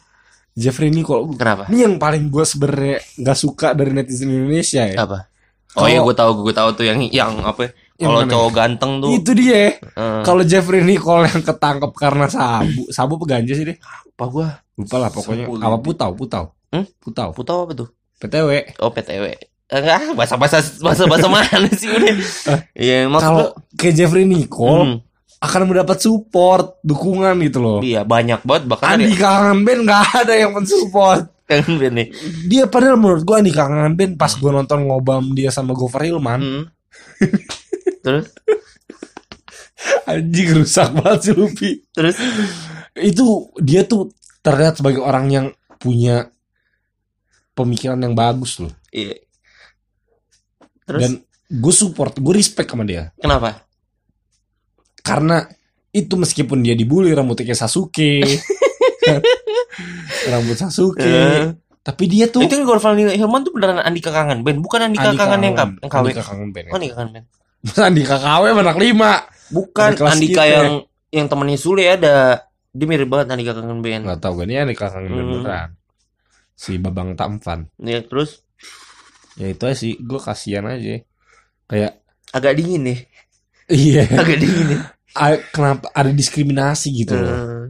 Jeffrey 0.52 0.90
Nicole. 0.90 1.32
kenapa? 1.32 1.70
Ini 1.70 1.86
yang 1.86 1.96
paling 1.96 2.28
gue 2.28 2.44
sebenarnya 2.44 2.98
gak 3.16 3.38
suka 3.38 3.72
dari 3.72 3.94
netizen 3.94 4.28
Indonesia 4.28 4.84
ya. 4.84 4.98
Apa? 5.00 5.30
Oh 5.78 5.86
iya 5.86 6.02
Kalau- 6.02 6.04
gue 6.04 6.14
tahu 6.14 6.30
gue 6.44 6.54
tahu 6.54 6.68
tuh 6.74 6.84
yang 6.84 6.98
yang 7.08 7.40
apa? 7.40 7.72
Ya, 7.98 8.06
Kalau 8.06 8.22
cowok 8.24 8.50
ganteng 8.52 8.92
tuh. 8.98 9.10
Itu 9.12 9.30
dia. 9.32 9.74
eh, 9.74 10.22
Kalau 10.22 10.42
Jeffrey 10.42 10.80
Nicole 10.80 11.26
yang 11.26 11.42
ketangkep 11.42 11.92
karena 11.92 12.26
sabu, 12.26 12.86
sabu 12.88 13.12
apa 13.16 13.26
ganja 13.28 13.52
sih 13.52 13.66
deh? 13.66 13.76
apa 14.08 14.24
gua? 14.26 14.48
Lupa 14.74 14.96
lah 14.96 15.10
pokoknya. 15.10 15.44
Sabu 15.44 15.58
Apa 15.58 15.76
putau, 15.78 16.10
putau. 16.12 16.44
Hmm? 16.68 16.86
Putau. 16.98 17.28
Putau 17.32 17.56
apa 17.62 17.72
tuh? 17.74 17.88
PTW. 18.16 18.78
Oh 18.78 18.88
PTW. 18.88 19.34
Enggak, 19.68 20.16
bahasa 20.16 20.34
bahasa 20.34 20.58
bahasa 20.80 21.04
bahasa 21.04 21.28
mana 21.28 21.68
sih 21.70 21.86
udah? 21.86 22.14
Iya 22.72 23.04
maksud 23.06 23.20
Kalau 23.20 23.46
kayak 23.74 23.94
Jeffrey 23.94 24.24
Nicole 24.24 24.80
Hmm, 24.80 24.96
akan 25.38 25.62
mendapat 25.66 25.98
support, 25.98 26.80
dukungan 26.80 27.36
gitu 27.42 27.58
loh. 27.58 27.78
iya 27.78 28.00
banyak 28.00 28.42
banget 28.42 28.64
bahkan 28.66 28.96
Andi 28.96 29.12
Kangen 29.12 29.62
Band 29.62 29.84
gak 29.84 30.02
ada 30.18 30.34
yang 30.34 30.50
mensupport. 30.50 31.28
yang 31.46 31.64
nih. 31.68 32.08
Dia 32.44 32.64
padahal 32.64 32.96
menurut 32.96 33.22
gua 33.22 33.38
Andi 33.38 33.52
Kangen 33.52 33.92
Band 33.92 34.16
pas 34.16 34.32
gua 34.34 34.50
nonton 34.52 34.82
ngobam 34.82 35.30
dia 35.30 35.48
sama 35.48 35.72
Gofar 35.72 36.02
Hilman, 36.02 36.40
Hmm. 36.40 36.64
Terus 38.08 38.26
anjing 40.04 40.48
rusak 40.54 40.88
banget 40.92 41.18
sih 41.22 41.32
Lupi. 41.32 41.70
terus 41.90 42.14
Itu 42.94 43.50
dia 43.58 43.82
tuh 43.82 44.12
terlihat 44.40 44.76
sebagai 44.76 44.98
orang 44.98 45.28
yang 45.28 45.46
punya 45.76 46.28
pemikiran 47.52 47.98
yang 47.98 48.12
bagus 48.12 48.58
loh. 48.58 48.70
iya. 48.88 49.14
Terus 50.82 50.98
Dan 51.00 51.10
gue 51.48 51.72
support, 51.72 52.12
gue 52.14 52.32
respect 52.32 52.66
sama 52.66 52.82
dia. 52.82 53.10
kenapa? 53.16 53.62
Karena 54.98 55.40
itu 55.90 56.14
meskipun 56.14 56.58
dia 56.58 56.72
dibully 56.72 57.10
rambutnya 57.10 57.46
kayak 57.46 57.58
Sasuke. 57.58 58.18
Rambut 60.26 60.54
Sasuke. 60.54 61.06
Eh, 61.06 61.46
Tapi 61.80 62.02
dia 62.04 62.26
tuh 62.26 62.42
itu 62.42 62.52
Gorval 62.60 62.92
Hilman 63.08 63.40
tuh 63.42 63.50
beneran 63.50 63.78
Andika 63.80 64.10
Kangen 64.10 64.42
Band, 64.42 64.58
bukan 64.58 64.84
Andika 64.84 65.08
Andika 65.08 65.22
Kangen 65.24 65.40
yang 65.42 65.54
Kangen. 65.54 65.72
K- 65.72 65.80
yang 65.80 65.90
KW. 65.90 65.98
Andika 66.02 66.22
Kangen 66.22 66.48
Band. 66.50 66.64
ya. 66.64 66.68
Oh, 66.68 66.76
Andika 66.76 66.94
Kangen 66.94 67.10
Band. 67.14 67.24
Andika 67.88 68.16
KW 68.16 68.42
anak 68.52 68.76
lima. 68.76 69.24
Bukan 69.48 69.96
Andika 69.98 70.42
kita. 70.42 70.44
yang 70.44 70.68
yang 71.08 71.26
temennya 71.26 71.56
Sule 71.56 71.84
ada. 71.84 72.46
Dia 72.68 72.84
mirip 72.84 73.08
banget 73.08 73.32
Andika 73.32 73.52
Kangen 73.52 73.80
Band. 73.80 74.04
nggak 74.04 74.20
tahu 74.20 74.32
gue 74.38 74.46
ini 74.46 74.54
aneh 74.56 74.76
kangen 74.76 75.08
Hmm. 75.08 75.18
beneran 75.40 75.70
si 76.52 76.74
babang 76.74 77.14
tampan 77.14 77.70
Ya, 77.76 78.02
terus 78.02 78.42
ya 79.34 79.48
itu 79.48 79.62
aja 79.62 79.74
sih 79.74 79.94
gue 79.96 80.18
kasihan 80.18 80.66
aja 80.66 81.00
kayak 81.64 82.02
agak 82.28 82.54
dingin 82.54 82.82
nih. 82.84 82.98
iya 83.72 84.04
Agak 84.04 84.36
dingin 84.36 84.66
nih. 84.68 84.80
a- 85.14 85.42
kenapa 85.48 85.88
ada 85.92 86.10
diskriminasi 86.10 86.92
gitu 86.94 87.14
loh 87.14 87.30
Eh, 87.30 87.64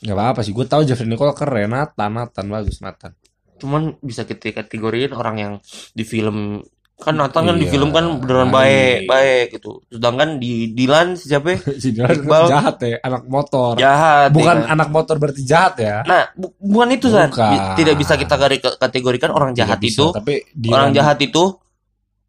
nggak 0.00 0.16
apa 0.16 0.24
apa 0.32 0.40
sih 0.40 0.50
gue 0.50 0.64
tahu 0.64 0.82
Jeffrey 0.82 1.04
Nicole 1.04 1.34
keren 1.34 1.68
Nathan 1.68 2.10
Nathan 2.10 2.46
bagus 2.46 2.80
Nathan 2.80 3.12
cuman 3.58 4.00
bisa 4.00 4.24
kita 4.24 4.56
kategoriin 4.56 5.12
orang 5.12 5.36
yang 5.36 5.52
di 5.92 6.02
film 6.02 6.64
kan 7.00 7.14
Nathan 7.14 7.42
kan 7.42 7.56
di 7.56 7.64
Iya, 7.64 7.72
film 7.72 7.90
kan 7.90 8.04
beneran 8.16 8.48
baik. 8.48 8.52
baik 8.52 8.98
baik 9.06 9.44
gitu 9.54 9.80
sedangkan 9.88 10.36
di 10.36 10.52
Dilan 10.70 11.16
siapa 11.16 11.48
ya? 11.50 11.58
si 11.82 11.88
Dylan 11.90 12.08
kan 12.08 12.16
Iqbal. 12.20 12.44
jahat 12.46 12.76
ya 12.78 12.96
anak 13.00 13.22
motor 13.24 13.72
jahat 13.74 14.28
ya 14.28 14.34
bukan 14.36 14.56
kan? 14.58 14.68
anak 14.70 14.88
motor 14.88 15.14
berarti 15.16 15.42
jahat 15.42 15.74
ya 15.76 15.96
nah 16.02 16.28
bu- 16.32 16.52
bukan 16.54 16.88
itu. 16.92 17.06
Bi- 17.08 17.64
tidak 17.74 17.94
bisa 17.96 18.14
kita 18.14 18.34
kategorikan 18.76 19.30
orang 19.30 19.50
jahat 19.52 19.76
Tidak 19.76 19.82
bisa, 19.82 20.02
itu 20.02 20.06
tapi 20.12 20.34
Dylan 20.52 20.76
orang 20.76 20.90
jahat 20.92 21.18
itu 21.18 21.42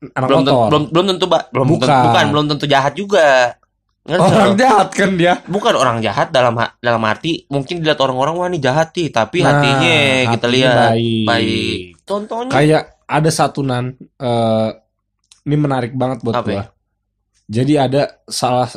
anak 0.10 0.28
belum 0.28 0.40
motor 0.42 0.66
belum 0.68 0.84
belum 0.90 1.06
tentu 1.10 1.26
belum 1.28 1.68
Bukan. 1.68 1.86
tentu, 1.86 2.00
bukan 2.08 2.26
belum 2.32 2.46
tentu 2.50 2.66
jahat 2.66 2.94
juga 2.94 3.28
Ngerti 4.02 4.34
orang 4.34 4.58
jahat 4.58 4.88
kan 4.90 5.10
dia 5.14 5.34
bukan 5.46 5.74
orang 5.74 6.02
jahat 6.02 6.34
dalam 6.34 6.58
dalam 6.80 7.02
arti 7.06 7.46
mungkin 7.46 7.86
dilihat 7.86 8.02
orang-orang 8.02 8.34
wah 8.34 8.48
ini 8.48 8.58
jahat 8.58 8.90
nih 8.92 9.14
tapi 9.14 9.46
Nah, 9.46 9.54
hatinya 9.54 9.94
kita 10.26 10.42
hatinya 10.42 10.50
lihat 10.50 10.78
baik. 10.90 11.26
baik. 11.28 11.80
contohnya 12.02 12.50
kayak 12.50 12.84
ada 13.12 13.28
satu 13.28 13.60
nan 13.60 13.92
eh, 14.00 14.70
ini 15.42 15.56
menarik 15.60 15.92
banget 15.98 16.24
buat 16.24 16.40
gua. 16.46 16.54
ya? 16.54 16.64
jadi 17.52 17.74
ada 17.90 18.02
salah 18.30 18.72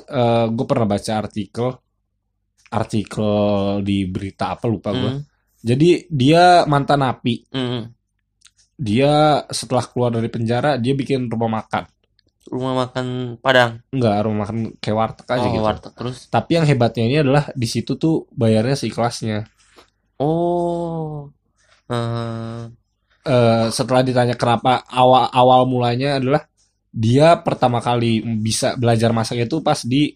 gue 0.50 0.66
pernah 0.66 0.88
baca 0.88 1.12
artikel 1.14 1.70
artikel 2.74 3.30
di 3.86 4.02
berita 4.10 4.58
apa 4.58 4.66
lupa 4.66 4.90
gua. 4.90 5.14
Hmm, 5.14 5.22
jadi 5.62 6.10
dia 6.10 6.66
mantan 6.66 7.06
napi 7.06 7.46
hmm. 7.54 7.82
dia 8.74 9.46
setelah 9.46 9.86
keluar 9.86 10.10
dari 10.10 10.26
penjara 10.26 10.74
dia 10.74 10.98
bikin 10.98 11.30
rumah 11.30 11.62
makan. 11.62 11.86
Rumah 12.44 12.74
makan 12.76 13.06
Padang? 13.40 13.80
Enggak 13.88 14.16
rumah 14.26 14.44
makan 14.44 14.76
kayak 14.76 14.96
warteg 14.98 15.26
aja 15.30 15.46
oh, 15.48 15.52
gitu. 15.54 15.64
warteg 15.64 15.92
terus? 15.96 16.16
Tapi 16.28 16.50
yang 16.60 16.66
hebatnya 16.68 17.04
ini 17.06 17.16
adalah 17.24 17.48
di 17.54 17.64
situ 17.70 17.96
tuh 17.96 18.28
bayarnya 18.34 18.76
seikhlasnya. 18.76 19.48
Oh. 20.20 21.32
Eh, 21.88 22.62
Eh, 23.24 23.66
setelah 23.72 24.04
ditanya 24.04 24.36
kenapa 24.36 24.84
awal 24.92 25.32
awal 25.32 25.64
mulanya 25.64 26.20
adalah 26.20 26.44
dia 26.92 27.40
pertama 27.40 27.80
kali 27.80 28.20
bisa 28.20 28.76
belajar 28.76 29.16
masak 29.16 29.48
itu 29.48 29.64
pas 29.64 29.80
di 29.80 30.12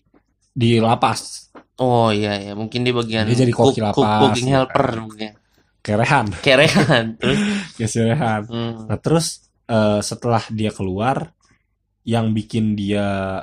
di 0.53 0.77
lapas. 0.77 1.49
Oh 1.81 2.13
iya 2.13 2.37
ya 2.37 2.53
mungkin 2.53 2.85
di 2.85 2.93
bagian 2.93 3.25
Dia 3.25 3.49
jadi 3.49 3.53
koki 3.57 3.81
lapas, 3.81 3.97
cooking 3.97 4.53
ya 4.53 4.61
helper 4.61 4.87
kan. 4.93 4.99
mungkin 5.01 5.31
kerehan. 5.81 6.27
Kerehan. 6.45 7.05
Terus? 7.23 7.41
Kerehan. 7.81 8.43
Hmm. 8.45 8.93
nah 8.93 8.99
terus 9.01 9.49
eh, 9.65 10.05
setelah 10.05 10.45
dia 10.53 10.69
keluar 10.69 11.33
yang 12.05 12.37
bikin 12.37 12.77
dia 12.77 13.41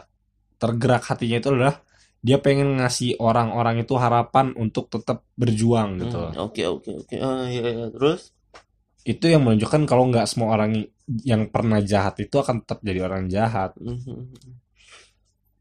tergerak 0.61 1.09
hatinya 1.09 1.41
itu 1.41 1.49
adalah 1.57 1.82
dia 2.22 2.38
pengen 2.38 2.78
ngasih 2.78 3.18
orang-orang 3.18 3.82
itu 3.82 3.97
harapan 3.97 4.53
untuk 4.61 4.93
tetap 4.93 5.26
berjuang 5.34 6.05
gitu. 6.05 6.22
Hmm, 6.22 6.38
oke 6.38 6.61
oke 6.70 6.89
oke. 7.01 7.16
Ah, 7.18 7.49
iya, 7.49 7.66
iya. 7.66 7.88
terus 7.89 8.34
itu 9.06 9.26
yang 9.30 9.45
menunjukkan 9.45 9.86
kalau 9.86 10.10
nggak 10.10 10.26
semua 10.26 10.58
orang 10.58 10.82
yang 11.22 11.45
pernah 11.53 11.78
jahat 11.86 12.18
itu 12.26 12.36
akan 12.41 12.66
tetap 12.66 12.82
jadi 12.82 13.06
orang 13.06 13.30
jahat. 13.30 13.78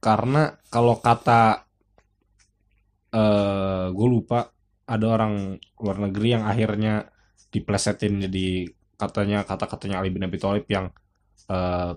Karena 0.01 0.57
kalau 0.73 0.97
kata 0.97 1.65
eh 3.15 3.87
gue 3.95 4.09
lupa 4.11 4.51
ada 4.85 5.07
orang 5.07 5.55
luar 5.79 5.97
negeri 6.09 6.35
yang 6.35 6.45
akhirnya 6.51 7.07
diplesetin 7.55 8.27
jadi 8.27 8.67
katanya 8.99 9.47
kata-katanya 9.47 10.03
Ali 10.03 10.11
bin 10.11 10.27
Abi 10.27 10.41
Thalib 10.41 10.67
yang 10.67 10.91
eh, 11.47 11.93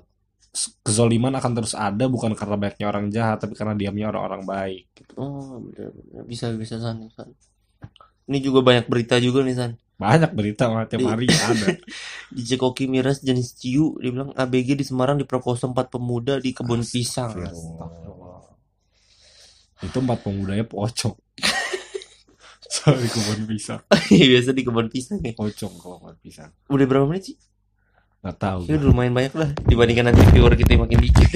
kezoliman 0.86 1.34
akan 1.38 1.52
terus 1.54 1.74
ada 1.78 2.06
bukan 2.10 2.34
karena 2.34 2.56
banyaknya 2.58 2.86
orang 2.90 3.06
jahat 3.14 3.38
tapi 3.42 3.54
karena 3.58 3.74
diamnya 3.74 4.10
orang-orang 4.12 4.44
baik. 4.46 4.86
Oh 5.18 5.64
bisa 6.26 6.54
bisa 6.54 6.78
san 6.78 7.08
san 7.14 7.30
ini 8.28 8.38
juga 8.44 8.60
banyak 8.60 8.92
berita 8.92 9.16
juga 9.24 9.42
nih 9.42 9.56
san. 9.56 9.72
Banyak 9.98 10.32
berita 10.38 10.70
mah 10.70 10.86
tiap 10.86 11.10
hari 11.10 11.26
ada. 11.26 11.74
Di 12.36 12.44
Cekoki 12.46 12.86
miras 12.86 13.24
jenis 13.26 13.58
ciu 13.58 13.98
dia 13.98 14.14
bilang 14.14 14.30
ABG 14.38 14.78
di 14.78 14.86
Semarang 14.86 15.18
diperkosa 15.18 15.66
empat 15.66 15.90
pemuda 15.90 16.38
di 16.38 16.54
kebun 16.54 16.86
pisang. 16.86 17.34
Astagfirullah. 17.34 18.46
itu 19.78 19.98
empat 19.98 20.20
pemudanya 20.26 20.66
pocong. 20.70 21.18
Sorry 22.78 23.10
kebun 23.10 23.50
pisang. 23.50 23.82
Biasa 24.30 24.54
di 24.54 24.62
kebun 24.62 24.92
pisang 24.92 25.18
ya. 25.24 25.34
Pocong 25.34 25.74
kalau 25.82 25.98
kebun 26.04 26.18
pisang. 26.22 26.52
Udah 26.70 26.86
berapa 26.86 27.10
menit 27.10 27.34
sih? 27.34 27.38
Nggak 28.22 28.38
tahu. 28.38 28.62
Ya 28.70 28.78
udah 28.78 28.88
lumayan 28.92 29.14
banyak 29.18 29.34
lah 29.34 29.50
dibandingkan 29.66 30.14
nanti 30.14 30.22
viewer 30.30 30.54
kita 30.54 30.78
yang 30.78 30.84
makin 30.86 31.00
dikit. 31.00 31.30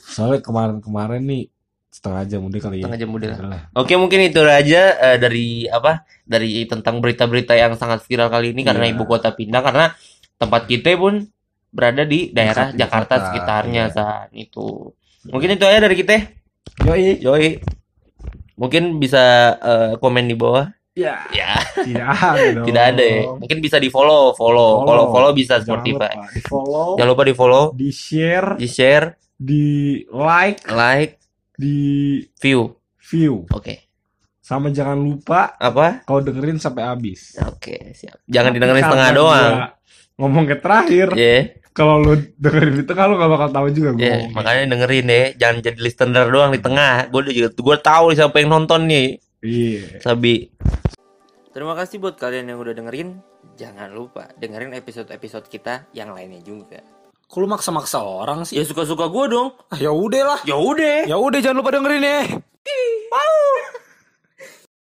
Soalnya 0.00 0.40
kemarin-kemarin 0.40 1.28
nih 1.28 1.44
setengah 1.96 2.28
jam 2.28 2.40
udah 2.44 2.60
kali 2.60 2.76
ya 2.76 2.84
setengah 2.84 3.00
jam 3.00 3.10
udah 3.10 3.28
lah. 3.40 3.62
Oke 3.72 3.96
mungkin 3.96 4.20
itu 4.20 4.44
aja 4.44 4.82
eh, 5.00 5.16
dari 5.16 5.64
apa 5.64 6.04
dari 6.28 6.68
tentang 6.68 7.00
berita-berita 7.00 7.56
yang 7.56 7.72
sangat 7.72 8.04
viral 8.04 8.28
kali 8.28 8.52
ini 8.52 8.60
karena 8.60 8.84
Iya. 8.84 8.92
ibu 8.92 9.08
kota 9.08 9.32
pindah 9.32 9.64
karena 9.64 9.96
tempat 10.36 10.68
kita 10.68 10.92
pun 10.94 11.24
berada 11.72 12.04
di 12.04 12.28
daerah 12.30 12.68
Dekat 12.68 12.76
ibu 12.76 12.80
Jakarta 12.84 13.14
kota, 13.16 13.24
sekitarnya 13.26 13.84
iya. 13.88 13.94
saat 13.94 14.28
itu. 14.32 14.92
Mungkin 15.26 15.56
itu 15.56 15.64
aja 15.64 15.80
dari 15.80 15.96
kita. 15.96 16.12
Yoi. 16.84 17.24
Yoi. 17.24 17.48
Mungkin 18.56 18.96
bisa 18.96 19.24
eh, 19.56 19.92
komen 19.96 20.24
di 20.26 20.36
bawah. 20.36 20.68
Ya, 20.92 21.28
Ya, 21.28 21.60
tidak 21.76 22.08
ada 22.08 22.60
tidak 22.68 22.84
ada 22.92 23.04
ya. 23.04 23.22
Mungkin 23.36 23.60
bisa 23.60 23.76
di 23.76 23.88
follow, 23.88 24.32
follow, 24.32 24.80
Follow. 24.80 24.84
follow, 24.84 25.06
follow 25.12 25.30
bisa 25.32 25.60
Jangan 25.60 25.84
Spotify. 25.84 26.12
lupa 26.16 26.32
di 26.32 26.40
follow, 26.40 26.88
Jangan 26.96 27.10
lupa 27.12 27.22
di 27.24 27.34
follow, 27.36 27.64
di 27.76 27.88
share, 27.92 28.48
di 28.56 28.64
share, 28.64 29.06
di 29.36 29.64
like, 30.08 30.64
like, 30.72 31.20
di 31.56 31.76
view. 32.38 32.76
view. 33.06 33.44
Oke. 33.50 33.86
Sama 34.40 34.70
jangan 34.70 34.94
lupa 34.94 35.58
Apa? 35.58 36.06
kau 36.06 36.22
dengerin 36.22 36.62
sampai 36.62 36.86
habis. 36.86 37.34
Oke, 37.50 37.90
siap. 37.98 38.22
Jangan 38.30 38.54
Tapi 38.54 38.56
didengerin 38.62 38.84
setengah 38.86 39.10
doang. 39.10 39.52
Ngomong 40.16 40.44
ke 40.46 40.56
terakhir, 40.62 41.06
Ya. 41.12 41.50
kalau 41.76 42.00
lu 42.00 42.14
dengerin 42.38 42.78
di 42.80 42.84
tengah 42.86 43.04
lu 43.10 43.18
gak 43.18 43.30
bakal 43.36 43.48
tahu 43.52 43.66
juga 43.74 43.90
gue. 43.98 44.06
Ya, 44.06 44.16
makanya 44.32 44.70
dengerin 44.70 45.04
deh, 45.10 45.26
jangan 45.36 45.56
jadi 45.60 45.78
listener 45.82 46.26
doang 46.30 46.54
di 46.54 46.60
tengah. 46.62 47.10
Gue 47.10 47.26
juga 47.34 47.50
gue 47.52 47.76
tahu 47.82 48.06
siapa 48.14 48.38
yang 48.40 48.54
nonton 48.54 48.86
nih. 48.86 49.18
Iya. 49.42 50.00
Sabi. 50.00 50.48
Terima 51.52 51.72
kasih 51.76 52.00
buat 52.00 52.16
kalian 52.16 52.52
yang 52.52 52.58
udah 52.62 52.72
dengerin. 52.76 53.18
Jangan 53.56 53.88
lupa 53.92 54.28
dengerin 54.36 54.76
episode-episode 54.76 55.48
kita 55.48 55.88
yang 55.96 56.12
lainnya 56.12 56.40
juga. 56.44 56.84
Kok 57.26 57.42
lu 57.42 57.50
maksa-maksa 57.50 57.98
orang 58.06 58.46
sih? 58.46 58.54
Ya 58.54 58.62
suka-suka 58.62 59.10
gue 59.10 59.24
dong. 59.34 59.50
Ah, 59.74 59.78
ya 59.82 59.90
udah 59.90 60.22
lah. 60.22 60.38
Ya 60.46 60.54
udah. 60.54 61.10
Ya 61.10 61.18
udah 61.18 61.38
jangan 61.42 61.58
lupa 61.58 61.74
dengerin 61.74 62.06
ya. 62.06 62.22
Bye. 63.10 63.82